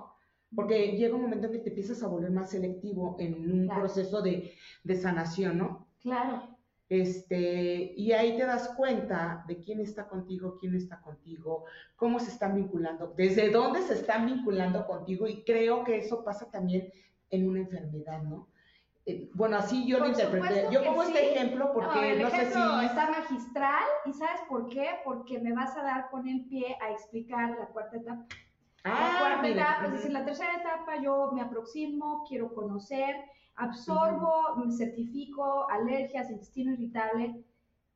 Porque 0.55 0.93
llega 0.97 1.15
un 1.15 1.21
momento 1.23 1.47
en 1.47 1.53
que 1.53 1.59
te 1.59 1.69
empiezas 1.69 2.01
a 2.03 2.07
volver 2.07 2.31
más 2.31 2.49
selectivo 2.49 3.15
en 3.19 3.33
un 3.35 3.65
Claro. 3.65 3.81
proceso 3.81 4.21
de, 4.21 4.51
de 4.83 4.95
sanación, 4.95 5.57
¿no? 5.59 5.87
Claro. 6.01 6.57
Este, 6.89 7.93
y 7.95 8.11
ahí 8.13 8.35
te 8.35 8.45
das 8.47 8.69
cuenta 8.75 9.43
de 9.47 9.59
quién 9.59 9.79
está 9.79 10.07
contigo, 10.07 10.57
quién 10.59 10.73
está 10.73 10.99
contigo, 11.01 11.65
cómo 11.95 12.19
se 12.19 12.31
están 12.31 12.55
vinculando, 12.55 13.13
desde 13.15 13.51
dónde 13.51 13.81
se 13.83 13.93
están 13.93 14.25
vinculando 14.25 14.87
contigo, 14.87 15.27
y 15.27 15.43
creo 15.43 15.83
que 15.83 15.97
eso 15.97 16.23
pasa 16.23 16.49
también 16.49 16.91
en 17.29 17.47
una 17.47 17.59
enfermedad, 17.59 18.23
¿no? 18.23 18.47
Eh, 19.05 19.29
bueno, 19.35 19.57
así 19.57 19.87
yo 19.87 19.99
lo 19.99 20.07
interpreté. 20.07 20.67
Yo 20.71 20.83
pongo 20.83 21.03
sí. 21.03 21.13
este 21.13 21.33
ejemplo 21.35 21.65
No, 21.65 21.73
porque 21.73 22.13
el 22.13 22.21
no, 22.23 22.29
sé 22.31 22.45
si. 22.51 22.59
está 22.85 23.09
magistral 23.11 23.83
y 24.05 24.13
¿sabes 24.13 24.41
por 24.49 24.67
qué? 24.69 24.87
Porque 25.05 25.39
me 25.39 25.53
vas 25.53 25.77
a 25.77 25.83
dar 25.83 26.09
con 26.09 26.27
el 26.27 26.45
pie 26.45 26.75
a 26.81 26.91
explicar 26.91 27.51
la 27.59 27.67
cuarta 27.67 27.97
etapa. 27.97 28.25
La 28.83 28.91
Ah, 28.91 29.19
cuarta 29.19 29.47
mira, 29.47 29.63
etapa, 29.63 29.85
es 29.85 29.89
ujú. 29.89 29.95
decir, 29.97 30.11
la 30.11 30.25
tercera 30.25 30.55
etapa 30.55 31.01
yo 31.01 31.31
me 31.33 31.41
aproximo, 31.41 32.23
quiero 32.27 32.53
conocer, 32.53 33.15
absorbo, 33.55 34.55
me 34.57 34.71
certifico 34.71 35.69
alergias, 35.69 36.29
intestino 36.31 36.73
irritable 36.73 37.43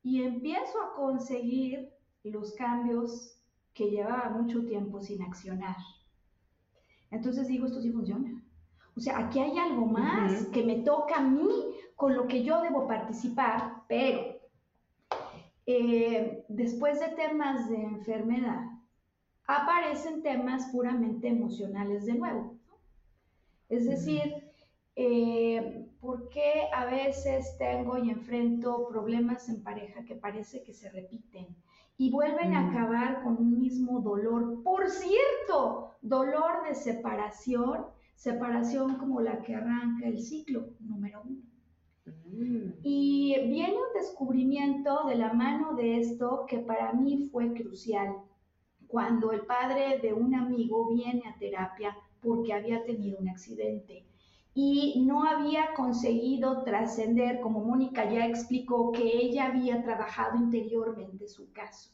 y 0.04 0.24
empiezo 0.24 0.82
a 0.82 0.94
conseguir 0.96 1.90
los 2.24 2.54
cambios 2.54 3.40
que 3.74 3.90
llevaba 3.90 4.30
mucho 4.30 4.66
tiempo 4.66 5.02
sin 5.02 5.22
accionar. 5.24 5.76
Entonces 7.12 7.48
digo, 7.48 7.66
esto 7.66 7.82
sí 7.82 7.92
funciona. 7.92 8.42
O 8.96 9.00
sea, 9.00 9.18
aquí 9.20 9.40
hay 9.40 9.58
algo 9.58 9.86
más 9.86 10.32
Ujú. 10.34 10.52
que 10.52 10.64
me 10.64 10.78
toca 10.82 11.16
a 11.18 11.22
mí 11.24 11.48
con 11.96 12.16
lo 12.16 12.28
que 12.28 12.44
yo 12.44 12.62
debo 12.62 12.88
participar, 12.88 13.84
pero 13.88 14.36
eh, 15.66 16.46
después 16.50 17.00
de 17.00 17.10
temas 17.10 17.70
de 17.70 17.82
enfermedad, 17.82 18.60
aparecen 19.46 20.22
temas 20.22 20.66
puramente 20.72 21.28
emocionales 21.28 22.06
de 22.06 22.16
nuevo. 22.16 22.58
¿no? 22.68 22.76
Es 23.70 23.86
decir, 23.86 24.44
eh, 24.96 25.88
¿por 26.00 26.30
qué 26.30 26.68
a 26.74 26.86
veces 26.86 27.58
tengo 27.58 27.98
y 27.98 28.10
enfrento 28.10 28.88
problemas 28.88 29.50
en 29.50 29.64
pareja 29.64 30.04
que 30.06 30.16
parece 30.16 30.64
que 30.64 30.74
se 30.74 30.89
repiten 30.89 31.48
y 31.98 32.12
vuelven 32.12 32.54
a 32.56 32.62
Mm. 32.62 32.70
acabar 32.70 33.24
con 33.24 33.38
un 33.38 33.60
mismo 33.60 34.00
dolor? 34.02 34.62
Por 34.64 34.89
cierto, 34.89 35.91
dolor 36.02 36.68
de 36.68 36.76
separación, 36.76 37.86
separación 38.16 38.98
como 38.98 39.22
la 39.22 39.41
que 39.41 39.56
arranca 39.56 40.08
el 40.08 40.22
ciclo 40.22 40.68
número 40.80 41.22
uno. 41.26 41.41
Mm. 42.06 42.74
Y 42.84 43.36
viene 43.48 43.74
un 43.76 43.94
descubrimiento 43.96 45.06
de 45.08 45.16
la 45.16 45.34
mano 45.34 45.74
de 45.76 46.00
esto 46.00 46.46
que 46.48 46.60
para 46.60 46.94
mí 46.94 47.30
fue 47.32 47.54
crucial. 47.54 48.16
Cuando 48.94 49.32
el 49.32 49.41
padre 49.41 49.98
de 50.04 50.14
un 50.14 50.36
amigo 50.36 50.88
viene 50.94 51.24
a 51.28 51.36
terapia 51.39 51.98
porque 52.22 52.54
había 52.54 52.84
tenido 52.84 53.18
un 53.18 53.28
accidente 53.28 54.06
y 54.54 55.04
no 55.08 55.24
había 55.24 55.74
conseguido 55.74 56.62
trascender, 56.64 57.41
como 57.41 57.66
Mónica 57.66 58.08
ya 58.08 58.28
explicó, 58.28 58.91
que 58.91 59.04
ella 59.24 59.48
había 59.48 59.82
trabajado 59.82 60.38
interiormente 60.38 61.28
su 61.28 61.52
caso. 61.52 61.89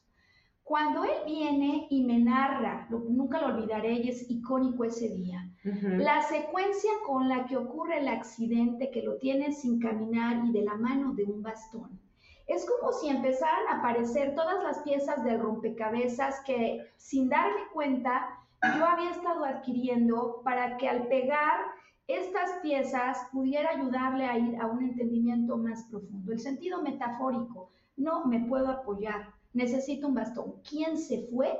Cuando 0.63 1.05
él 1.05 1.19
viene 1.25 1.87
y 1.89 2.03
me 2.03 2.19
narra, 2.19 2.85
lo- 2.89 2.99
nunca 2.99 3.39
lo 3.39 3.55
olvidaré 3.55 3.93
y 3.93 4.09
es 4.09 4.29
icónico 4.29 4.83
ese 4.83 5.07
día, 5.09 5.49
la 5.97 6.21
secuencia 6.23 6.91
con 7.07 7.29
la 7.29 7.45
que 7.45 7.55
ocurre 7.55 7.99
el 7.99 8.09
accidente, 8.09 8.91
que 8.91 9.03
lo 9.03 9.15
tiene 9.17 9.53
sin 9.53 9.79
caminar 9.79 10.45
y 10.45 10.51
de 10.51 10.63
la 10.63 10.75
mano 10.75 11.13
de 11.13 11.23
un 11.23 11.41
bastón, 11.41 12.01
es 12.49 12.65
como 12.65 12.91
si 12.91 13.07
empezaran 13.07 13.67
a 13.69 13.79
aparecer 13.79 14.33
todas 14.33 14.61
las 14.63 14.79
piezas 14.79 15.23
del 15.23 15.39
rompecabezas 15.39 16.41
que 16.45 16.83
sin 16.97 17.29
darme 17.29 17.61
cuenta 17.71 18.27
yo 18.75 18.85
había 18.85 19.11
estado 19.11 19.45
adquiriendo 19.45 20.41
para 20.43 20.75
que 20.77 20.89
al 20.89 21.07
pegar 21.07 21.59
estas 22.07 22.49
piezas 22.63 23.19
pudiera 23.31 23.69
ayudarle 23.69 24.25
a 24.25 24.37
ir 24.37 24.59
a 24.59 24.65
un 24.65 24.81
entendimiento 24.83 25.57
más 25.57 25.83
profundo. 25.91 26.31
El 26.31 26.39
sentido 26.39 26.81
metafórico, 26.81 27.69
no 27.95 28.25
me 28.25 28.39
puedo 28.39 28.67
apoyar, 28.69 29.31
necesito 29.53 30.07
un 30.07 30.15
bastón. 30.15 30.55
¿Quién 30.67 30.97
se 30.97 31.27
fue? 31.27 31.55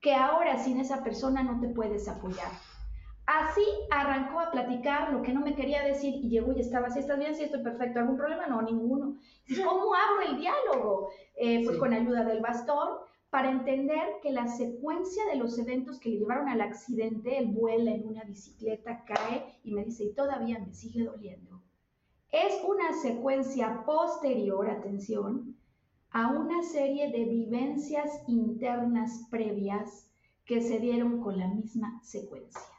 Que 0.00 0.14
ahora 0.14 0.58
sin 0.58 0.78
esa 0.78 1.02
persona 1.02 1.42
no 1.42 1.60
te 1.60 1.68
puedes 1.68 2.08
apoyar. 2.08 2.52
Así 3.26 3.64
arrancó 3.90 4.40
a 4.40 4.50
platicar 4.50 5.12
lo 5.12 5.22
que 5.22 5.32
no 5.32 5.40
me 5.40 5.54
quería 5.54 5.82
decir 5.82 6.14
y 6.14 6.28
llegó 6.28 6.52
y 6.52 6.60
estaba, 6.60 6.90
si 6.90 6.98
estás 6.98 7.18
bien, 7.18 7.34
si 7.34 7.44
estoy 7.44 7.62
perfecto, 7.62 7.98
¿algún 7.98 8.18
problema? 8.18 8.46
No, 8.46 8.60
ninguno. 8.60 9.16
¿Cómo 9.64 9.94
abro 9.94 10.28
el 10.28 10.38
diálogo? 10.38 11.08
Eh, 11.36 11.64
pues 11.64 11.76
Sí. 11.76 11.80
con 11.80 11.94
ayuda 11.94 12.24
del 12.24 12.42
bastón 12.42 12.98
para 13.30 13.50
entender 13.50 14.20
que 14.22 14.30
la 14.30 14.46
secuencia 14.46 15.24
de 15.26 15.36
los 15.36 15.58
eventos 15.58 15.98
que 15.98 16.10
le 16.10 16.18
llevaron 16.18 16.48
al 16.48 16.60
accidente, 16.60 17.38
él 17.38 17.46
vuela 17.48 17.90
en 17.90 18.06
una 18.06 18.24
bicicleta, 18.24 19.04
cae 19.04 19.58
y 19.64 19.72
me 19.72 19.84
dice, 19.84 20.04
y 20.04 20.14
todavía 20.14 20.58
me 20.58 20.72
sigue 20.74 21.04
doliendo. 21.04 21.62
Es 22.30 22.62
una 22.64 22.92
secuencia 22.92 23.84
posterior, 23.86 24.68
atención, 24.68 25.56
a 26.10 26.28
una 26.30 26.62
serie 26.62 27.10
de 27.10 27.24
vivencias 27.24 28.22
internas 28.28 29.26
previas 29.30 30.08
que 30.44 30.60
se 30.60 30.78
dieron 30.78 31.20
con 31.22 31.38
la 31.38 31.48
misma 31.48 32.00
secuencia. 32.04 32.73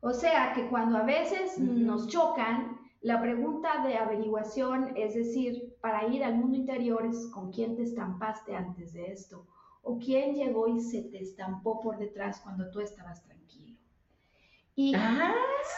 O 0.00 0.12
sea 0.12 0.52
que 0.54 0.68
cuando 0.68 0.98
a 0.98 1.02
veces 1.02 1.58
nos 1.58 2.06
chocan, 2.08 2.78
la 3.00 3.20
pregunta 3.20 3.82
de 3.84 3.96
averiguación, 3.96 4.96
es 4.96 5.14
decir, 5.14 5.76
para 5.80 6.06
ir 6.08 6.24
al 6.24 6.36
mundo 6.36 6.56
interior 6.56 7.06
es 7.06 7.26
con 7.32 7.52
quién 7.52 7.76
te 7.76 7.82
estampaste 7.82 8.54
antes 8.54 8.92
de 8.92 9.12
esto, 9.12 9.46
o 9.82 9.98
quién 9.98 10.34
llegó 10.34 10.68
y 10.68 10.80
se 10.80 11.02
te 11.02 11.18
estampó 11.22 11.80
por 11.80 11.98
detrás 11.98 12.40
cuando 12.40 12.70
tú 12.70 12.80
estabas 12.80 13.22
tranquilo. 13.22 13.76
Y 14.74 14.94
Ah, 14.94 15.34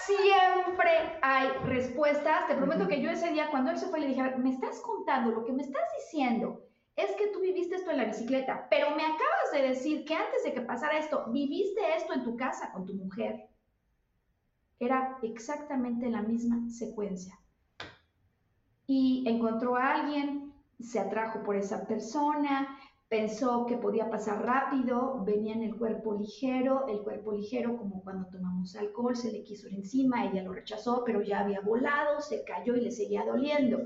siempre 0.07 0.91
hay 1.23 1.49
respuestas. 1.65 2.47
Te 2.49 2.55
prometo 2.55 2.87
que 2.87 3.01
yo 3.01 3.11
ese 3.11 3.31
día, 3.31 3.51
cuando 3.51 3.71
él 3.71 3.79
se 3.79 3.87
fue, 3.87 4.01
le 4.01 4.09
dije, 4.09 4.21
"A 4.21 4.25
ver, 4.25 4.39
me 4.39 4.51
estás 4.51 4.81
contando, 4.81 5.31
lo 5.31 5.45
que 5.45 5.53
me 5.53 5.63
estás 5.63 5.83
diciendo 5.99 6.63
es 6.97 7.11
que 7.13 7.29
tú 7.29 7.41
viviste 7.41 7.77
esto 7.77 7.91
en 7.91 7.97
la 7.97 8.05
bicicleta, 8.05 8.67
pero 8.69 8.91
me 8.91 9.03
acabas 9.03 9.53
de 9.55 9.63
decir 9.69 10.05
que 10.05 10.15
antes 10.15 10.43
de 10.45 10.53
que 10.53 10.61
pasara 10.61 10.99
esto, 10.99 11.25
viviste 11.31 11.81
esto 11.97 12.13
en 12.13 12.25
tu 12.25 12.37
casa 12.37 12.71
con 12.73 12.85
tu 12.85 12.95
mujer. 12.95 13.50
Era 14.81 15.19
exactamente 15.23 16.09
la 16.09 16.23
misma 16.23 16.69
secuencia. 16.71 17.39
Y 18.87 19.23
encontró 19.29 19.77
a 19.77 19.95
alguien, 19.95 20.55
se 20.81 20.99
atrajo 20.99 21.43
por 21.43 21.55
esa 21.55 21.87
persona, 21.87 22.79
pensó 23.11 23.67
que 23.67 23.77
podía 23.77 24.09
pasar 24.09 24.43
rápido, 24.45 25.23
venía 25.25 25.55
en 25.55 25.65
el 25.65 25.77
cuerpo 25.77 26.15
ligero, 26.15 26.87
el 26.89 27.01
cuerpo 27.01 27.33
ligero 27.33 27.77
como 27.77 28.03
cuando 28.03 28.29
tomamos 28.31 28.75
alcohol, 28.75 29.15
se 29.15 29.31
le 29.31 29.43
quiso 29.43 29.69
ir 29.69 29.75
encima, 29.75 30.25
ella 30.25 30.43
lo 30.43 30.55
rechazó, 30.55 31.03
pero 31.05 31.21
ya 31.21 31.41
había 31.41 31.61
volado, 31.61 32.21
se 32.21 32.43
cayó 32.45 32.75
y 32.75 32.81
le 32.81 32.91
seguía 32.91 33.27
doliendo. 33.27 33.81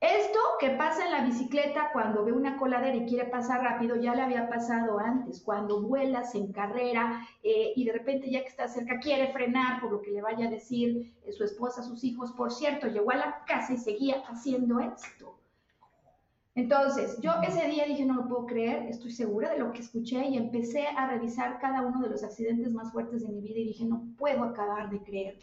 Esto 0.00 0.38
que 0.60 0.70
pasa 0.70 1.06
en 1.06 1.12
la 1.12 1.24
bicicleta 1.24 1.88
cuando 1.90 2.22
ve 2.22 2.32
una 2.32 2.58
coladera 2.58 2.94
y 2.94 3.06
quiere 3.06 3.30
pasar 3.30 3.62
rápido, 3.62 3.96
ya 3.96 4.14
le 4.14 4.20
había 4.20 4.46
pasado 4.46 4.98
antes, 4.98 5.40
cuando 5.40 5.80
vuelas 5.80 6.34
en 6.34 6.52
carrera 6.52 7.26
eh, 7.42 7.72
y 7.74 7.84
de 7.84 7.92
repente 7.92 8.30
ya 8.30 8.42
que 8.42 8.48
está 8.48 8.68
cerca 8.68 8.98
quiere 9.00 9.32
frenar 9.32 9.80
por 9.80 9.90
lo 9.92 10.02
que 10.02 10.10
le 10.10 10.20
vaya 10.20 10.48
a 10.48 10.50
decir 10.50 11.14
eh, 11.24 11.32
su 11.32 11.44
esposa, 11.44 11.82
sus 11.82 12.04
hijos. 12.04 12.32
Por 12.32 12.52
cierto, 12.52 12.88
llegó 12.88 13.10
a 13.10 13.16
la 13.16 13.44
casa 13.46 13.72
y 13.72 13.78
seguía 13.78 14.22
haciendo 14.28 14.80
esto. 14.80 15.38
Entonces, 16.54 17.18
yo 17.22 17.32
ese 17.46 17.66
día 17.66 17.86
dije, 17.86 18.04
no 18.04 18.14
lo 18.16 18.28
puedo 18.28 18.46
creer, 18.46 18.86
estoy 18.88 19.12
segura 19.12 19.50
de 19.50 19.58
lo 19.58 19.72
que 19.72 19.80
escuché 19.80 20.26
y 20.26 20.36
empecé 20.36 20.88
a 20.88 21.06
revisar 21.06 21.58
cada 21.58 21.80
uno 21.82 22.00
de 22.00 22.10
los 22.10 22.22
accidentes 22.22 22.70
más 22.70 22.92
fuertes 22.92 23.22
de 23.22 23.28
mi 23.28 23.40
vida 23.40 23.60
y 23.60 23.68
dije, 23.68 23.84
no 23.86 24.02
puedo 24.18 24.44
acabar 24.44 24.90
de 24.90 25.02
creer 25.02 25.38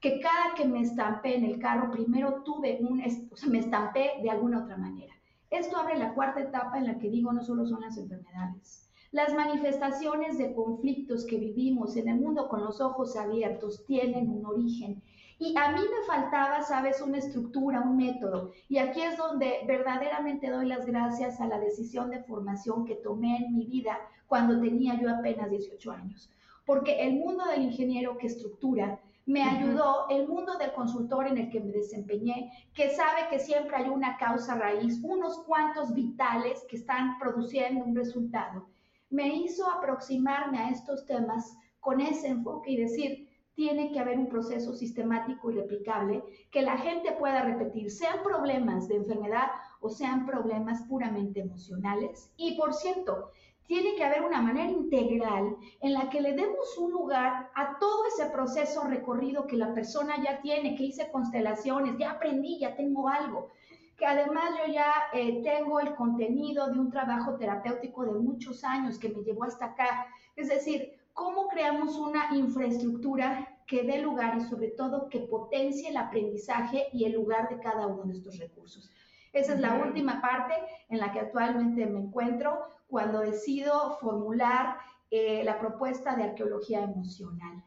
que 0.00 0.20
cada 0.20 0.54
que 0.54 0.64
me 0.64 0.80
estampé 0.80 1.36
en 1.36 1.44
el 1.44 1.58
carro, 1.58 1.90
primero 1.90 2.42
tuve 2.44 2.78
un, 2.80 3.02
o 3.30 3.36
sea, 3.36 3.48
me 3.48 3.58
estampé 3.58 4.12
de 4.22 4.30
alguna 4.30 4.62
otra 4.62 4.76
manera. 4.76 5.12
Esto 5.50 5.76
abre 5.76 5.98
la 5.98 6.14
cuarta 6.14 6.40
etapa 6.40 6.78
en 6.78 6.86
la 6.86 6.98
que 6.98 7.10
digo 7.10 7.32
no 7.32 7.42
solo 7.42 7.66
son 7.66 7.80
las 7.80 7.96
enfermedades. 7.96 8.88
Las 9.10 9.34
manifestaciones 9.34 10.36
de 10.36 10.54
conflictos 10.54 11.24
que 11.24 11.38
vivimos 11.38 11.96
en 11.96 12.08
el 12.08 12.20
mundo 12.20 12.48
con 12.48 12.62
los 12.62 12.80
ojos 12.80 13.16
abiertos 13.16 13.84
tienen 13.86 14.28
un 14.28 14.44
origen. 14.44 15.02
Y 15.38 15.56
a 15.56 15.72
mí 15.72 15.80
me 15.80 16.06
faltaba, 16.06 16.62
sabes, 16.62 17.00
una 17.00 17.18
estructura, 17.18 17.80
un 17.80 17.96
método. 17.96 18.52
Y 18.68 18.78
aquí 18.78 19.00
es 19.00 19.16
donde 19.16 19.60
verdaderamente 19.66 20.50
doy 20.50 20.66
las 20.66 20.84
gracias 20.84 21.40
a 21.40 21.46
la 21.46 21.58
decisión 21.58 22.10
de 22.10 22.22
formación 22.24 22.84
que 22.84 22.96
tomé 22.96 23.38
en 23.38 23.54
mi 23.54 23.64
vida 23.64 23.98
cuando 24.26 24.60
tenía 24.60 25.00
yo 25.00 25.08
apenas 25.08 25.50
18 25.50 25.90
años. 25.90 26.30
Porque 26.66 27.00
el 27.00 27.14
mundo 27.14 27.46
del 27.46 27.62
ingeniero 27.62 28.18
que 28.18 28.26
estructura 28.26 29.00
me 29.28 29.42
ayudó 29.42 30.06
el 30.08 30.26
mundo 30.26 30.56
del 30.56 30.72
consultor 30.72 31.26
en 31.26 31.36
el 31.36 31.50
que 31.50 31.60
me 31.60 31.70
desempeñé, 31.70 32.50
que 32.72 32.88
sabe 32.88 33.28
que 33.28 33.38
siempre 33.38 33.76
hay 33.76 33.90
una 33.90 34.16
causa 34.16 34.54
raíz, 34.54 35.00
unos 35.02 35.40
cuantos 35.44 35.92
vitales 35.92 36.64
que 36.66 36.76
están 36.76 37.18
produciendo 37.18 37.84
un 37.84 37.94
resultado. 37.94 38.66
Me 39.10 39.28
hizo 39.28 39.70
aproximarme 39.70 40.58
a 40.58 40.70
estos 40.70 41.04
temas 41.04 41.54
con 41.78 42.00
ese 42.00 42.28
enfoque 42.28 42.70
y 42.70 42.76
decir, 42.78 43.28
tiene 43.52 43.92
que 43.92 43.98
haber 44.00 44.18
un 44.18 44.30
proceso 44.30 44.72
sistemático 44.72 45.50
y 45.50 45.56
replicable 45.56 46.22
que 46.50 46.62
la 46.62 46.78
gente 46.78 47.12
pueda 47.12 47.42
repetir, 47.42 47.90
sean 47.90 48.22
problemas 48.22 48.88
de 48.88 48.96
enfermedad 48.96 49.48
o 49.80 49.90
sean 49.90 50.24
problemas 50.24 50.80
puramente 50.88 51.40
emocionales. 51.40 52.32
Y 52.38 52.56
por 52.56 52.72
cierto, 52.72 53.30
tiene 53.68 53.94
que 53.94 54.02
haber 54.02 54.22
una 54.22 54.40
manera 54.40 54.70
integral 54.70 55.56
en 55.80 55.92
la 55.92 56.08
que 56.08 56.22
le 56.22 56.32
demos 56.32 56.76
un 56.78 56.90
lugar 56.90 57.50
a 57.54 57.78
todo 57.78 58.06
ese 58.06 58.30
proceso 58.30 58.84
recorrido 58.84 59.46
que 59.46 59.58
la 59.58 59.74
persona 59.74 60.14
ya 60.24 60.40
tiene, 60.40 60.74
que 60.74 60.84
hice 60.84 61.10
constelaciones, 61.12 61.98
ya 61.98 62.12
aprendí, 62.12 62.58
ya 62.58 62.74
tengo 62.74 63.08
algo, 63.08 63.50
que 63.98 64.06
además 64.06 64.54
yo 64.58 64.72
ya 64.72 64.90
eh, 65.12 65.42
tengo 65.42 65.80
el 65.80 65.94
contenido 65.94 66.72
de 66.72 66.80
un 66.80 66.90
trabajo 66.90 67.36
terapéutico 67.36 68.06
de 68.06 68.12
muchos 68.12 68.64
años 68.64 68.98
que 68.98 69.10
me 69.10 69.22
llevó 69.22 69.44
hasta 69.44 69.66
acá. 69.66 70.06
Es 70.34 70.48
decir, 70.48 70.94
cómo 71.12 71.48
creamos 71.48 71.98
una 71.98 72.34
infraestructura 72.34 73.58
que 73.66 73.82
dé 73.82 74.00
lugar 74.00 74.38
y 74.38 74.40
sobre 74.40 74.68
todo 74.68 75.10
que 75.10 75.20
potencie 75.20 75.90
el 75.90 75.98
aprendizaje 75.98 76.86
y 76.94 77.04
el 77.04 77.12
lugar 77.12 77.50
de 77.50 77.58
cada 77.58 77.86
uno 77.86 78.04
de 78.04 78.14
estos 78.14 78.38
recursos. 78.38 78.90
Esa 79.32 79.54
es 79.54 79.60
la 79.60 79.74
última 79.74 80.20
parte 80.20 80.54
en 80.88 80.98
la 80.98 81.12
que 81.12 81.20
actualmente 81.20 81.86
me 81.86 81.98
encuentro 82.00 82.60
cuando 82.88 83.20
decido 83.20 83.98
formular 84.00 84.76
eh, 85.10 85.42
la 85.44 85.58
propuesta 85.58 86.16
de 86.16 86.24
arqueología 86.24 86.82
emocional. 86.82 87.62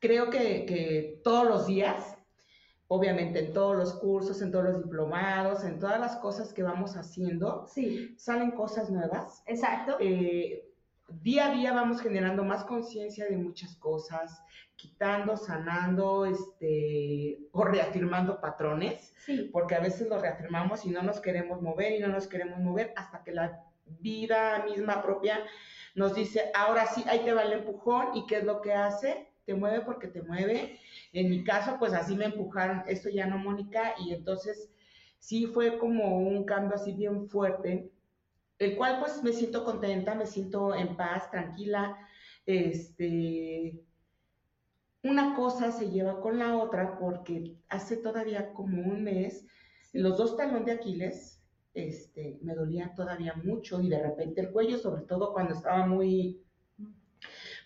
creo 0.00 0.30
que, 0.30 0.66
que 0.66 1.20
todos 1.24 1.44
los 1.46 1.66
días, 1.66 2.16
obviamente 2.88 3.46
en 3.46 3.52
todos 3.52 3.76
los 3.76 3.94
cursos, 3.94 4.42
en 4.42 4.50
todos 4.52 4.64
los 4.64 4.82
diplomados, 4.84 5.64
en 5.64 5.78
todas 5.78 5.98
las 5.98 6.16
cosas 6.16 6.52
que 6.52 6.62
vamos 6.62 6.96
haciendo, 6.96 7.66
Sí, 7.66 8.14
salen 8.18 8.50
cosas 8.52 8.90
nuevas. 8.90 9.42
exacto. 9.46 9.96
Eh, 10.00 10.63
día 11.08 11.46
a 11.46 11.54
día 11.54 11.72
vamos 11.72 12.00
generando 12.00 12.44
más 12.44 12.64
conciencia 12.64 13.26
de 13.26 13.36
muchas 13.36 13.76
cosas, 13.76 14.42
quitando, 14.76 15.36
sanando, 15.36 16.26
este, 16.26 17.38
o 17.52 17.64
reafirmando 17.64 18.40
patrones, 18.40 19.12
Sí, 19.24 19.48
porque 19.52 19.74
a 19.74 19.80
veces 19.80 20.08
los 20.08 20.20
reafirmamos 20.20 20.84
y 20.84 20.90
no 20.90 21.02
nos 21.02 21.20
queremos 21.20 21.62
mover 21.62 21.92
y 21.92 22.00
no 22.00 22.08
nos 22.08 22.26
queremos 22.26 22.58
mover 22.58 22.92
hasta 22.96 23.22
que 23.22 23.32
la 23.32 23.64
vida 23.86 24.64
misma 24.66 25.02
propia 25.02 25.40
nos 25.94 26.14
dice, 26.14 26.50
ahora 26.54 26.86
sí, 26.86 27.04
ahí 27.06 27.20
te 27.20 27.32
va 27.32 27.42
el 27.42 27.52
empujón 27.52 28.08
y 28.14 28.26
qué 28.26 28.38
es 28.38 28.44
lo 28.44 28.60
que 28.60 28.72
hace, 28.72 29.28
te 29.46 29.54
mueve 29.54 29.80
porque 29.80 30.08
te 30.08 30.22
mueve. 30.22 30.78
En 31.12 31.30
mi 31.30 31.44
caso, 31.44 31.76
pues 31.78 31.92
así 31.92 32.16
me 32.16 32.26
empujaron, 32.26 32.82
esto 32.86 33.08
ya 33.08 33.26
no, 33.26 33.38
Mónica, 33.38 33.94
y 34.04 34.12
entonces 34.12 34.70
sí 35.18 35.46
fue 35.46 35.78
como 35.78 36.18
un 36.18 36.44
cambio 36.44 36.74
así 36.74 36.92
bien 36.92 37.28
fuerte, 37.28 37.90
el 38.58 38.76
cual 38.76 39.00
pues 39.00 39.22
me 39.22 39.32
siento 39.32 39.64
contenta, 39.64 40.14
me 40.14 40.26
siento 40.26 40.74
en 40.74 40.96
paz, 40.96 41.30
tranquila, 41.30 41.96
este, 42.46 43.82
una 45.02 45.34
cosa 45.34 45.72
se 45.72 45.90
lleva 45.90 46.20
con 46.20 46.38
la 46.38 46.56
otra 46.56 46.98
porque 46.98 47.56
hace 47.68 47.96
todavía 47.96 48.52
como 48.52 48.82
un 48.82 49.04
mes 49.04 49.46
los 49.94 50.18
dos 50.18 50.36
talones 50.36 50.66
de 50.66 50.72
Aquiles 50.72 51.40
este, 51.72 52.38
me 52.42 52.54
dolían 52.54 52.94
todavía 52.94 53.34
mucho 53.34 53.80
y 53.80 53.88
de 53.88 54.02
repente 54.02 54.40
el 54.40 54.50
cuello, 54.50 54.78
sobre 54.78 55.02
todo 55.02 55.32
cuando 55.32 55.54
estaba 55.54 55.86
muy, 55.86 56.42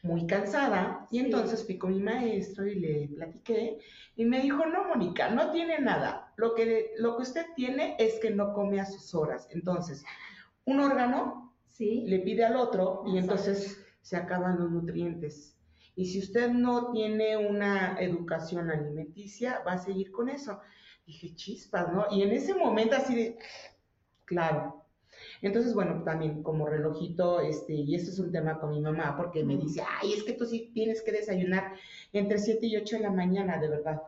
muy 0.02 0.26
cansada. 0.26 1.06
Y 1.10 1.18
entonces 1.18 1.64
fui 1.64 1.78
con 1.78 1.92
mi 1.92 2.00
maestro 2.00 2.66
y 2.66 2.76
le 2.76 3.08
platiqué 3.08 3.78
y 4.16 4.24
me 4.24 4.40
dijo, 4.40 4.64
no, 4.66 4.88
Mónica, 4.88 5.30
no 5.30 5.50
tiene 5.50 5.78
nada. 5.78 6.32
Lo 6.36 6.54
que, 6.54 6.92
lo 6.98 7.16
que 7.16 7.22
usted 7.22 7.46
tiene 7.54 7.96
es 7.98 8.18
que 8.20 8.30
no 8.30 8.52
come 8.52 8.80
a 8.80 8.86
sus 8.86 9.14
horas. 9.14 9.48
Entonces, 9.50 10.04
un 10.68 10.80
órgano 10.80 11.54
¿Sí? 11.68 12.04
le 12.06 12.18
pide 12.18 12.44
al 12.44 12.56
otro 12.56 13.04
y 13.06 13.18
entonces 13.18 13.84
se 14.02 14.16
acaban 14.16 14.58
los 14.58 14.70
nutrientes. 14.70 15.56
Y 15.94 16.06
si 16.06 16.18
usted 16.18 16.50
no 16.50 16.92
tiene 16.92 17.36
una 17.36 17.98
educación 18.00 18.70
alimenticia, 18.70 19.62
va 19.66 19.72
a 19.72 19.78
seguir 19.78 20.12
con 20.12 20.28
eso. 20.28 20.60
Dije, 21.06 21.34
chispas, 21.34 21.92
¿no? 21.92 22.06
Y 22.10 22.22
en 22.22 22.32
ese 22.32 22.54
momento 22.54 22.96
así 22.96 23.16
de, 23.16 23.38
claro. 24.24 24.84
Entonces, 25.42 25.74
bueno, 25.74 26.02
también 26.04 26.42
como 26.42 26.66
relojito, 26.66 27.40
este, 27.40 27.74
y 27.74 27.94
esto 27.94 28.10
es 28.10 28.18
un 28.18 28.30
tema 28.30 28.60
con 28.60 28.70
mi 28.70 28.80
mamá, 28.80 29.16
porque 29.16 29.42
me 29.42 29.56
dice, 29.56 29.82
ay, 30.00 30.12
es 30.12 30.22
que 30.22 30.34
tú 30.34 30.44
sí 30.44 30.70
tienes 30.74 31.02
que 31.02 31.12
desayunar 31.12 31.72
entre 32.12 32.38
7 32.38 32.66
y 32.66 32.76
8 32.76 32.96
de 32.96 33.02
la 33.02 33.10
mañana, 33.10 33.58
de 33.58 33.68
verdad. 33.68 34.02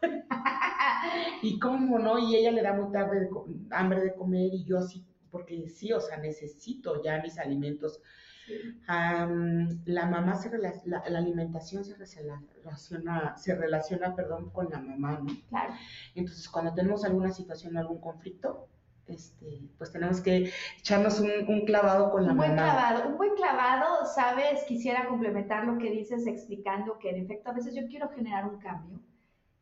y 1.42 1.58
cómo, 1.58 1.98
¿no? 1.98 2.18
Y 2.18 2.36
ella 2.36 2.52
le 2.52 2.62
da 2.62 2.72
muy 2.72 2.92
tarde 2.92 3.28
hambre 3.70 4.00
de 4.00 4.14
comer 4.14 4.54
y 4.54 4.64
yo 4.64 4.78
así, 4.78 5.04
porque 5.34 5.68
sí, 5.68 5.92
o 5.92 6.00
sea, 6.00 6.16
necesito 6.18 7.02
ya 7.02 7.20
mis 7.20 7.38
alimentos 7.38 8.00
la 8.86 10.06
mamá 10.06 10.36
se 10.36 10.56
la, 10.56 10.72
la, 10.84 11.18
alimentación 11.18 11.84
se 11.84 11.96
relaciona, 11.96 13.36
se 13.36 13.54
relaciona, 13.56 14.14
perdón, 14.14 14.50
con 14.50 14.70
la 14.70 14.78
mamá, 14.78 15.18
¿no? 15.18 15.34
Claro. 15.48 15.74
Entonces, 16.14 16.48
cuando 16.48 16.72
tenemos 16.72 17.04
alguna 17.04 17.32
situación, 17.32 17.76
algún 17.76 18.00
conflicto, 18.00 18.68
este, 19.06 19.68
pues 19.76 19.90
tenemos 19.90 20.20
que 20.20 20.52
echarnos 20.78 21.18
un, 21.20 21.30
un 21.48 21.64
clavado 21.64 22.12
con 22.12 22.26
la 22.26 22.32
un 22.32 22.36
buen 22.36 22.54
mamá. 22.54 22.72
Clavado, 22.72 23.08
un 23.08 23.16
buen 23.16 23.34
clavado, 23.34 24.06
sabes, 24.14 24.62
quisiera 24.68 25.08
complementar 25.08 25.64
lo 25.64 25.78
que 25.78 25.90
dices 25.90 26.26
explicando 26.26 26.98
que 26.98 27.10
en 27.10 27.24
efecto 27.24 27.50
a 27.50 27.54
veces 27.54 27.74
yo 27.74 27.86
quiero 27.88 28.08
generar 28.10 28.46
un 28.46 28.58
cambio 28.58 29.00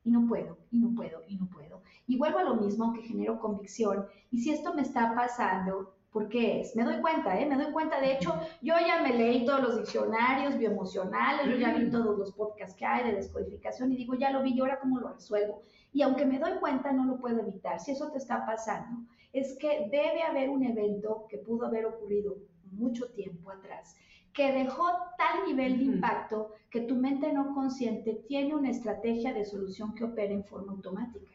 y 0.04 0.10
no 0.10 0.26
puedo, 0.26 0.58
y 0.70 0.78
no 0.78 0.94
puedo, 0.94 1.22
y 1.28 1.36
no 1.36 1.46
puedo. 1.48 1.82
Y 2.06 2.18
vuelvo 2.18 2.38
a 2.38 2.44
lo 2.44 2.56
mismo 2.56 2.92
que 2.92 3.02
genero 3.02 3.40
convicción. 3.40 4.06
Y 4.30 4.40
si 4.40 4.50
esto 4.50 4.74
me 4.74 4.82
está 4.82 5.14
pasando, 5.14 5.94
¿Por 6.12 6.28
qué 6.28 6.60
es? 6.60 6.76
Me 6.76 6.84
doy 6.84 7.00
cuenta, 7.00 7.40
¿eh? 7.40 7.46
Me 7.46 7.56
doy 7.56 7.72
cuenta. 7.72 7.98
De 7.98 8.12
hecho, 8.12 8.38
yo 8.60 8.74
ya 8.86 9.00
me 9.02 9.14
leí 9.16 9.46
todos 9.46 9.62
los 9.62 9.76
diccionarios 9.78 10.58
bioemocionales, 10.58 11.46
yo 11.46 11.56
ya 11.56 11.72
vi 11.72 11.90
todos 11.90 12.18
los 12.18 12.32
podcasts 12.32 12.76
que 12.76 12.84
hay 12.84 13.04
de 13.04 13.16
descodificación 13.16 13.90
y 13.90 13.96
digo, 13.96 14.14
ya 14.14 14.30
lo 14.30 14.42
vi, 14.42 14.52
¿y 14.52 14.60
ahora 14.60 14.78
cómo 14.78 15.00
lo 15.00 15.14
resuelvo? 15.14 15.62
Y 15.90 16.02
aunque 16.02 16.26
me 16.26 16.38
doy 16.38 16.58
cuenta, 16.60 16.92
no 16.92 17.06
lo 17.06 17.18
puedo 17.18 17.40
evitar. 17.40 17.80
Si 17.80 17.92
eso 17.92 18.10
te 18.10 18.18
está 18.18 18.44
pasando, 18.44 19.06
es 19.32 19.56
que 19.58 19.88
debe 19.90 20.22
haber 20.22 20.50
un 20.50 20.64
evento 20.64 21.26
que 21.30 21.38
pudo 21.38 21.64
haber 21.64 21.86
ocurrido 21.86 22.36
mucho 22.72 23.10
tiempo 23.12 23.50
atrás, 23.50 23.96
que 24.34 24.52
dejó 24.52 24.86
tal 25.18 25.46
nivel 25.46 25.78
de 25.78 25.84
impacto 25.84 26.52
que 26.70 26.80
tu 26.80 26.96
mente 26.96 27.32
no 27.32 27.54
consciente 27.54 28.22
tiene 28.26 28.54
una 28.54 28.70
estrategia 28.70 29.34
de 29.34 29.44
solución 29.44 29.94
que 29.94 30.04
opera 30.04 30.32
en 30.32 30.44
forma 30.44 30.72
automática. 30.72 31.30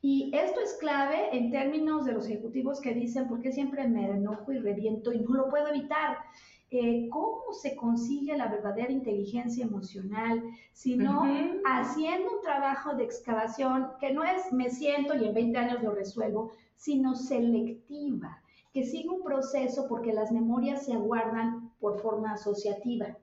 Y 0.00 0.32
esto 0.34 0.60
es 0.60 0.74
clave 0.80 1.36
en 1.36 1.52
términos 1.52 2.04
de 2.04 2.12
los 2.12 2.26
ejecutivos 2.26 2.80
que 2.80 2.92
dicen, 2.92 3.28
¿por 3.28 3.40
qué 3.40 3.52
siempre 3.52 3.86
me 3.86 4.10
enojo 4.10 4.50
y 4.52 4.58
reviento 4.58 5.12
y 5.12 5.20
no 5.20 5.34
lo 5.34 5.48
puedo 5.48 5.68
evitar? 5.68 6.18
Eh, 6.72 7.08
¿Cómo 7.10 7.52
se 7.52 7.76
consigue 7.76 8.36
la 8.36 8.48
verdadera 8.48 8.90
inteligencia 8.90 9.64
emocional? 9.64 10.42
Sino 10.72 11.22
haciendo 11.64 12.36
un 12.36 12.40
trabajo 12.40 12.94
de 12.94 13.04
excavación 13.04 13.90
que 14.00 14.12
no 14.12 14.24
es 14.24 14.52
me 14.52 14.70
siento 14.70 15.14
y 15.14 15.26
en 15.26 15.34
20 15.34 15.58
años 15.58 15.82
lo 15.82 15.94
resuelvo, 15.94 16.50
sino 16.74 17.14
selectiva, 17.14 18.42
que 18.72 18.84
sigue 18.84 19.10
un 19.10 19.22
proceso 19.22 19.86
porque 19.86 20.12
las 20.12 20.32
memorias 20.32 20.86
se 20.86 20.94
aguardan 20.94 21.71
por 21.82 22.00
forma 22.00 22.32
asociativa. 22.32 23.18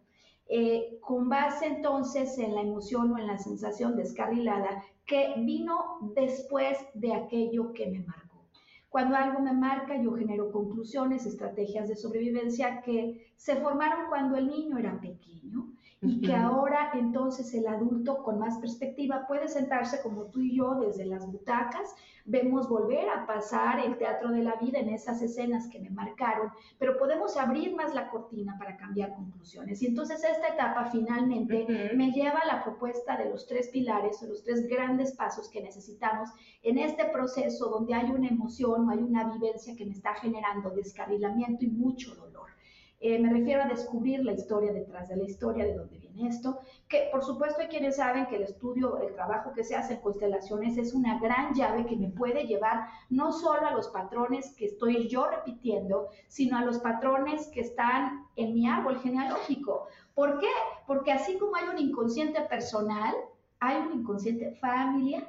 Eh, 0.50 1.00
con 1.02 1.30
base 1.30 1.68
entonces 1.68 2.38
en 2.38 2.54
la 2.56 2.62
emoción 2.62 3.12
o 3.12 3.18
en 3.18 3.28
la 3.28 3.38
sensación 3.38 3.96
descarrilada 3.96 4.84
que 5.06 5.34
vino 5.38 6.00
después 6.14 6.78
de 6.94 7.14
aquello 7.14 7.72
que 7.74 7.88
me 7.88 8.00
marcó. 8.00 8.44
Cuando 8.90 9.16
algo 9.16 9.40
me 9.40 9.54
marca, 9.54 10.02
yo 10.02 10.12
genero 10.14 10.52
conclusiones, 10.52 11.26
estrategias 11.26 11.88
de 11.88 11.96
sobrevivencia 11.96 12.82
que 12.82 13.32
se 13.38 13.56
formaron 13.56 14.10
cuando 14.10 14.36
el 14.36 14.48
niño 14.48 14.78
era 14.78 15.00
pequeño 15.00 15.72
y 16.02 16.22
que 16.22 16.34
ahora 16.34 16.92
entonces 16.94 17.54
el 17.54 17.68
adulto 17.68 18.24
con 18.24 18.40
más 18.40 18.58
perspectiva 18.60 19.26
puede 19.28 19.50
sentarse 19.50 20.02
como 20.02 20.26
tú 20.26 20.40
y 20.40 20.56
yo 20.56 20.76
desde 20.76 21.06
las 21.06 21.30
butacas 21.30 21.94
vemos 22.24 22.70
volver 22.70 23.10
a 23.10 23.26
pasar 23.26 23.80
el 23.80 23.98
teatro 23.98 24.30
de 24.30 24.44
la 24.44 24.56
vida 24.56 24.80
en 24.80 24.90
esas 24.90 25.22
escenas 25.22 25.68
que 25.68 25.80
me 25.80 25.90
marcaron, 25.90 26.52
pero 26.78 26.98
podemos 26.98 27.36
abrir 27.38 27.76
más 27.76 27.94
la 27.96 28.10
cortina 28.10 28.56
para 28.58 28.78
cambiar 28.78 29.14
conclusiones. 29.16 29.82
Y 29.82 29.88
entonces 29.88 30.24
esta 30.24 30.50
etapa 30.50 30.86
finalmente 30.86 31.66
me 31.96 32.12
lleva 32.12 32.40
a 32.40 32.48
la 32.48 32.64
propuesta 32.64 33.18
de 33.18 33.30
los 33.30 33.48
tres 33.48 33.70
pilares 33.70 34.22
o 34.22 34.28
los 34.28 34.44
tres 34.44 34.68
grandes 34.68 35.14
pasos 35.14 35.50
que 35.50 35.62
necesitamos 35.62 36.30
en 36.62 36.78
este 36.78 37.06
proceso 37.06 37.70
donde 37.70 37.96
hay 37.96 38.10
una 38.12 38.30
emoción 38.30 38.88
o 38.88 38.92
hay 38.92 39.00
una 39.00 39.34
vivencia 39.34 39.76
que 39.76 39.86
me 39.86 39.94
está 39.94 40.14
generando 40.14 40.70
descarrilamiento 40.70 41.66
y 41.66 41.70
mucho 41.70 42.16
dolor. 42.16 42.39
Eh, 43.02 43.18
me 43.18 43.30
refiero 43.32 43.64
a 43.64 43.68
descubrir 43.68 44.26
la 44.26 44.34
historia 44.34 44.74
detrás 44.74 45.08
de 45.08 45.16
la 45.16 45.24
historia, 45.24 45.64
de 45.64 45.74
dónde 45.74 45.98
viene 45.98 46.28
esto, 46.28 46.60
que 46.90 47.08
por 47.12 47.24
supuesto 47.24 47.62
hay 47.62 47.68
quienes 47.68 47.96
saben 47.96 48.26
que 48.26 48.36
el 48.36 48.44
estudio, 48.44 48.98
el 49.00 49.14
trabajo 49.14 49.54
que 49.54 49.64
se 49.64 49.76
hace 49.76 49.94
en 49.94 50.02
constelaciones 50.02 50.78
es 50.78 50.94
una 50.94 51.18
gran 51.20 51.54
llave 51.54 51.86
que 51.86 51.96
me 51.96 52.10
puede 52.10 52.46
llevar 52.46 52.88
no 53.10 53.32
solo 53.32 53.68
a 53.68 53.74
los 53.74 53.88
patrones 53.88 54.54
que 54.56 54.66
estoy 54.66 55.08
yo 55.08 55.30
repitiendo, 55.30 56.10
sino 56.28 56.58
a 56.58 56.66
los 56.66 56.80
patrones 56.80 57.48
que 57.48 57.62
están 57.62 58.26
en 58.36 58.54
mi 58.54 58.68
árbol 58.68 59.00
genealógico. 59.00 59.88
¿Por 60.14 60.40
qué? 60.40 60.50
Porque 60.86 61.14
así 61.14 61.38
como 61.38 61.56
hay 61.56 61.70
un 61.70 61.78
inconsciente 61.78 62.42
personal, 62.42 63.16
hay 63.62 63.78
un 63.78 64.02
inconsciente 64.02 64.56
familiar 64.56 65.26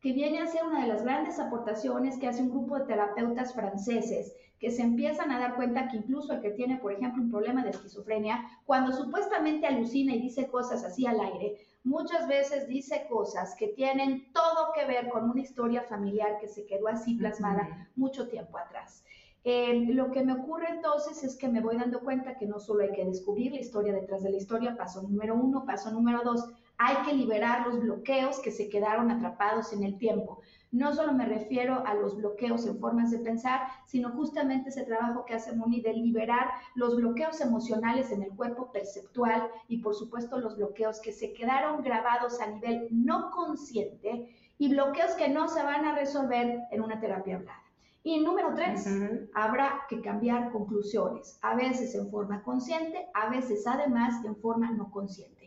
que 0.00 0.12
viene 0.12 0.40
a 0.40 0.46
ser 0.46 0.64
una 0.64 0.82
de 0.82 0.88
las 0.88 1.02
grandes 1.02 1.38
aportaciones 1.38 2.18
que 2.18 2.26
hace 2.26 2.42
un 2.42 2.50
grupo 2.50 2.78
de 2.78 2.86
terapeutas 2.86 3.54
franceses 3.54 4.34
que 4.58 4.70
se 4.70 4.82
empiezan 4.82 5.30
a 5.30 5.38
dar 5.38 5.56
cuenta 5.56 5.88
que 5.88 5.96
incluso 5.96 6.34
el 6.34 6.42
que 6.42 6.50
tiene, 6.50 6.78
por 6.78 6.92
ejemplo, 6.92 7.22
un 7.22 7.30
problema 7.30 7.64
de 7.64 7.70
esquizofrenia, 7.70 8.44
cuando 8.66 8.92
supuestamente 8.92 9.66
alucina 9.66 10.14
y 10.14 10.20
dice 10.20 10.48
cosas 10.48 10.84
así 10.84 11.06
al 11.06 11.18
aire, 11.18 11.56
muchas 11.82 12.28
veces 12.28 12.68
dice 12.68 13.06
cosas 13.08 13.54
que 13.58 13.68
tienen 13.68 14.30
todo 14.34 14.72
que 14.74 14.84
ver 14.84 15.08
con 15.08 15.30
una 15.30 15.40
historia 15.40 15.82
familiar 15.84 16.38
que 16.38 16.48
se 16.48 16.66
quedó 16.66 16.88
así 16.88 17.14
plasmada 17.14 17.88
mucho 17.96 18.28
tiempo 18.28 18.58
atrás. 18.58 19.02
Eh, 19.44 19.86
lo 19.94 20.10
que 20.10 20.22
me 20.22 20.34
ocurre 20.34 20.68
entonces 20.68 21.24
es 21.24 21.36
que 21.36 21.48
me 21.48 21.62
voy 21.62 21.78
dando 21.78 22.00
cuenta 22.00 22.36
que 22.36 22.44
no 22.44 22.60
solo 22.60 22.82
hay 22.82 22.92
que 22.92 23.06
descubrir 23.06 23.52
la 23.52 23.60
historia 23.60 23.94
detrás 23.94 24.22
de 24.22 24.30
la 24.30 24.36
historia, 24.36 24.76
paso 24.76 25.00
número 25.00 25.34
uno, 25.34 25.64
paso 25.64 25.90
número 25.90 26.20
dos, 26.22 26.44
hay 26.82 26.96
que 27.04 27.12
liberar 27.12 27.66
los 27.66 27.78
bloqueos 27.78 28.40
que 28.40 28.50
se 28.50 28.70
quedaron 28.70 29.10
atrapados 29.10 29.70
en 29.74 29.84
el 29.84 29.98
tiempo. 29.98 30.40
No 30.72 30.94
solo 30.94 31.12
me 31.12 31.26
refiero 31.26 31.84
a 31.86 31.92
los 31.92 32.16
bloqueos 32.16 32.64
en 32.64 32.78
formas 32.80 33.10
de 33.10 33.18
pensar, 33.18 33.60
sino 33.84 34.08
justamente 34.12 34.70
ese 34.70 34.84
trabajo 34.84 35.26
que 35.26 35.34
hace 35.34 35.54
Moni 35.54 35.82
de 35.82 35.92
liberar 35.92 36.48
los 36.74 36.96
bloqueos 36.96 37.38
emocionales 37.42 38.10
en 38.12 38.22
el 38.22 38.30
cuerpo 38.30 38.72
perceptual 38.72 39.50
y 39.68 39.82
por 39.82 39.94
supuesto 39.94 40.38
los 40.38 40.56
bloqueos 40.56 41.00
que 41.00 41.12
se 41.12 41.34
quedaron 41.34 41.82
grabados 41.82 42.40
a 42.40 42.46
nivel 42.46 42.88
no 42.90 43.30
consciente 43.30 44.34
y 44.56 44.70
bloqueos 44.70 45.10
que 45.16 45.28
no 45.28 45.48
se 45.48 45.62
van 45.62 45.84
a 45.84 45.94
resolver 45.94 46.60
en 46.70 46.80
una 46.80 46.98
terapia 46.98 47.36
hablada. 47.36 47.62
Y 48.02 48.20
número 48.20 48.54
tres, 48.54 48.88
habrá 49.34 49.82
que 49.90 50.00
cambiar 50.00 50.50
conclusiones, 50.50 51.38
a 51.42 51.54
veces 51.54 51.94
en 51.94 52.08
forma 52.08 52.42
consciente, 52.42 53.06
a 53.12 53.28
veces 53.28 53.66
además 53.66 54.24
en 54.24 54.34
forma 54.36 54.70
no 54.70 54.90
consciente. 54.90 55.39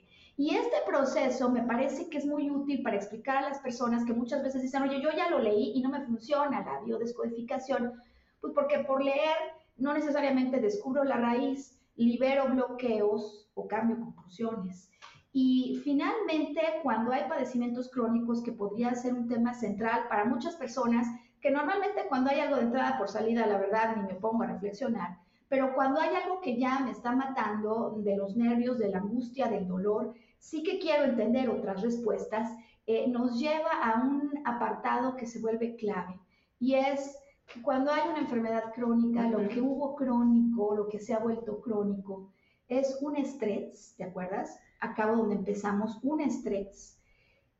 Y 0.43 0.53
este 0.57 0.75
proceso 0.85 1.49
me 1.49 1.63
parece 1.63 2.09
que 2.09 2.17
es 2.17 2.25
muy 2.25 2.51
útil 2.51 2.83
para 2.83 2.97
explicar 2.97 3.37
a 3.37 3.47
las 3.47 3.59
personas 3.59 4.03
que 4.03 4.11
muchas 4.11 4.43
veces 4.43 4.61
dicen, 4.61 4.83
oye, 4.83 5.01
yo 5.01 5.09
ya 5.15 5.29
lo 5.29 5.39
leí 5.39 5.71
y 5.73 5.81
no 5.81 5.89
me 5.89 6.01
funciona 6.01 6.65
la 6.65 6.81
biodescodificación, 6.81 7.93
pues 8.41 8.51
porque 8.53 8.79
por 8.79 9.01
leer 9.01 9.37
no 9.77 9.93
necesariamente 9.93 10.59
descubro 10.59 11.05
la 11.05 11.15
raíz, 11.15 11.79
libero 11.95 12.49
bloqueos 12.49 13.49
o 13.53 13.69
cambio 13.69 13.97
conclusiones. 14.01 14.91
Y 15.31 15.79
finalmente, 15.81 16.59
cuando 16.83 17.13
hay 17.13 17.23
padecimientos 17.29 17.89
crónicos, 17.89 18.43
que 18.43 18.51
podría 18.51 18.93
ser 18.95 19.13
un 19.13 19.29
tema 19.29 19.53
central 19.53 20.09
para 20.09 20.25
muchas 20.25 20.57
personas, 20.57 21.07
que 21.39 21.51
normalmente 21.51 22.07
cuando 22.09 22.31
hay 22.31 22.41
algo 22.41 22.57
de 22.57 22.63
entrada 22.63 22.97
por 22.97 23.07
salida, 23.07 23.47
la 23.47 23.59
verdad, 23.59 23.95
ni 23.95 24.03
me 24.03 24.19
pongo 24.19 24.43
a 24.43 24.47
reflexionar, 24.47 25.19
Pero 25.47 25.73
cuando 25.73 26.01
hay 26.01 26.13
algo 26.15 26.41
que 26.41 26.59
ya 26.59 26.79
me 26.79 26.91
está 26.91 27.13
matando 27.13 27.95
de 27.99 28.17
los 28.17 28.35
nervios, 28.35 28.77
de 28.77 28.89
la 28.89 28.97
angustia, 28.97 29.47
del 29.47 29.67
dolor, 29.67 30.13
sí 30.43 30.61
que 30.61 30.77
quiero 30.77 31.05
entender 31.05 31.49
otras 31.49 31.81
respuestas, 31.81 32.49
eh, 32.85 33.07
nos 33.07 33.39
lleva 33.39 33.71
a 33.81 34.03
un 34.03 34.29
apartado 34.43 35.15
que 35.15 35.25
se 35.25 35.39
vuelve 35.39 35.77
clave 35.77 36.19
y 36.59 36.75
es 36.75 37.17
que 37.47 37.61
cuando 37.61 37.89
hay 37.91 38.09
una 38.09 38.19
enfermedad 38.19 38.73
crónica, 38.75 39.29
lo 39.29 39.47
que 39.47 39.61
hubo 39.61 39.95
crónico, 39.95 40.75
lo 40.75 40.89
que 40.89 40.99
se 40.99 41.13
ha 41.13 41.19
vuelto 41.19 41.61
crónico, 41.61 42.29
es 42.67 42.97
un 43.01 43.15
estrés, 43.15 43.93
¿te 43.95 44.03
acuerdas? 44.03 44.59
Acabo 44.81 45.15
donde 45.15 45.35
empezamos, 45.35 45.97
un 46.03 46.19
estrés 46.19 46.99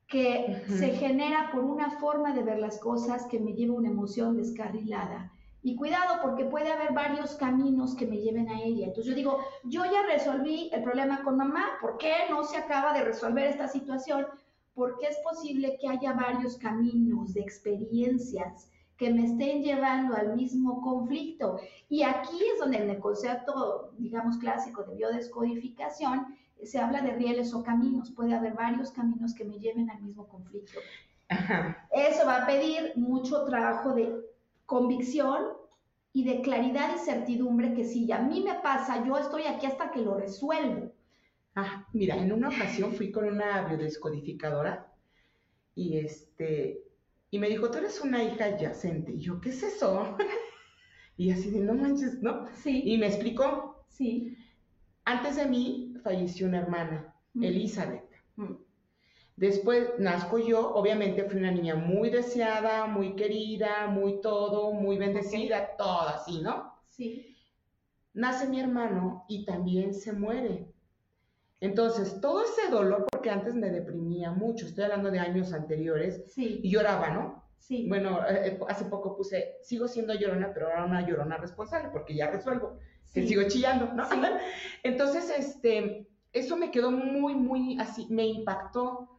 que 0.08 0.64
se 0.68 0.90
genera 0.90 1.52
por 1.54 1.64
una 1.64 1.90
forma 2.00 2.34
de 2.34 2.44
ver 2.44 2.60
las 2.60 2.80
cosas 2.80 3.26
que 3.28 3.40
me 3.40 3.54
lleva 3.54 3.76
una 3.76 3.90
emoción 3.90 4.36
descarrilada. 4.36 5.32
Y 5.64 5.78
cuidado, 5.78 6.20
porque 6.22 6.44
puede 6.44 6.72
haber 6.72 6.92
varios 6.92 7.36
caminos 7.36 7.96
que 7.96 8.06
me 8.06 8.18
lleven 8.18 8.50
a 8.50 8.62
ella. 8.62 8.88
Entonces 8.88 9.12
yo 9.12 9.16
digo, 9.16 9.40
yo 9.64 9.86
ya 9.86 10.06
resolví 10.06 10.70
el 10.74 10.84
problema 10.84 11.24
con 11.24 11.38
mamá, 11.38 11.78
¿por 11.80 11.98
qué 11.98 12.14
no 12.30 12.44
se 12.44 12.58
acaba 12.58 12.94
de 12.94 13.06
resolver 13.06 13.46
esta 13.46 13.70
situación? 13.70 14.28
Porque 14.76 15.08
es 15.08 15.18
posible 15.20 15.78
que 15.80 15.88
haya 15.88 16.12
varios 16.12 16.58
caminos 16.58 17.34
de 17.34 17.42
experiencias 17.42 18.70
que 18.98 19.10
me 19.10 19.26
estén 19.26 19.64
llevando 19.64 20.16
al 20.16 20.36
mismo 20.36 20.82
conflicto. 20.82 21.60
Y 21.88 22.04
aquí 22.04 22.38
es 22.54 22.60
donde 22.60 22.78
en 22.78 22.90
el 22.90 23.00
concepto, 23.00 23.92
digamos, 23.98 24.38
clásico 24.38 24.84
de 24.84 24.96
biodescodificación, 24.96 26.38
se 26.62 26.80
habla 26.80 27.02
de 27.02 27.14
rieles 27.14 27.54
o 27.54 27.64
caminos. 27.64 28.12
Puede 28.12 28.34
haber 28.34 28.54
varios 28.54 28.92
caminos 28.92 29.34
que 29.34 29.46
me 29.46 29.60
lleven 29.60 29.90
al 29.90 30.02
mismo 30.02 30.28
conflicto. 30.28 30.80
Eso 31.92 32.26
va 32.26 32.44
a 32.44 32.46
pedir 32.46 32.94
mucho 32.96 33.46
trabajo 33.46 33.94
de 33.94 34.14
convicción 34.66 35.44
y 36.14 36.24
de 36.26 36.42
claridad 36.42 36.96
y 36.96 37.00
certidumbre 37.00 37.74
que 37.74 37.86
si 37.86 38.12
a 38.12 38.20
mí 38.20 38.42
me 38.44 38.56
pasa, 38.62 39.06
yo 39.06 39.18
estoy 39.18 39.44
aquí 39.44 39.66
hasta 39.66 39.92
que 39.92 40.02
lo 40.02 40.16
resuelvo. 40.16 40.94
Ah, 41.56 41.88
mira, 41.94 42.18
en 42.18 42.32
una 42.32 42.50
ocasión 42.50 42.94
fui 42.94 43.12
con 43.12 43.26
una 43.26 43.68
biodescodificadora 43.68 44.92
y 45.76 45.98
este 45.98 46.84
y 47.32 47.40
me 47.40 47.50
dijo, 47.50 47.70
"Tú 47.72 47.80
eres 47.80 48.00
una 48.02 48.24
hija 48.24 48.46
adyacente." 48.46 49.14
Y 49.14 49.20
yo, 49.20 49.42
"¿Qué 49.42 49.50
es 49.50 49.64
eso?" 49.64 50.16
y 51.18 51.32
así 51.32 51.50
de, 51.52 51.60
"No 51.62 51.74
manches, 51.74 52.22
¿no?" 52.22 52.46
Sí. 52.54 52.84
Y 52.86 52.98
me 52.98 53.08
explicó. 53.08 53.86
Sí. 53.88 54.38
Antes 55.06 55.36
de 55.36 55.46
mí 55.48 55.96
falleció 56.04 56.48
una 56.48 56.60
hermana, 56.62 57.10
Mm. 57.36 57.44
Elizabeth. 57.44 58.10
Mm. 58.36 58.54
Después 59.36 59.90
nazco 59.98 60.38
yo, 60.38 60.74
obviamente 60.76 61.24
fui 61.24 61.40
una 61.40 61.52
niña 61.52 61.76
muy 61.76 62.10
deseada, 62.10 62.86
muy 62.86 63.16
querida, 63.16 63.88
muy 63.88 64.22
todo, 64.22 64.74
muy 64.74 64.98
bendecida, 64.98 65.76
todo 65.78 66.02
así, 66.02 66.42
¿no? 66.42 66.74
Sí. 66.90 67.36
Nace 68.14 68.48
mi 68.48 68.60
hermano 68.60 69.26
y 69.28 69.44
también 69.46 69.94
se 69.96 70.14
muere. 70.14 70.68
Entonces, 71.62 72.20
todo 72.22 72.44
ese 72.44 72.70
dolor, 72.70 73.08
porque 73.12 73.30
antes 73.32 73.56
me 73.56 73.72
deprimía 73.72 74.32
mucho, 74.32 74.66
estoy 74.66 74.84
hablando 74.84 75.10
de 75.10 75.20
años 75.20 75.52
anteriores, 75.54 76.24
Sí. 76.28 76.60
y 76.62 76.70
lloraba, 76.70 77.10
¿no? 77.10 77.44
Sí. 77.58 77.88
Bueno, 77.88 78.20
eh, 78.30 78.60
hace 78.68 78.86
poco 78.86 79.16
puse, 79.16 79.56
sigo 79.62 79.88
siendo 79.88 80.14
llorona, 80.14 80.52
pero 80.54 80.68
ahora 80.68 80.86
una 80.86 81.08
llorona 81.08 81.38
responsable, 81.38 81.90
porque 81.92 82.16
ya 82.16 82.30
resuelvo, 82.30 82.78
que 83.14 83.22
sí. 83.22 83.30
sigo 83.30 83.44
chillando, 83.48 83.94
¿no? 83.94 84.06
Sí. 84.06 84.16
Entonces, 84.84 85.34
este, 85.36 86.06
eso 86.34 86.58
me 86.58 86.70
quedó 86.70 86.92
muy, 86.92 87.34
muy 87.34 87.78
así, 87.80 88.06
me 88.10 88.26
impactó. 88.28 89.10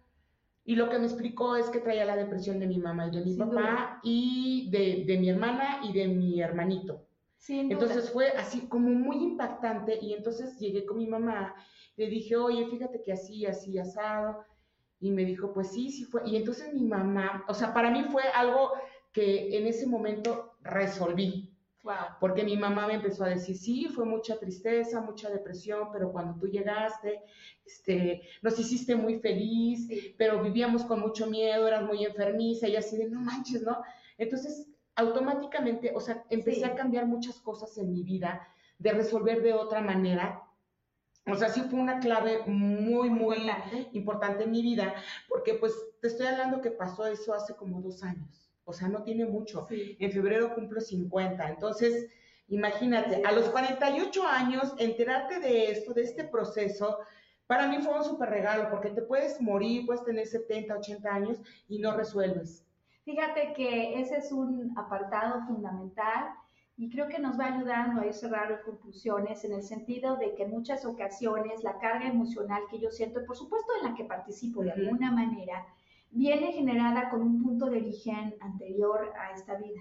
Y 0.64 0.76
lo 0.76 0.88
que 0.88 0.98
me 0.98 1.04
explicó 1.06 1.56
es 1.56 1.68
que 1.68 1.80
traía 1.80 2.04
la 2.06 2.16
depresión 2.16 2.58
de 2.58 2.66
mi 2.66 2.78
mamá 2.78 3.06
y 3.08 3.10
de 3.10 3.20
mi 3.24 3.30
Sin 3.34 3.38
papá 3.38 3.60
duda. 3.60 4.00
y 4.02 4.70
de, 4.70 5.04
de 5.06 5.18
mi 5.18 5.28
hermana 5.28 5.80
y 5.84 5.92
de 5.92 6.08
mi 6.08 6.40
hermanito. 6.40 7.06
Sin 7.36 7.68
duda. 7.68 7.92
Entonces 7.92 8.10
fue 8.10 8.28
así 8.30 8.66
como 8.68 8.88
muy 8.90 9.16
impactante 9.16 9.98
y 10.00 10.14
entonces 10.14 10.58
llegué 10.58 10.86
con 10.86 10.96
mi 10.98 11.06
mamá, 11.06 11.54
le 11.96 12.06
dije, 12.08 12.36
oye, 12.36 12.66
fíjate 12.66 13.02
que 13.02 13.12
así, 13.12 13.44
así, 13.46 13.78
asado. 13.78 14.44
Y 15.00 15.10
me 15.10 15.24
dijo, 15.24 15.52
pues 15.52 15.70
sí, 15.72 15.90
sí 15.90 16.04
fue. 16.04 16.22
Y 16.26 16.36
entonces 16.36 16.72
mi 16.72 16.84
mamá, 16.84 17.44
o 17.48 17.52
sea, 17.54 17.74
para 17.74 17.90
mí 17.90 18.04
fue 18.04 18.22
algo 18.34 18.72
que 19.12 19.56
en 19.58 19.66
ese 19.66 19.86
momento 19.86 20.54
resolví. 20.62 21.53
Wow. 21.85 22.16
Porque 22.18 22.43
mi 22.45 22.57
mamá 22.57 22.87
me 22.87 22.95
empezó 22.95 23.24
a 23.24 23.28
decir, 23.28 23.57
sí, 23.59 23.85
fue 23.95 24.07
mucha 24.07 24.39
tristeza, 24.39 25.01
mucha 25.03 25.28
depresión, 25.30 25.91
pero 25.93 26.11
cuando 26.11 26.35
tú 26.41 26.47
llegaste, 26.49 27.20
este, 27.64 28.22
nos 28.43 28.59
hiciste 28.59 28.97
muy 28.97 29.18
feliz, 29.20 29.87
Sí. 29.87 30.14
pero 30.16 30.43
vivíamos 30.43 30.82
con 30.85 30.99
mucho 31.01 31.26
miedo, 31.26 31.68
eras 31.68 31.82
muy 31.85 32.03
enfermiza, 32.05 32.66
y 32.68 32.76
así 32.76 32.97
de, 32.97 33.11
no 33.11 33.20
manches, 33.20 33.62
¿no? 33.62 33.82
Entonces, 34.16 34.66
automáticamente, 34.97 35.93
o 35.95 36.01
sea, 36.01 36.24
empecé 36.30 36.61
Sí. 36.61 36.64
a 36.64 36.74
cambiar 36.74 37.07
muchas 37.07 37.39
cosas 37.41 37.76
en 37.78 37.93
mi 37.93 38.03
vida, 38.03 38.49
de 38.78 38.93
resolver 38.93 39.43
de 39.43 39.53
otra 39.53 39.80
manera. 39.82 40.41
O 41.26 41.35
sea, 41.37 41.49
sí 41.51 41.61
fue 41.62 41.78
una 41.80 42.01
clave 42.01 42.45
muy, 42.47 43.09
muy 43.11 43.37
Importante. 43.37 43.89
importante 43.93 44.45
en 44.45 44.51
mi 44.51 44.62
vida, 44.62 44.95
porque 45.28 45.55
pues 45.55 45.72
te 46.01 46.09
estoy 46.09 46.26
hablando 46.26 46.61
que 46.61 46.70
pasó 46.70 47.07
eso 47.07 47.32
hace 47.35 47.55
como 47.57 47.80
dos 47.80 48.03
años, 48.03 48.43
o 48.64 48.72
sea, 48.72 48.88
no 48.88 49.02
tiene 49.02 49.26
mucho. 49.26 49.66
Sí. 49.68 49.96
En 50.00 50.12
febrero 50.12 50.54
cumplo 50.54 50.80
50. 50.80 51.48
Entonces, 51.48 52.10
imagínate, 52.48 53.22
a 53.24 53.32
los 53.32 53.48
48 53.50 54.26
años, 54.26 54.74
enterarte 54.78 55.40
de 55.40 55.70
esto, 55.70 55.92
de 55.94 56.02
este 56.02 56.24
proceso, 56.24 56.98
para 57.46 57.68
mí 57.68 57.78
fue 57.82 57.96
un 57.96 58.04
súper 58.04 58.30
regalo, 58.30 58.70
porque 58.70 58.90
te 58.90 59.02
puedes 59.02 59.40
morir, 59.40 59.84
puedes 59.86 60.04
tener 60.04 60.26
70, 60.26 60.76
80 60.76 61.14
años 61.14 61.38
y 61.68 61.78
no 61.78 61.96
resuelves. 61.96 62.64
Fíjate 63.04 63.52
que 63.54 64.00
ese 64.00 64.16
es 64.16 64.32
un 64.32 64.72
apartado 64.78 65.42
fundamental 65.46 66.30
y 66.76 66.90
creo 66.90 67.06
que 67.06 67.18
nos 67.18 67.38
va 67.38 67.54
ayudando 67.54 68.00
a 68.00 68.06
ir 68.06 68.14
cerrando 68.14 68.56
conclusiones 68.64 69.44
en 69.44 69.52
el 69.52 69.62
sentido 69.62 70.16
de 70.16 70.34
que 70.34 70.44
en 70.44 70.50
muchas 70.50 70.86
ocasiones 70.86 71.62
la 71.62 71.78
carga 71.78 72.08
emocional 72.08 72.62
que 72.70 72.80
yo 72.80 72.90
siento, 72.90 73.24
por 73.26 73.36
supuesto 73.36 73.70
en 73.78 73.90
la 73.90 73.94
que 73.94 74.04
participo 74.04 74.62
de 74.62 74.72
alguna 74.72 75.12
manera, 75.12 75.66
viene 76.14 76.52
generada 76.52 77.10
con 77.10 77.20
un 77.22 77.42
punto 77.42 77.66
de 77.66 77.78
origen 77.78 78.34
anterior 78.40 79.12
a 79.20 79.32
esta 79.34 79.54
vida. 79.56 79.80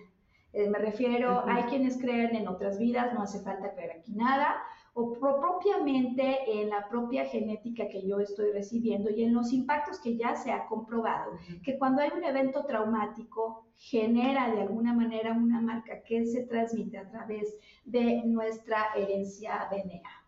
Eh, 0.51 0.69
me 0.69 0.77
refiero, 0.77 1.43
hay 1.47 1.63
quienes 1.63 1.97
creen 1.97 2.35
en 2.35 2.47
otras 2.47 2.77
vidas, 2.77 3.13
no 3.13 3.23
hace 3.23 3.39
falta 3.41 3.73
creer 3.73 3.91
aquí 3.99 4.13
nada, 4.13 4.55
o 4.93 5.13
pro- 5.13 5.39
propiamente 5.39 6.37
en 6.61 6.69
la 6.69 6.87
propia 6.87 7.25
genética 7.25 7.87
que 7.87 8.07
yo 8.07 8.19
estoy 8.19 8.51
recibiendo 8.51 9.09
y 9.09 9.23
en 9.23 9.33
los 9.33 9.51
impactos 9.51 9.99
que 9.99 10.15
ya 10.15 10.35
se 10.35 10.51
ha 10.51 10.67
comprobado 10.67 11.31
que 11.63 11.79
cuando 11.79 12.03
hay 12.03 12.11
un 12.15 12.23
evento 12.23 12.65
traumático 12.65 13.65
genera 13.75 14.51
de 14.53 14.61
alguna 14.61 14.93
manera 14.93 15.33
una 15.33 15.59
marca 15.59 16.03
que 16.03 16.25
se 16.27 16.43
transmite 16.45 16.99
a 16.99 17.09
través 17.09 17.57
de 17.85 18.21
nuestra 18.25 18.93
herencia 18.95 19.67
DNA. 19.71 20.22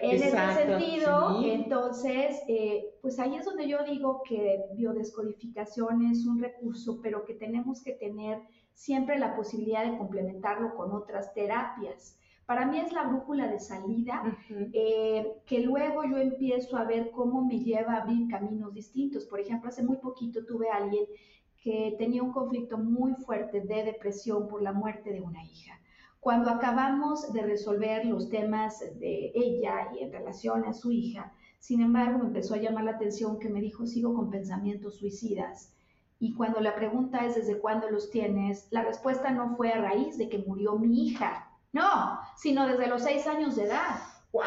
En 0.00 0.22
Exacto, 0.22 0.60
ese 0.60 0.78
sentido, 0.78 1.40
sí. 1.40 1.50
entonces, 1.50 2.42
eh, 2.48 2.94
pues 3.00 3.18
ahí 3.18 3.36
es 3.36 3.44
donde 3.44 3.66
yo 3.66 3.82
digo 3.84 4.22
que 4.28 4.64
biodescodificación 4.74 6.06
es 6.06 6.26
un 6.26 6.40
recurso, 6.40 7.00
pero 7.02 7.24
que 7.24 7.34
tenemos 7.34 7.82
que 7.82 7.92
tener 7.92 8.40
siempre 8.74 9.18
la 9.18 9.34
posibilidad 9.34 9.90
de 9.90 9.96
complementarlo 9.96 10.76
con 10.76 10.92
otras 10.92 11.32
terapias. 11.32 12.18
Para 12.44 12.66
mí 12.66 12.78
es 12.78 12.92
la 12.92 13.04
brújula 13.04 13.48
de 13.48 13.58
salida 13.58 14.22
eh, 14.72 15.32
que 15.46 15.60
luego 15.60 16.04
yo 16.04 16.18
empiezo 16.18 16.76
a 16.76 16.84
ver 16.84 17.10
cómo 17.10 17.44
me 17.44 17.58
lleva 17.58 17.94
a 17.94 18.02
abrir 18.02 18.28
caminos 18.28 18.72
distintos. 18.72 19.24
Por 19.26 19.40
ejemplo, 19.40 19.68
hace 19.68 19.82
muy 19.82 19.96
poquito 19.96 20.44
tuve 20.44 20.70
a 20.70 20.76
alguien 20.76 21.06
que 21.60 21.96
tenía 21.98 22.22
un 22.22 22.32
conflicto 22.32 22.78
muy 22.78 23.14
fuerte 23.14 23.62
de 23.62 23.82
depresión 23.82 24.46
por 24.46 24.62
la 24.62 24.72
muerte 24.72 25.10
de 25.10 25.20
una 25.20 25.42
hija. 25.42 25.80
Cuando 26.26 26.50
acabamos 26.50 27.32
de 27.32 27.42
resolver 27.42 28.04
los 28.04 28.28
temas 28.30 28.80
de 28.98 29.30
ella 29.32 29.92
y 29.96 30.02
en 30.02 30.10
relación 30.10 30.64
a 30.64 30.72
su 30.72 30.90
hija, 30.90 31.32
sin 31.60 31.80
embargo, 31.80 32.18
me 32.18 32.26
empezó 32.26 32.54
a 32.54 32.58
llamar 32.58 32.82
la 32.82 32.96
atención 32.96 33.38
que 33.38 33.48
me 33.48 33.60
dijo, 33.60 33.86
sigo 33.86 34.12
con 34.12 34.28
pensamientos 34.28 34.96
suicidas. 34.96 35.72
Y 36.18 36.34
cuando 36.34 36.58
la 36.58 36.74
pregunta 36.74 37.24
es 37.24 37.36
desde 37.36 37.60
cuándo 37.60 37.88
los 37.90 38.10
tienes, 38.10 38.66
la 38.72 38.82
respuesta 38.82 39.30
no 39.30 39.54
fue 39.56 39.70
a 39.70 39.80
raíz 39.80 40.18
de 40.18 40.28
que 40.28 40.38
murió 40.38 40.76
mi 40.76 41.06
hija, 41.06 41.48
no, 41.72 42.18
sino 42.36 42.66
desde 42.66 42.88
los 42.88 43.04
seis 43.04 43.24
años 43.28 43.54
de 43.54 43.66
edad. 43.66 44.00
¡Wow! 44.32 44.42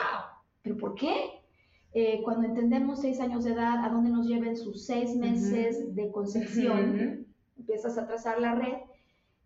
¿Pero 0.62 0.76
por 0.76 0.96
qué? 0.96 1.46
Eh, 1.94 2.20
cuando 2.26 2.46
entendemos 2.46 3.00
seis 3.00 3.22
años 3.22 3.46
de 3.46 3.54
edad, 3.54 3.86
¿a 3.86 3.88
dónde 3.88 4.10
nos 4.10 4.28
lleven 4.28 4.58
sus 4.58 4.86
seis 4.86 5.16
meses 5.16 5.96
de 5.96 6.12
concepción? 6.12 6.96
Ujú. 6.96 7.26
Empiezas 7.58 7.98
a 7.98 8.06
trazar 8.06 8.42
la 8.42 8.56
red. 8.56 8.80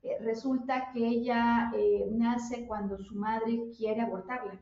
Eh, 0.03 0.17
resulta 0.21 0.91
que 0.91 1.07
ella 1.07 1.71
eh, 1.75 2.07
nace 2.11 2.65
cuando 2.67 2.97
su 2.97 3.15
madre 3.15 3.71
quiere 3.75 4.01
abortarla. 4.01 4.59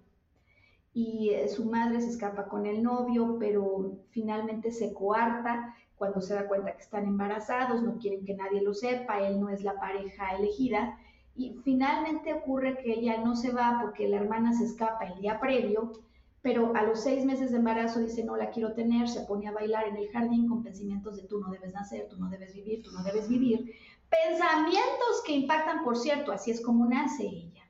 Y 0.93 1.29
eh, 1.29 1.47
su 1.47 1.65
madre 1.65 2.01
se 2.01 2.09
escapa 2.09 2.47
con 2.47 2.65
el 2.65 2.83
novio, 2.83 3.37
pero 3.39 3.97
finalmente 4.11 4.71
se 4.71 4.93
coarta 4.93 5.75
cuando 5.95 6.21
se 6.21 6.33
da 6.33 6.47
cuenta 6.47 6.75
que 6.75 6.81
están 6.81 7.05
embarazados, 7.05 7.83
no 7.83 7.97
quieren 7.97 8.25
que 8.25 8.33
nadie 8.35 8.61
lo 8.61 8.73
sepa, 8.73 9.21
él 9.21 9.39
no 9.39 9.49
es 9.49 9.63
la 9.63 9.79
pareja 9.79 10.35
elegida. 10.35 10.97
Y 11.35 11.59
finalmente 11.63 12.33
ocurre 12.33 12.77
que 12.77 12.93
ella 12.93 13.17
no 13.23 13.35
se 13.35 13.51
va 13.51 13.79
porque 13.81 14.07
la 14.07 14.17
hermana 14.17 14.53
se 14.53 14.65
escapa 14.65 15.05
el 15.05 15.21
día 15.21 15.39
previo, 15.39 15.93
pero 16.41 16.75
a 16.75 16.83
los 16.83 17.01
seis 17.01 17.23
meses 17.23 17.51
de 17.51 17.57
embarazo 17.57 17.99
dice, 17.99 18.23
no 18.23 18.35
la 18.35 18.49
quiero 18.49 18.73
tener, 18.73 19.07
se 19.07 19.21
pone 19.21 19.47
a 19.47 19.51
bailar 19.51 19.87
en 19.87 19.97
el 19.97 20.09
jardín 20.09 20.47
con 20.47 20.63
pensamientos 20.63 21.17
de 21.17 21.27
tú 21.27 21.39
no 21.39 21.51
debes 21.51 21.73
nacer, 21.73 22.07
tú 22.09 22.17
no 22.17 22.29
debes 22.29 22.53
vivir, 22.55 22.81
tú 22.81 22.91
no 22.91 23.03
debes 23.03 23.29
vivir. 23.29 23.71
Pensamientos 24.11 25.23
que 25.25 25.31
impactan, 25.31 25.83
por 25.83 25.97
cierto, 25.97 26.33
así 26.33 26.51
es 26.51 26.61
como 26.61 26.85
nace 26.85 27.23
ella, 27.23 27.63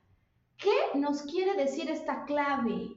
¿Qué 0.56 0.98
nos 0.98 1.22
quiere 1.22 1.54
decir 1.56 1.90
esta 1.90 2.24
clave? 2.24 2.96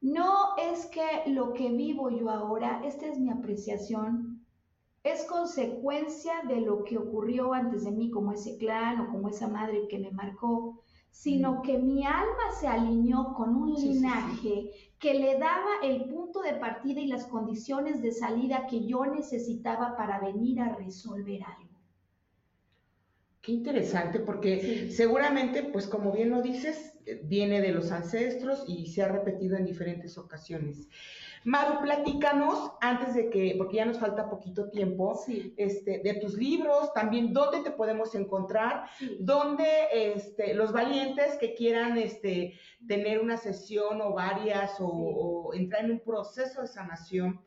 No 0.00 0.56
es 0.58 0.86
que 0.86 1.30
lo 1.30 1.52
que 1.52 1.70
vivo 1.70 2.10
yo 2.10 2.30
ahora, 2.30 2.82
esta 2.84 3.06
es 3.06 3.18
mi 3.18 3.30
apreciación, 3.30 4.46
es 5.02 5.24
consecuencia 5.24 6.42
de 6.48 6.60
lo 6.60 6.84
que 6.84 6.98
ocurrió 6.98 7.52
antes 7.54 7.84
de 7.84 7.90
mí, 7.90 8.10
como 8.10 8.32
ese 8.32 8.58
clan 8.58 9.00
o 9.00 9.10
como 9.10 9.28
esa 9.28 9.48
madre 9.48 9.86
que 9.88 9.98
me 9.98 10.10
marcó, 10.10 10.82
sino 11.10 11.54
mm. 11.54 11.62
que 11.62 11.78
mi 11.78 12.04
alma 12.04 12.52
se 12.58 12.68
alineó 12.68 13.32
con 13.34 13.56
un 13.56 13.72
linaje 13.72 14.70
que 14.98 15.14
le 15.14 15.38
daba 15.38 15.80
el 15.82 16.04
punto 16.04 16.40
de 16.40 16.54
partida 16.54 17.00
y 17.00 17.06
las 17.06 17.26
condiciones 17.26 18.02
de 18.02 18.12
salida 18.12 18.66
que 18.66 18.86
yo 18.86 19.06
necesitaba 19.06 19.96
para 19.96 20.20
venir 20.20 20.60
a 20.60 20.74
resolver 20.74 21.42
algo. 21.44 21.65
Qué 23.46 23.52
interesante, 23.52 24.18
porque 24.18 24.90
seguramente, 24.90 25.62
pues 25.62 25.86
como 25.86 26.10
bien 26.10 26.30
lo 26.30 26.42
dices, 26.42 26.98
viene 27.22 27.60
de 27.60 27.70
los 27.70 27.92
ancestros 27.92 28.64
y 28.66 28.88
se 28.88 29.04
ha 29.04 29.08
repetido 29.08 29.56
en 29.56 29.64
diferentes 29.64 30.18
ocasiones. 30.18 30.88
Maru, 31.44 31.80
platícanos 31.80 32.72
antes 32.80 33.14
de 33.14 33.30
que, 33.30 33.54
porque 33.56 33.76
ya 33.76 33.84
nos 33.84 34.00
falta 34.00 34.28
poquito 34.28 34.68
tiempo, 34.68 35.16
este, 35.56 36.00
de 36.00 36.14
tus 36.14 36.34
libros, 36.34 36.92
también 36.92 37.32
dónde 37.32 37.60
te 37.60 37.70
podemos 37.70 38.16
encontrar, 38.16 38.86
dónde 39.20 39.68
este, 39.92 40.52
los 40.52 40.72
valientes 40.72 41.36
que 41.36 41.54
quieran 41.54 41.98
este, 41.98 42.58
tener 42.88 43.20
una 43.20 43.36
sesión 43.36 44.00
o 44.00 44.12
varias 44.12 44.72
o 44.80 45.52
entrar 45.54 45.84
en 45.84 45.92
un 45.92 46.00
proceso 46.00 46.62
de 46.62 46.66
sanación 46.66 47.40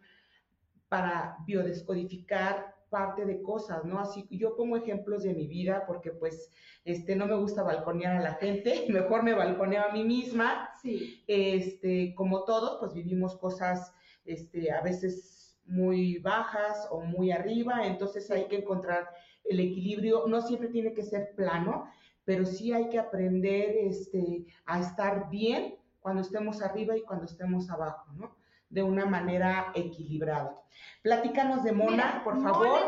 para 0.87 1.35
biodescodificar 1.45 2.78
parte 2.89 3.25
de 3.25 3.41
cosas, 3.41 3.85
¿no? 3.85 3.99
Así 3.99 4.27
yo 4.29 4.55
pongo 4.55 4.77
ejemplos 4.77 5.23
de 5.23 5.33
mi 5.33 5.47
vida 5.47 5.85
porque 5.87 6.11
pues 6.11 6.51
este 6.85 7.15
no 7.15 7.25
me 7.25 7.35
gusta 7.35 7.63
balconear 7.63 8.17
a 8.17 8.21
la 8.21 8.33
gente, 8.35 8.85
mejor 8.89 9.23
me 9.23 9.33
balconeo 9.33 9.83
a 9.83 9.91
mí 9.91 10.03
misma. 10.03 10.69
Sí. 10.81 11.23
Este, 11.27 12.13
como 12.15 12.43
todos, 12.43 12.77
pues 12.79 12.93
vivimos 12.93 13.37
cosas 13.37 13.93
este 14.25 14.71
a 14.71 14.81
veces 14.81 15.59
muy 15.65 16.17
bajas 16.17 16.87
o 16.91 17.01
muy 17.01 17.31
arriba, 17.31 17.85
entonces 17.85 18.29
hay 18.31 18.45
que 18.45 18.57
encontrar 18.57 19.07
el 19.43 19.59
equilibrio, 19.59 20.27
no 20.27 20.41
siempre 20.41 20.69
tiene 20.69 20.93
que 20.93 21.03
ser 21.03 21.33
plano, 21.35 21.89
pero 22.25 22.45
sí 22.45 22.73
hay 22.73 22.89
que 22.89 22.99
aprender 22.99 23.75
este 23.77 24.45
a 24.65 24.79
estar 24.79 25.29
bien 25.29 25.75
cuando 25.99 26.21
estemos 26.21 26.61
arriba 26.61 26.97
y 26.97 27.01
cuando 27.01 27.25
estemos 27.25 27.69
abajo, 27.69 28.11
¿no? 28.13 28.38
De 28.69 28.83
una 28.83 29.05
manera 29.05 29.71
equilibrada. 29.73 30.55
Platícanos 31.01 31.63
de 31.63 31.71
Mona, 31.71 32.21
por 32.23 32.41
favor. 32.41 32.79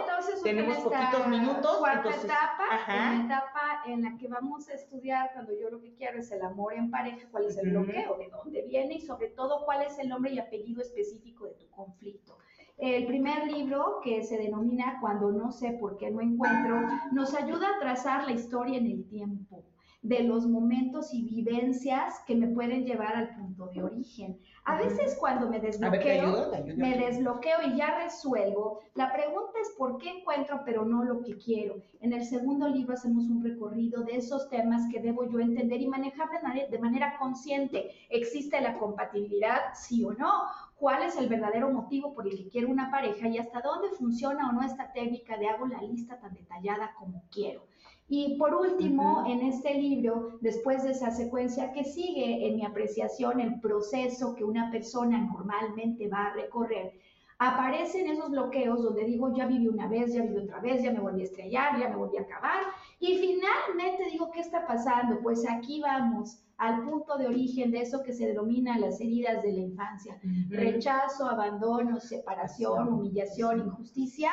Tenemos 0.43 0.77
poquitos 0.77 1.27
minutos. 1.27 1.77
Cuarta 1.77 2.09
etapa, 2.09 2.63
una 2.87 3.25
etapa 3.25 3.83
en 3.85 4.03
la 4.03 4.17
que 4.17 4.27
vamos 4.27 4.69
a 4.69 4.73
estudiar 4.73 5.31
cuando 5.33 5.53
yo 5.59 5.69
lo 5.69 5.81
que 5.81 5.93
quiero 5.95 6.19
es 6.19 6.31
el 6.31 6.41
amor 6.41 6.73
en 6.73 6.91
pareja, 6.91 7.27
cuál 7.31 7.45
es 7.45 7.57
el 7.57 7.71
bloqueo, 7.71 8.17
de 8.17 8.29
dónde 8.29 8.61
viene 8.63 8.95
y 8.95 9.01
sobre 9.01 9.29
todo 9.29 9.65
cuál 9.65 9.81
es 9.83 9.97
el 9.97 10.09
nombre 10.09 10.31
y 10.31 10.39
apellido 10.39 10.81
específico 10.81 11.45
de 11.45 11.53
tu 11.53 11.69
conflicto. 11.69 12.37
El 12.77 13.05
primer 13.05 13.51
libro, 13.51 14.01
que 14.03 14.23
se 14.23 14.37
denomina 14.37 14.97
Cuando 14.99 15.31
no 15.31 15.51
sé 15.51 15.77
por 15.79 15.97
qué 15.97 16.09
no 16.09 16.19
encuentro, 16.19 16.81
nos 17.11 17.33
ayuda 17.35 17.67
a 17.75 17.79
trazar 17.79 18.25
la 18.25 18.31
historia 18.31 18.77
en 18.77 18.87
el 18.87 19.07
tiempo 19.07 19.63
de 20.01 20.23
los 20.23 20.47
momentos 20.47 21.13
y 21.13 21.23
vivencias 21.23 22.23
que 22.25 22.35
me 22.35 22.47
pueden 22.47 22.85
llevar 22.85 23.15
al 23.15 23.35
punto 23.35 23.67
de 23.67 23.83
origen. 23.83 24.39
A 24.63 24.77
veces 24.77 25.17
cuando 25.19 25.49
me 25.49 25.59
desbloqueo, 25.59 26.51
me 26.77 26.95
desbloqueo 26.95 27.63
y 27.65 27.77
ya 27.77 27.97
resuelvo, 28.03 28.81
la 28.93 29.11
pregunta 29.11 29.53
es 29.59 29.69
por 29.75 29.97
qué 29.97 30.09
encuentro 30.09 30.61
pero 30.63 30.85
no 30.85 31.03
lo 31.03 31.23
que 31.23 31.35
quiero. 31.37 31.81
En 31.99 32.13
el 32.13 32.23
segundo 32.23 32.67
libro 32.67 32.93
hacemos 32.93 33.25
un 33.25 33.43
recorrido 33.43 34.03
de 34.03 34.17
esos 34.17 34.49
temas 34.49 34.83
que 34.91 35.01
debo 35.01 35.25
yo 35.25 35.39
entender 35.39 35.81
y 35.81 35.87
manejar 35.87 36.29
de 36.69 36.79
manera 36.79 37.17
consciente. 37.17 37.89
¿Existe 38.09 38.61
la 38.61 38.77
compatibilidad, 38.77 39.73
sí 39.73 40.03
o 40.05 40.13
no? 40.13 40.31
¿Cuál 40.75 41.03
es 41.03 41.17
el 41.17 41.27
verdadero 41.27 41.71
motivo 41.71 42.13
por 42.13 42.27
el 42.27 42.37
que 42.37 42.49
quiero 42.49 42.69
una 42.69 42.91
pareja 42.91 43.27
y 43.27 43.39
hasta 43.39 43.61
dónde 43.61 43.89
funciona 43.89 44.49
o 44.49 44.51
no 44.51 44.61
esta 44.61 44.93
técnica 44.93 45.37
de 45.37 45.47
hago 45.47 45.65
la 45.65 45.81
lista 45.81 46.19
tan 46.19 46.35
detallada 46.35 46.93
como 46.99 47.23
quiero? 47.31 47.70
Y 48.13 48.35
por 48.35 48.53
último, 48.53 49.23
en 49.25 49.39
este 49.39 49.73
libro, 49.75 50.37
después 50.41 50.83
de 50.83 50.91
esa 50.91 51.11
secuencia 51.11 51.71
que 51.71 51.85
sigue 51.85 52.45
en 52.45 52.57
mi 52.57 52.65
apreciación, 52.65 53.39
el 53.39 53.61
proceso 53.61 54.35
que 54.35 54.43
una 54.43 54.69
persona 54.69 55.17
normalmente 55.17 56.09
va 56.09 56.25
a 56.25 56.33
recorrer, 56.33 56.91
aparecen 57.39 58.09
esos 58.09 58.29
bloqueos 58.29 58.83
donde 58.83 59.05
digo, 59.05 59.33
ya 59.33 59.45
viví 59.45 59.69
una 59.69 59.87
vez, 59.87 60.13
ya 60.13 60.23
viví 60.23 60.39
otra 60.39 60.59
vez, 60.59 60.83
ya 60.83 60.91
me 60.91 60.99
volví 60.99 61.21
a 61.21 61.23
estrellar, 61.23 61.79
ya 61.79 61.87
me 61.87 61.95
volví 61.95 62.17
a 62.17 62.23
acabar. 62.23 62.63
Y 62.99 63.17
finalmente 63.17 64.09
digo, 64.11 64.29
¿qué 64.31 64.41
está 64.41 64.67
pasando? 64.67 65.21
Pues 65.23 65.49
aquí 65.49 65.79
vamos 65.79 66.43
al 66.57 66.83
punto 66.83 67.17
de 67.17 67.27
origen 67.27 67.71
de 67.71 67.79
eso 67.79 68.03
que 68.03 68.11
se 68.11 68.27
denomina 68.27 68.77
las 68.77 68.99
heridas 68.99 69.41
de 69.41 69.53
la 69.53 69.59
infancia. 69.61 70.19
Rechazo, 70.49 71.29
abandono, 71.29 72.01
separación, 72.01 72.89
humillación, 72.89 73.59
injusticia 73.59 74.31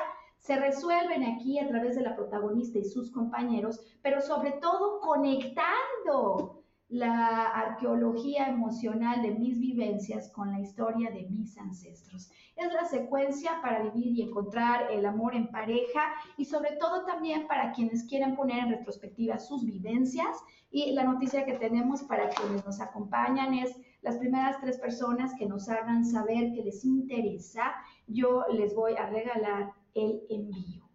se 0.49 0.57
resuelven 0.57 1.24
aquí 1.24 1.59
a 1.59 1.68
través 1.68 1.94
de 1.94 2.01
la 2.01 2.16
protagonista 2.16 2.78
y 2.78 2.84
sus 2.86 3.11
compañeros, 3.11 3.82
pero 4.01 4.22
sobre 4.22 4.53
todo 4.53 4.99
conectando 5.01 6.64
la 6.88 7.49
arqueología 7.49 8.49
emocional 8.49 9.20
de 9.20 9.32
mis 9.32 9.61
vivencias 9.61 10.30
con 10.30 10.51
la 10.51 10.61
historia 10.61 11.11
de 11.11 11.28
mis 11.28 11.59
ancestros. 11.59 12.30
Es 12.57 12.72
la 12.72 12.86
secuencia 12.86 13.61
para 13.61 13.82
vivir 13.90 14.16
y 14.16 14.22
encontrar 14.22 14.90
el 14.90 15.05
amor 15.05 15.34
en 15.34 15.51
pareja 15.51 16.14
y 16.38 16.46
sobre 16.46 16.76
todo 16.76 17.05
también 17.05 17.46
para 17.46 17.72
quienes 17.72 18.05
quieran 18.05 18.34
poner 18.34 18.61
en 18.61 18.70
retrospectiva 18.70 19.38
sus 19.38 19.66
vivencias. 19.66 20.34
Y 20.70 20.92
la 20.92 21.05
noticia 21.05 21.44
que 21.44 21.59
tenemos 21.59 22.05
para 22.05 22.30
quienes 22.30 22.64
nos 22.64 22.80
acompañan 22.80 23.53
es 23.53 23.76
las 24.01 24.16
primeras 24.16 24.59
tres 24.62 24.78
personas 24.78 25.34
que 25.38 25.44
nos 25.44 25.68
hagan 25.68 26.07
saber 26.07 26.55
que 26.55 26.62
les 26.62 26.86
interesa, 26.86 27.74
yo 28.07 28.46
les 28.51 28.74
voy 28.74 28.94
a 28.96 29.11
regalar 29.11 29.74
el 29.99 30.22
envío. 30.30 30.88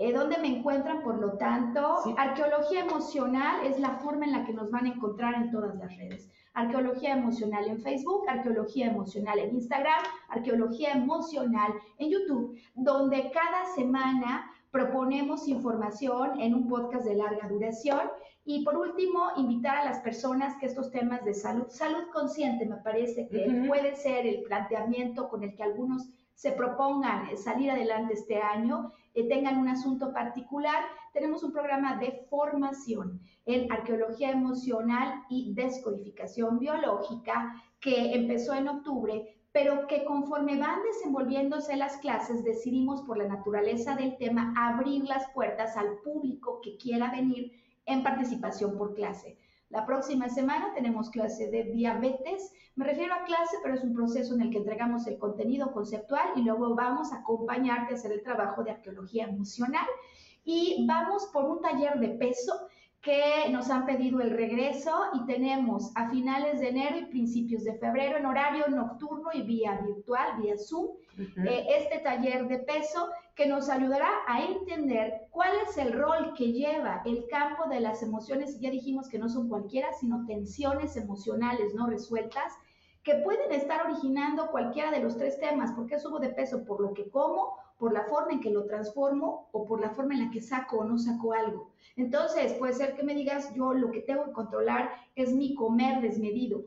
Eh, 0.00 0.12
¿Dónde 0.12 0.38
me 0.38 0.46
encuentran? 0.46 1.02
Por 1.02 1.18
lo 1.18 1.32
tanto, 1.38 2.14
arqueología 2.16 2.84
emocional 2.84 3.66
es 3.66 3.80
la 3.80 3.98
forma 3.98 4.26
en 4.26 4.32
la 4.32 4.44
que 4.44 4.52
nos 4.52 4.70
van 4.70 4.86
a 4.86 4.90
encontrar 4.90 5.34
en 5.34 5.50
todas 5.50 5.74
las 5.74 5.96
redes. 5.96 6.30
Arqueología 6.54 7.14
emocional 7.14 7.66
en 7.66 7.80
Facebook, 7.80 8.22
arqueología 8.28 8.86
emocional 8.86 9.40
en 9.40 9.56
Instagram, 9.56 10.00
arqueología 10.28 10.92
emocional 10.92 11.72
en 11.98 12.10
YouTube, 12.10 12.56
donde 12.76 13.32
cada 13.32 13.74
semana 13.74 14.48
proponemos 14.70 15.48
información 15.48 16.40
en 16.40 16.54
un 16.54 16.68
podcast 16.68 17.04
de 17.04 17.16
larga 17.16 17.48
duración. 17.48 18.02
Y 18.44 18.64
por 18.64 18.76
último, 18.76 19.32
invitar 19.36 19.78
a 19.78 19.84
las 19.84 19.98
personas 19.98 20.56
que 20.60 20.66
estos 20.66 20.92
temas 20.92 21.24
de 21.24 21.34
salud, 21.34 21.66
salud 21.70 22.04
consciente, 22.12 22.66
me 22.66 22.76
parece 22.76 23.28
que 23.28 23.64
puede 23.66 23.96
ser 23.96 24.28
el 24.28 24.42
planteamiento 24.42 25.28
con 25.28 25.42
el 25.42 25.56
que 25.56 25.64
algunos 25.64 26.08
se 26.38 26.52
propongan 26.52 27.36
salir 27.36 27.68
adelante 27.68 28.14
este 28.14 28.40
año, 28.40 28.92
eh, 29.12 29.28
tengan 29.28 29.58
un 29.58 29.66
asunto 29.66 30.12
particular, 30.12 30.84
tenemos 31.12 31.42
un 31.42 31.50
programa 31.50 31.96
de 31.96 32.26
formación 32.30 33.20
en 33.44 33.72
arqueología 33.72 34.30
emocional 34.30 35.24
y 35.28 35.52
descodificación 35.54 36.60
biológica 36.60 37.60
que 37.80 38.14
empezó 38.14 38.54
en 38.54 38.68
octubre, 38.68 39.34
pero 39.50 39.88
que 39.88 40.04
conforme 40.04 40.56
van 40.56 40.84
desenvolviéndose 40.84 41.74
las 41.76 41.96
clases 41.96 42.44
decidimos 42.44 43.02
por 43.02 43.18
la 43.18 43.26
naturaleza 43.26 43.96
del 43.96 44.16
tema 44.16 44.54
abrir 44.56 45.06
las 45.06 45.28
puertas 45.32 45.76
al 45.76 45.98
público 46.04 46.60
que 46.62 46.76
quiera 46.76 47.10
venir 47.10 47.50
en 47.84 48.04
participación 48.04 48.78
por 48.78 48.94
clase. 48.94 49.38
La 49.70 49.84
próxima 49.84 50.28
semana 50.30 50.72
tenemos 50.72 51.10
clase 51.10 51.50
de 51.50 51.64
diabetes. 51.64 52.52
Me 52.78 52.84
refiero 52.84 53.12
a 53.12 53.24
clase, 53.24 53.56
pero 53.60 53.74
es 53.74 53.82
un 53.82 53.92
proceso 53.92 54.36
en 54.36 54.42
el 54.42 54.50
que 54.50 54.58
entregamos 54.58 55.04
el 55.08 55.18
contenido 55.18 55.72
conceptual 55.72 56.28
y 56.36 56.42
luego 56.42 56.76
vamos 56.76 57.12
a 57.12 57.16
acompañarte 57.16 57.92
a 57.92 57.96
hacer 57.96 58.12
el 58.12 58.22
trabajo 58.22 58.62
de 58.62 58.70
arqueología 58.70 59.24
emocional. 59.24 59.84
Y 60.44 60.86
vamos 60.86 61.28
por 61.32 61.44
un 61.46 61.60
taller 61.60 61.98
de 61.98 62.10
peso 62.10 62.68
que 63.00 63.48
nos 63.50 63.68
han 63.68 63.84
pedido 63.84 64.20
el 64.20 64.30
regreso 64.30 64.92
y 65.14 65.26
tenemos 65.26 65.90
a 65.96 66.08
finales 66.08 66.60
de 66.60 66.68
enero 66.68 66.98
y 66.98 67.06
principios 67.06 67.64
de 67.64 67.74
febrero 67.74 68.16
en 68.16 68.26
horario 68.26 68.68
nocturno 68.68 69.30
y 69.34 69.42
vía 69.42 69.80
virtual, 69.84 70.40
vía 70.40 70.54
Zoom, 70.56 70.90
eh, 71.18 71.66
este 71.78 71.98
taller 71.98 72.46
de 72.46 72.58
peso 72.60 73.08
que 73.34 73.46
nos 73.46 73.68
ayudará 73.68 74.08
a 74.28 74.44
entender 74.44 75.26
cuál 75.30 75.50
es 75.66 75.76
el 75.78 75.94
rol 75.94 76.32
que 76.36 76.52
lleva 76.52 77.02
el 77.04 77.26
campo 77.28 77.68
de 77.68 77.80
las 77.80 78.04
emociones. 78.04 78.60
Ya 78.60 78.70
dijimos 78.70 79.08
que 79.08 79.18
no 79.18 79.28
son 79.28 79.48
cualquiera, 79.48 79.92
sino 79.94 80.24
tensiones 80.26 80.96
emocionales 80.96 81.74
no 81.74 81.88
resueltas 81.88 82.52
que 83.08 83.14
pueden 83.14 83.50
estar 83.52 83.86
originando 83.86 84.50
cualquiera 84.50 84.90
de 84.90 85.00
los 85.00 85.16
tres 85.16 85.40
temas. 85.40 85.72
¿Por 85.72 85.86
qué 85.86 85.98
subo 85.98 86.18
de 86.18 86.28
peso? 86.28 86.66
Por 86.66 86.82
lo 86.82 86.92
que 86.92 87.08
como, 87.08 87.56
por 87.78 87.94
la 87.94 88.04
forma 88.04 88.32
en 88.32 88.40
que 88.40 88.50
lo 88.50 88.66
transformo 88.66 89.48
o 89.50 89.64
por 89.64 89.80
la 89.80 89.88
forma 89.88 90.12
en 90.12 90.26
la 90.26 90.30
que 90.30 90.42
saco 90.42 90.80
o 90.80 90.84
no 90.84 90.98
saco 90.98 91.32
algo. 91.32 91.70
Entonces, 91.96 92.52
puede 92.52 92.74
ser 92.74 92.94
que 92.96 93.02
me 93.02 93.14
digas, 93.14 93.54
yo 93.54 93.72
lo 93.72 93.90
que 93.90 94.00
tengo 94.00 94.26
que 94.26 94.32
controlar 94.32 94.90
es 95.16 95.32
mi 95.32 95.54
comer 95.54 96.02
desmedido. 96.02 96.62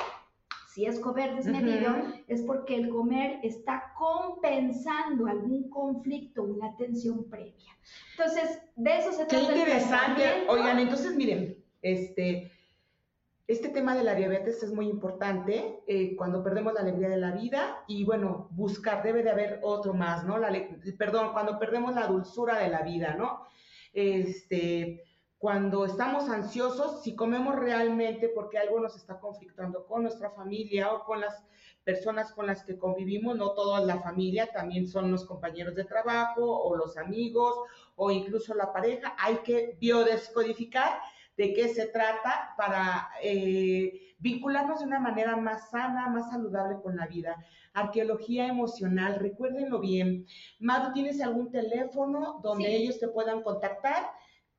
Si 0.73 0.85
es 0.85 0.99
comer 0.99 1.35
desmedido, 1.35 1.93
es 2.27 2.41
porque 2.41 2.75
el 2.75 2.89
comer 2.89 3.39
está 3.43 3.93
compensando 3.95 5.27
algún 5.27 5.69
conflicto, 5.69 6.41
una 6.41 6.75
tensión 6.75 7.29
previa. 7.29 7.77
Entonces, 8.17 8.61
de 8.75 8.97
eso 8.97 9.11
se 9.11 9.25
trata. 9.25 9.45
Qué 9.45 9.59
interesante. 9.59 10.23
Oigan, 10.49 10.79
entonces 10.79 11.15
miren, 11.15 11.63
este, 11.83 12.51
este 13.52 13.70
tema 13.70 13.95
de 13.95 14.04
la 14.04 14.16
diabetes 14.16 14.64
es 14.64 14.72
muy 14.72 14.88
importante 14.88 15.84
eh, 15.86 16.16
cuando 16.16 16.43
perdemos 16.43 16.74
la 16.74 16.82
alegría 16.82 17.10
de 17.10 17.18
la 17.18 17.32
vida 17.32 17.84
y 17.88 18.06
bueno, 18.06 18.47
buscar, 18.52 19.04
debe 19.04 19.24
de 19.24 19.32
haber 19.32 19.60
otro 19.64 19.93
más, 19.93 20.24
¿no? 20.24 20.38
La, 20.38 20.52
perdón, 20.97 21.34
cuando 21.34 21.60
perdemos 21.60 21.93
la 21.93 22.08
dulzura 22.08 22.60
de 22.60 22.70
la 22.70 22.82
vida, 22.82 23.16
¿no? 23.16 23.45
Este, 23.93 25.04
cuando 25.38 25.86
estamos 25.86 26.30
ansiosos, 26.30 27.04
si 27.04 27.16
comemos 27.16 27.56
realmente 27.56 28.30
porque 28.30 28.58
algo 28.58 28.80
nos 28.80 28.95
está 28.95 29.20
conflictando 29.20 29.86
con 29.86 30.04
nuestra 30.04 30.30
familia 30.32 30.93
o 30.93 31.04
con 31.04 31.20
las 31.20 31.43
personas 31.84 32.32
con 32.32 32.47
las 32.47 32.64
que 32.64 32.78
convivimos, 32.78 33.36
no 33.36 33.52
toda 33.52 33.82
la 33.82 33.99
familia, 33.99 34.47
también 34.54 34.88
son 34.88 35.12
los 35.12 35.26
compañeros 35.26 35.76
de 35.76 35.84
trabajo 35.84 36.43
o 36.45 36.76
los 36.78 36.95
amigos 36.95 37.56
o 37.95 38.12
incluso 38.12 38.54
la 38.54 38.72
pareja, 38.72 39.16
hay 39.18 39.38
que 39.38 39.78
biodescodificar 39.80 40.99
de 41.38 41.53
qué 41.53 41.69
se 41.69 41.88
trata 41.88 42.53
para 42.57 43.09
eh, 43.23 44.15
vincularnos 44.19 44.79
de 44.79 44.86
una 44.86 44.99
manera 44.99 45.36
más 45.36 45.69
sana, 45.69 46.09
más 46.09 46.29
saludable 46.29 46.82
con 46.82 46.95
la 46.95 47.07
vida. 47.07 47.43
Arqueología 47.73 48.47
emocional, 48.47 49.15
recuérdenlo 49.19 49.79
bien. 49.79 50.25
Madu, 50.59 50.93
¿tienes 50.93 51.21
algún 51.21 51.51
teléfono 51.51 52.39
donde 52.43 52.75
ellos 52.75 52.99
te 52.99 53.07
puedan 53.07 53.41
contactar? 53.41 54.11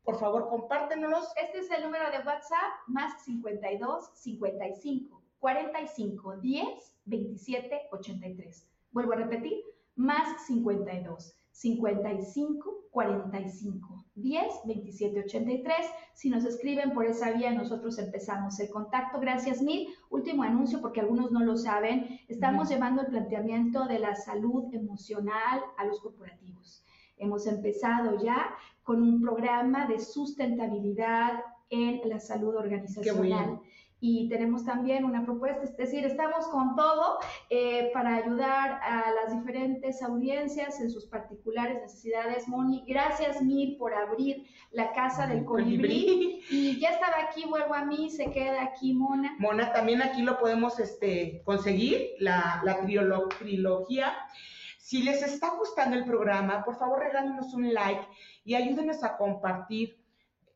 Por 0.03 0.19
favor, 0.19 0.49
compártenos. 0.49 1.29
Este 1.41 1.59
es 1.59 1.71
el 1.71 1.85
número 1.85 2.11
de 2.11 2.19
WhatsApp, 2.19 2.73
más 2.89 3.25
52 3.25 4.11
55 4.15 5.23
45 5.39 6.37
10 6.39 6.95
27 7.05 7.83
83. 7.93 8.69
Vuelvo 8.91 9.13
a 9.13 9.17
repetir, 9.17 9.61
más 9.95 10.47
52 10.47 11.37
55 11.53 12.89
45 12.91 14.05
10 14.15 14.47
27 14.67 15.21
83. 15.21 15.77
Si 16.15 16.29
nos 16.29 16.45
escriben 16.45 16.93
por 16.93 17.07
esa 17.07 17.31
vía, 17.33 17.53
nosotros 17.53 17.99
empezamos 17.99 18.59
el 18.61 18.71
contacto. 18.71 19.21
Gracias 19.21 19.63
mil. 19.63 19.89
Último 20.11 20.43
anuncio, 20.43 20.81
porque 20.81 21.01
algunos 21.01 21.31
no 21.31 21.41
lo 21.41 21.57
saben, 21.57 22.21
estamos 22.29 22.69
llevando 22.69 23.03
el 23.03 23.09
planteamiento 23.09 23.87
de 23.87 23.99
la 23.99 24.15
salud 24.15 24.73
emocional 24.75 25.63
a 25.79 25.85
los 25.85 26.01
corporativos. 26.01 26.85
Hemos 27.17 27.47
empezado 27.47 28.23
ya 28.23 28.55
con 28.83 29.03
un 29.03 29.21
programa 29.23 29.87
de 29.87 29.99
sustentabilidad 29.99 31.41
en 31.71 32.07
la 32.09 32.21
salud 32.21 32.55
organizacional 32.57 33.61
y 34.05 34.29
tenemos 34.29 34.65
también 34.65 35.05
una 35.05 35.25
propuesta, 35.25 35.63
es 35.63 35.77
decir, 35.77 36.05
estamos 36.05 36.49
con 36.49 36.75
todo 36.75 37.21
eh, 37.51 37.93
para 37.95 38.17
ayudar 38.17 38.81
a 38.83 39.13
las 39.13 39.33
diferentes 39.33 40.03
audiencias 40.03 40.81
en 40.81 40.91
sus 40.91 41.07
particulares 41.07 41.81
necesidades. 41.81 42.49
Moni, 42.49 42.85
gracias 42.85 43.41
mil 43.41 43.77
por 43.77 43.95
abrir 43.95 44.45
la 44.73 44.93
casa 44.93 45.29
del 45.29 45.45
colibrí. 45.45 46.43
Y 46.51 46.81
ya 46.81 46.89
estaba 46.89 47.15
aquí, 47.29 47.45
vuelvo 47.49 47.75
a 47.75 47.85
mí, 47.85 48.11
se 48.11 48.33
queda 48.33 48.65
aquí 48.65 48.93
Mona. 48.93 49.37
Mona, 49.39 49.73
también 49.73 50.03
aquí 50.03 50.23
lo 50.23 50.41
podemos 50.41 50.81
este, 50.81 51.41
conseguir, 51.45 52.15
la, 52.19 52.61
la 52.65 52.81
trilogía. 53.39 54.13
Si 54.79 55.05
les 55.05 55.23
está 55.23 55.51
gustando 55.51 55.97
el 55.97 56.05
programa, 56.05 56.65
por 56.65 56.77
favor 56.77 56.99
regálenos 56.99 57.55
un 57.55 57.73
like 57.73 58.05
y 58.45 58.57
ayúdenos 58.57 59.05
a 59.05 59.17
compartir 59.17 60.02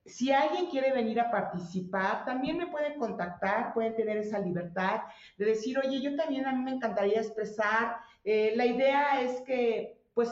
si 0.07 0.33
alguien 0.33 0.67
quiere 0.67 0.93
venir 0.93 1.21
a 1.21 1.31
participar, 1.31 2.25
también 2.25 2.57
me 2.57 2.69
pueden 2.69 2.99
contactar, 2.99 3.75
pueden 3.75 3.97
tener 3.97 4.17
esa 4.19 4.39
libertad 4.39 5.03
de 5.37 5.47
decir, 5.47 5.79
oye, 5.79 6.01
yo 6.01 6.17
también 6.17 6.47
a 6.47 6.53
mí 6.53 6.63
me 6.63 6.73
encantaría 6.73 7.21
expresar. 7.21 7.97
Eh, 8.25 8.53
la 8.57 8.67
idea 8.67 9.21
es 9.23 9.41
que, 9.43 10.01
pues, 10.15 10.31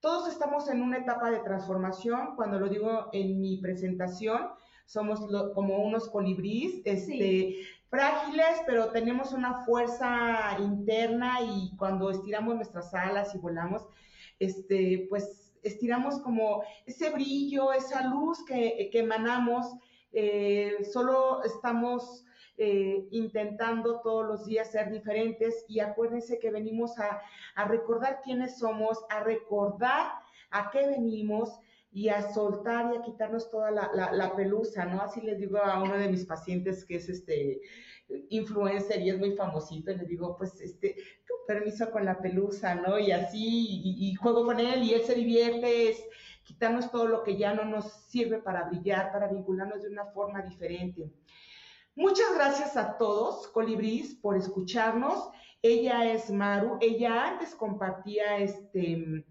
todos 0.00 0.28
estamos 0.28 0.68
en 0.68 0.82
una 0.82 0.98
etapa 0.98 1.30
de 1.30 1.40
transformación. 1.40 2.36
Cuando 2.36 2.58
lo 2.58 2.68
digo 2.68 3.08
en 3.12 3.40
mi 3.40 3.58
presentación, 3.58 4.48
somos 4.86 5.20
como 5.54 5.84
unos 5.84 6.08
colibríes, 6.08 6.82
este, 6.84 7.62
frágiles, 7.88 8.62
pero 8.66 8.90
tenemos 8.90 9.32
una 9.32 9.64
fuerza 9.64 10.56
interna 10.58 11.38
y 11.42 11.76
cuando 11.76 12.10
estiramos 12.10 12.56
nuestras 12.56 12.92
alas 12.94 13.34
y 13.34 13.38
volamos, 13.38 13.86
este, 14.38 15.06
pues 15.08 15.49
estiramos 15.62 16.20
como 16.20 16.62
ese 16.86 17.10
brillo, 17.10 17.72
esa 17.72 18.06
luz 18.06 18.44
que, 18.44 18.90
emanamos, 18.92 19.66
eh, 20.12 20.78
solo 20.92 21.42
estamos 21.44 22.24
eh, 22.62 23.08
intentando 23.10 24.00
todos 24.00 24.26
los 24.26 24.44
días 24.44 24.70
ser 24.70 24.90
diferentes 24.90 25.64
y 25.66 25.80
acuérdense 25.80 26.38
que 26.38 26.50
venimos 26.50 26.98
a, 26.98 27.22
recordar 27.66 28.20
quiénes 28.22 28.58
somos, 28.58 28.98
a 29.08 29.20
recordar 29.20 30.12
a 30.50 30.70
qué 30.70 30.86
venimos 30.86 31.58
y 31.92 32.08
a 32.08 32.32
soltar 32.32 32.92
y 32.92 32.98
a 32.98 33.02
quitarnos 33.02 33.50
toda 33.50 33.70
la, 33.70 33.90
la, 34.12 34.36
pelusa, 34.36 34.84
¿no? 34.84 35.00
Así 35.00 35.20
les 35.22 35.38
digo 35.38 35.58
a 35.58 35.82
uno 35.82 35.96
de 35.96 36.08
mis 36.08 36.26
pacientes 36.26 36.84
que 36.84 36.96
es 36.96 37.08
este 37.08 37.60
influencer 38.28 39.00
y 39.00 39.10
es 39.10 39.18
muy 39.18 39.32
famosito, 39.32 39.90
y 39.90 39.96
le 39.96 40.04
digo, 40.04 40.36
pues, 40.36 40.60
este, 40.60 40.96
permiso 41.50 41.90
con 41.90 42.04
la 42.04 42.20
pelusa, 42.20 42.76
¿no? 42.76 42.96
Y 42.96 43.10
así, 43.10 43.82
y, 43.84 44.14
juego 44.14 44.44
con 44.44 44.60
él 44.60 44.84
y 44.84 44.94
él 44.94 45.02
se 45.02 45.16
divierte, 45.16 45.90
es 45.90 46.00
quitarnos 46.44 46.92
todo 46.92 47.08
lo 47.08 47.24
que 47.24 47.36
ya 47.36 47.54
no 47.54 47.64
nos 47.64 47.92
sirve 48.08 48.38
para 48.38 48.68
brillar, 48.68 49.10
para 49.10 49.26
vincularnos 49.26 49.82
de 49.82 49.88
una 49.88 50.06
forma 50.06 50.42
diferente. 50.42 51.10
Muchas 51.96 52.32
gracias 52.36 52.76
a 52.76 52.96
todos, 52.96 53.48
Colibris, 53.48 54.14
por 54.14 54.36
escucharnos. 54.36 55.30
Ella 55.60 56.12
es 56.12 56.30
Maru, 56.30 56.78
ella 56.80 57.26
antes 57.26 57.56
compartía 57.56 58.38
este 58.38 59.24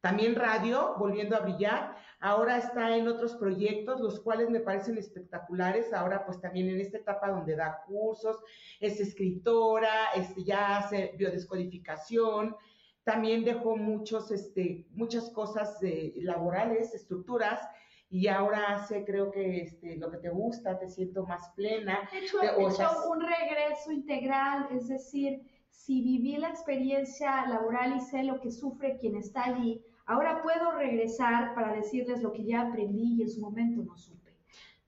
también 0.00 0.36
radio, 0.36 0.94
volviendo 0.98 1.34
a 1.34 1.40
brillar. 1.40 1.96
Ahora 2.20 2.56
está 2.56 2.96
en 2.96 3.08
otros 3.08 3.34
proyectos, 3.36 4.00
los 4.00 4.20
cuales 4.20 4.48
me 4.48 4.60
parecen 4.60 4.96
espectaculares. 4.96 5.92
Ahora 5.92 6.24
pues 6.24 6.40
también 6.40 6.68
en 6.70 6.80
esta 6.80 6.98
etapa 6.98 7.30
donde 7.30 7.56
da 7.56 7.82
cursos, 7.86 8.38
es 8.80 9.00
escritora, 9.00 10.12
este, 10.14 10.44
ya 10.44 10.78
hace 10.78 11.14
biodescodificación. 11.18 12.56
También 13.04 13.44
dejó 13.44 13.76
muchos, 13.76 14.30
este, 14.30 14.86
muchas 14.90 15.30
cosas 15.30 15.78
laborales, 16.16 16.92
estructuras, 16.94 17.60
y 18.08 18.28
ahora 18.28 18.74
hace, 18.74 19.04
creo 19.04 19.30
que 19.30 19.62
este, 19.62 19.96
lo 19.96 20.10
que 20.10 20.18
te 20.18 20.30
gusta, 20.30 20.78
te 20.78 20.88
siento 20.88 21.26
más 21.26 21.50
plena. 21.50 22.08
He 22.12 22.24
hecho, 22.24 22.40
he 22.40 22.46
hecho 22.46 23.10
un 23.10 23.20
regreso 23.20 23.92
integral, 23.92 24.68
es 24.72 24.88
decir, 24.88 25.42
si 25.70 26.02
viví 26.02 26.36
la 26.36 26.48
experiencia 26.48 27.46
laboral 27.46 27.96
y 27.96 28.00
sé 28.00 28.22
lo 28.22 28.40
que 28.40 28.50
sufre 28.50 28.96
quien 28.98 29.16
está 29.16 29.44
allí, 29.44 29.84
Ahora 30.06 30.40
puedo 30.40 30.70
regresar 30.72 31.54
para 31.56 31.74
decirles 31.74 32.22
lo 32.22 32.32
que 32.32 32.44
ya 32.44 32.60
aprendí 32.62 33.16
y 33.16 33.22
en 33.22 33.30
su 33.30 33.40
momento 33.40 33.82
no 33.82 33.96
supe. 33.96 34.36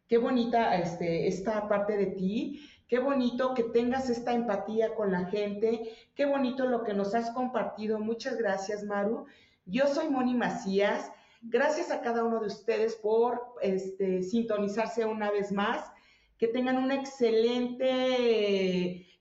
Qué 0.06 0.16
bonita 0.16 0.76
este, 0.78 1.26
esta 1.26 1.66
parte 1.68 1.96
de 1.96 2.06
ti, 2.06 2.60
qué 2.86 3.00
bonito 3.00 3.52
que 3.52 3.64
tengas 3.64 4.08
esta 4.10 4.32
empatía 4.32 4.94
con 4.94 5.10
la 5.10 5.24
gente, 5.26 5.90
qué 6.14 6.24
bonito 6.24 6.66
lo 6.66 6.84
que 6.84 6.94
nos 6.94 7.16
has 7.16 7.32
compartido. 7.32 7.98
Muchas 7.98 8.36
gracias, 8.38 8.84
Maru. 8.84 9.26
Yo 9.66 9.88
soy 9.88 10.08
Moni 10.08 10.34
Macías. 10.34 11.10
Gracias 11.42 11.90
a 11.90 12.00
cada 12.00 12.22
uno 12.24 12.38
de 12.40 12.46
ustedes 12.46 12.94
por 12.94 13.54
este, 13.60 14.22
sintonizarse 14.22 15.04
una 15.04 15.32
vez 15.32 15.50
más. 15.50 15.92
Que 16.38 16.46
tengan 16.46 16.78
un 16.78 16.92
excelente 16.92 17.84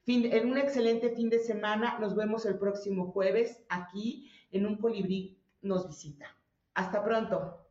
fin, 0.03 0.29
un 0.45 0.57
excelente 0.59 1.09
fin 1.09 1.29
de 1.29 1.39
semana. 1.39 1.97
Nos 1.99 2.15
vemos 2.15 2.45
el 2.45 2.59
próximo 2.59 3.11
jueves 3.11 3.63
aquí 3.67 4.31
en 4.51 4.67
un 4.67 4.77
colibrí 4.77 5.36
nos 5.67 5.87
visita. 5.87 6.35
Hasta 6.73 7.03
pronto. 7.03 7.67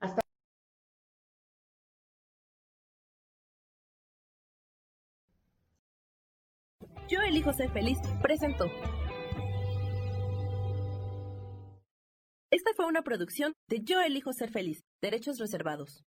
Hasta 0.00 0.22
Yo 7.08 7.20
elijo 7.20 7.52
ser 7.52 7.70
feliz 7.70 7.98
presento. 8.22 8.66
Esta 12.50 12.72
fue 12.74 12.86
una 12.86 13.02
producción 13.02 13.54
de 13.68 13.82
Yo 13.82 14.00
elijo 14.00 14.32
ser 14.32 14.50
feliz, 14.50 14.84
derechos 15.00 15.38
reservados. 15.38 16.04